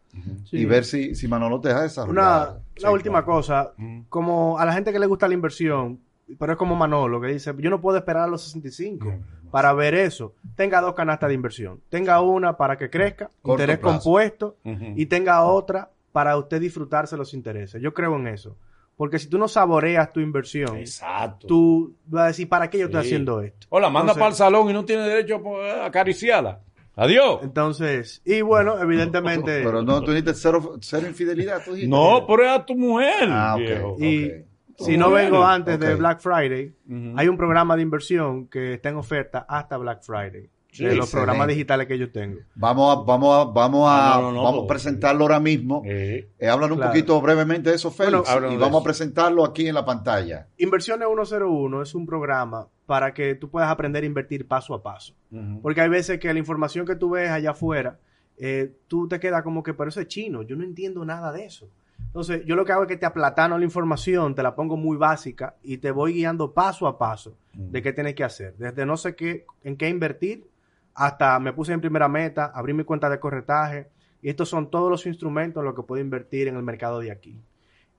Sí. 0.45 0.59
y 0.59 0.65
ver 0.67 0.85
si, 0.85 1.15
si 1.15 1.27
Manolo 1.27 1.59
te 1.61 1.69
deja 1.69 1.79
Una, 1.81 1.85
desarrollar. 1.89 2.61
una 2.81 2.91
última 2.91 3.25
cosa, 3.25 3.73
como 4.11 4.59
a 4.59 4.65
la 4.67 4.75
gente 4.75 4.93
que 4.93 4.99
le 4.99 5.07
gusta 5.07 5.27
la 5.27 5.33
inversión, 5.35 6.01
pero 6.39 6.53
es 6.53 6.59
como 6.59 6.75
Manolo, 6.77 7.19
que 7.21 7.29
dice, 7.29 7.55
yo 7.59 7.71
no 7.71 7.81
puedo 7.81 7.97
esperar 7.97 8.25
a 8.25 8.27
los 8.27 8.43
65 8.45 9.07
para 9.53 9.73
ver 9.75 9.95
eso. 9.95 10.35
Tenga 10.57 10.81
dos 10.81 10.95
canastas 10.95 11.29
de 11.29 11.35
inversión. 11.37 11.81
Tenga 11.89 12.21
una 12.21 12.57
para 12.57 12.77
que 12.77 12.91
crezca, 12.91 13.31
Corto 13.43 13.63
interés 13.63 13.79
plazo. 13.79 13.95
compuesto, 14.01 14.57
y 14.97 15.07
tenga 15.07 15.45
otra 15.45 15.91
para 16.11 16.37
usted 16.37 16.61
disfrutarse 16.61 17.17
los 17.17 17.33
intereses. 17.35 17.81
Yo 17.81 17.95
creo 17.95 18.17
en 18.17 18.27
eso. 18.27 18.57
Porque 18.97 19.19
si 19.19 19.29
tú 19.29 19.39
no 19.39 19.49
saboreas 19.49 20.13
tu 20.13 20.21
inversión, 20.21 20.77
Exacto. 20.77 21.47
tú 21.47 21.95
vas 22.07 22.25
a 22.25 22.27
decir, 22.29 22.49
¿para 22.49 22.69
qué 22.69 22.79
yo 22.79 22.87
estoy 22.87 23.01
haciendo 23.01 23.41
esto? 23.41 23.67
Hola, 23.71 23.89
manda 23.89 24.13
Entonces- 24.13 24.21
para 24.21 24.29
el 24.31 24.37
salón 24.37 24.71
y 24.71 24.73
no 24.73 24.85
tiene 24.85 25.03
derecho 25.09 25.41
a 25.63 25.87
acariciarla. 25.87 26.61
Adiós. 26.95 27.41
Entonces, 27.43 28.21
y 28.25 28.43
bueno, 28.43 28.79
evidentemente... 28.79 29.63
Pero 29.65 29.83
no, 29.83 30.03
tú 30.03 30.11
dijiste 30.11 30.35
cero, 30.35 30.77
cero 30.83 31.07
infidelidad. 31.09 31.63
tú 31.65 31.73
dijiste. 31.73 31.89
No, 31.91 32.27
pero 32.27 32.45
es 32.45 32.51
a 32.51 32.67
tu 32.67 32.75
mujer. 32.77 33.29
Ah, 33.31 33.55
ok. 33.55 33.61
viejo. 33.61 33.97
Y 33.99 34.27
Ok. 34.27 34.33
Si 34.79 34.97
no 34.97 35.11
vengo 35.11 35.45
antes 35.45 35.79
de. 35.79 35.95
Black 35.95 36.21
Friday, 36.21 36.73
hay 37.17 37.29
un 37.29 37.37
programa 37.37 37.77
de 37.77 37.83
inversión 37.83 38.47
que 38.49 38.75
está 38.75 38.89
en 38.91 38.97
oferta 38.97 39.45
hasta 39.49 39.77
Black 39.77 40.03
Friday. 40.03 40.49
Sí, 40.71 40.85
de 40.85 40.95
los 40.95 41.05
excelente. 41.05 41.27
programas 41.27 41.49
digitales 41.49 41.87
que 41.87 41.99
yo 41.99 42.11
tengo. 42.11 42.39
Vamos 42.55 42.97
a, 42.97 43.03
vamos 43.03 43.37
a, 43.37 43.45
vamos 43.53 43.87
a, 43.93 44.15
no, 44.17 44.23
no, 44.23 44.33
no, 44.33 44.43
vamos 44.43 44.65
a 44.65 44.67
presentarlo 44.69 45.25
ahora 45.25 45.39
mismo. 45.39 45.83
Eh, 45.85 46.31
Eh, 46.39 46.47
Claro. 46.47 46.75
un 46.75 46.81
poquito 46.81 47.21
brevemente 47.21 47.69
de 47.69 47.77
eso, 47.77 47.91
Félix, 47.91 48.33
Bueno, 48.33 48.51
y 48.53 48.57
vamos 48.57 48.81
a 48.81 48.85
presentarlo 48.85 49.45
aquí 49.45 49.67
en 49.69 49.75
la 49.75 49.85
pantalla. 49.85 50.47
Inversiones 50.57 51.07
101 51.09 51.83
es 51.83 51.95
un 51.95 52.07
programa 52.07 52.69
para 52.87 53.13
que 53.13 53.35
tú 53.35 53.51
puedas 53.51 53.69
aprender 53.71 54.03
a 54.03 54.07
invertir 54.07 54.49
paso 54.49 54.73
a 54.73 54.83
paso. 54.83 55.15
Porque 55.61 55.83
hay 55.83 55.91
veces 55.91 56.19
que 56.19 56.33
la 56.33 56.39
información 56.39 56.87
que 56.87 56.97
tú 56.97 57.11
ves 57.11 57.29
allá 57.29 57.51
afuera, 57.51 57.99
eh, 58.39 58.73
tú 58.89 59.07
te 59.09 59.21
quedas 59.21 59.43
como 59.43 59.63
que, 59.63 59.75
pero 59.75 59.91
eso 59.91 60.01
es 60.01 60.07
chino, 60.09 60.41
yo 60.43 60.57
no 60.57 60.65
entiendo 60.65 61.05
nada 61.05 61.33
de 61.33 61.45
eso. 61.45 61.69
Entonces, 62.13 62.45
yo 62.45 62.57
lo 62.57 62.67
que 62.67 62.73
hago 62.73 62.83
es 62.83 62.89
que 62.89 62.99
te 62.99 63.07
aplatano 63.07 63.57
la 63.57 63.65
información, 63.65 64.35
te 64.35 64.43
la 64.43 64.55
pongo 64.55 64.77
muy 64.77 64.99
básica 64.99 65.57
y 65.63 65.79
te 65.79 65.91
voy 65.91 66.13
guiando 66.13 66.53
paso 66.53 66.87
a 66.87 66.99
paso 66.99 67.39
de 67.55 67.81
qué 67.81 67.95
tienes 67.95 68.15
que 68.15 68.23
hacer. 68.23 68.55
Desde 68.59 68.85
no 68.85 68.99
sé 68.99 69.17
qué, 69.17 69.47
en 69.65 69.79
qué 69.79 69.89
invertir, 69.89 70.47
hasta 70.93 71.41
me 71.41 71.55
puse 71.55 71.73
en 71.73 71.81
primera 71.81 72.09
meta, 72.09 72.53
abrí 72.55 72.75
mi 72.75 72.85
cuenta 72.85 73.09
de 73.09 73.19
corretaje. 73.19 73.89
Y 74.21 74.29
estos 74.29 74.51
son 74.51 74.71
todos 74.71 74.91
los 74.91 75.07
instrumentos 75.07 75.63
en 75.63 75.65
los 75.65 75.75
que 75.75 75.85
puedo 75.85 76.03
invertir 76.03 76.49
en 76.49 76.57
el 76.57 76.63
mercado 76.63 77.01
de 77.01 77.11
aquí. 77.11 77.41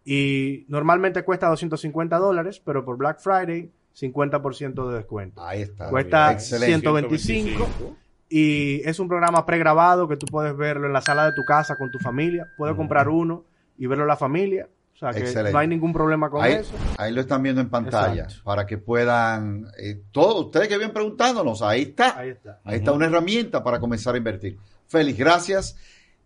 Y 0.06 0.66
normalmente 0.68 1.24
cuesta 1.24 1.48
250 1.48 2.16
dólares, 2.20 2.62
pero 2.64 2.86
por 2.86 2.98
Black 2.98 3.20
Friday, 3.20 3.72
50% 4.00 4.90
de 4.90 4.96
descuento. 4.96 5.44
Ahí 5.44 5.64
está. 5.64 5.90
Cuesta 5.90 6.34
Excelente. 6.34 6.82
125. 6.82 7.98
Y 8.30 8.88
es 8.88 9.00
un 9.00 9.08
programa 9.08 9.44
pregrabado 9.48 10.08
que 10.08 10.18
tú 10.18 10.28
puedes 10.28 10.56
verlo 10.56 10.86
en 10.86 10.94
la 10.94 11.02
sala 11.02 11.26
de 11.26 11.34
tu 11.34 11.44
casa 11.46 11.78
con 11.78 11.90
tu 11.90 11.98
familia. 11.98 12.48
Puedes 12.58 12.76
comprar 12.76 13.10
uno 13.10 13.46
y 13.78 13.88
verlo 13.88 14.04
en 14.04 14.08
la 14.10 14.18
familia. 14.18 14.68
O 14.94 14.98
sea 14.98 15.12
que 15.12 15.20
Excelente. 15.20 15.52
no 15.52 15.58
hay 15.60 15.68
ningún 15.68 15.92
problema 15.92 16.30
con 16.30 16.44
Ahí, 16.44 16.54
eso. 16.54 16.72
ahí 16.98 17.12
lo 17.12 17.22
están 17.22 17.42
viendo 17.44 17.60
en 17.62 17.70
pantalla 17.70 18.24
Exacto. 18.24 18.44
para 18.44 18.66
que 18.66 18.78
puedan, 18.78 19.66
eh, 19.78 20.02
todos 20.12 20.46
ustedes 20.46 20.68
que 20.68 20.78
vienen 20.78 20.94
preguntándonos, 20.94 21.62
ahí 21.62 21.82
está. 21.82 22.18
Ahí 22.20 22.30
está. 22.30 22.62
Ahí 22.64 22.78
está 22.78 22.92
una 22.92 23.08
herramienta 23.08 23.64
para 23.64 23.80
comenzar 23.80 24.14
a 24.16 24.18
invertir. 24.18 24.58
Félix, 24.88 25.18
gracias. 25.18 25.76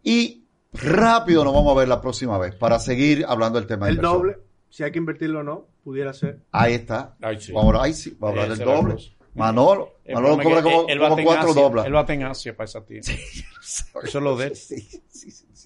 Y 0.04 0.44
rápido 0.74 1.44
nos 1.44 1.54
vamos 1.54 1.76
a 1.76 1.80
ver 1.80 1.88
la 1.88 2.02
próxima 2.02 2.38
vez 2.38 2.56
para 2.56 2.78
seguir 2.78 3.26
hablando 3.28 3.58
del 3.58 3.68
tema 3.68 3.86
de 3.88 3.93
El 3.93 3.98
inversión. 3.98 4.22
doble, 4.22 4.38
si 4.70 4.84
hay 4.84 4.91
que 4.91 4.98
invertirlo 5.00 5.39
o 5.39 5.43
no, 5.43 5.68
pudiera 5.84 6.14
ser. 6.14 6.41
Ahí 6.52 6.74
está. 6.74 7.16
Ahí 7.22 7.39
sí. 7.39 7.54
Vamos, 7.54 7.74
ahí 7.80 7.93
sí, 7.93 8.16
vamos 8.20 8.38
a 8.38 8.43
hablar 8.43 8.58
del 8.58 8.68
doble. 8.68 8.95
Manolo, 9.34 10.00
El 10.04 10.16
Manolo 10.16 10.43
cobra 10.43 10.62
como, 10.64 10.82
a 10.82 11.24
cuatro 11.24 11.54
doblas. 11.54 11.86
Él 11.86 11.95
va 11.95 12.00
a 12.02 12.06
tener 12.06 12.28
Asia 12.28 12.56
para 12.56 12.66
esa 12.66 12.84
tienda. 12.84 13.12
Eso 13.12 13.86
es 14.04 14.14
lo 14.16 14.36
de 14.36 14.48
él. 14.48 14.56
Sí, 14.56 14.80
sí, 14.82 15.02
sí, 15.08 15.32
sí, 15.32 15.45
sí. 15.54 15.57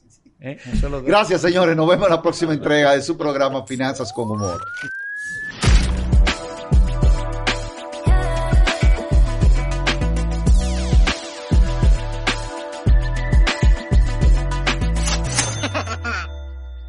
¿Eh? 0.41 0.57
Gracias, 1.03 1.41
señores. 1.41 1.75
Nos 1.75 1.87
vemos 1.87 2.07
en 2.07 2.13
la 2.13 2.21
próxima 2.21 2.53
entrega 2.53 2.93
de 2.93 3.01
su 3.01 3.17
programa 3.17 3.65
Finanzas 3.65 4.11
con 4.11 4.29
Humor. 4.31 4.61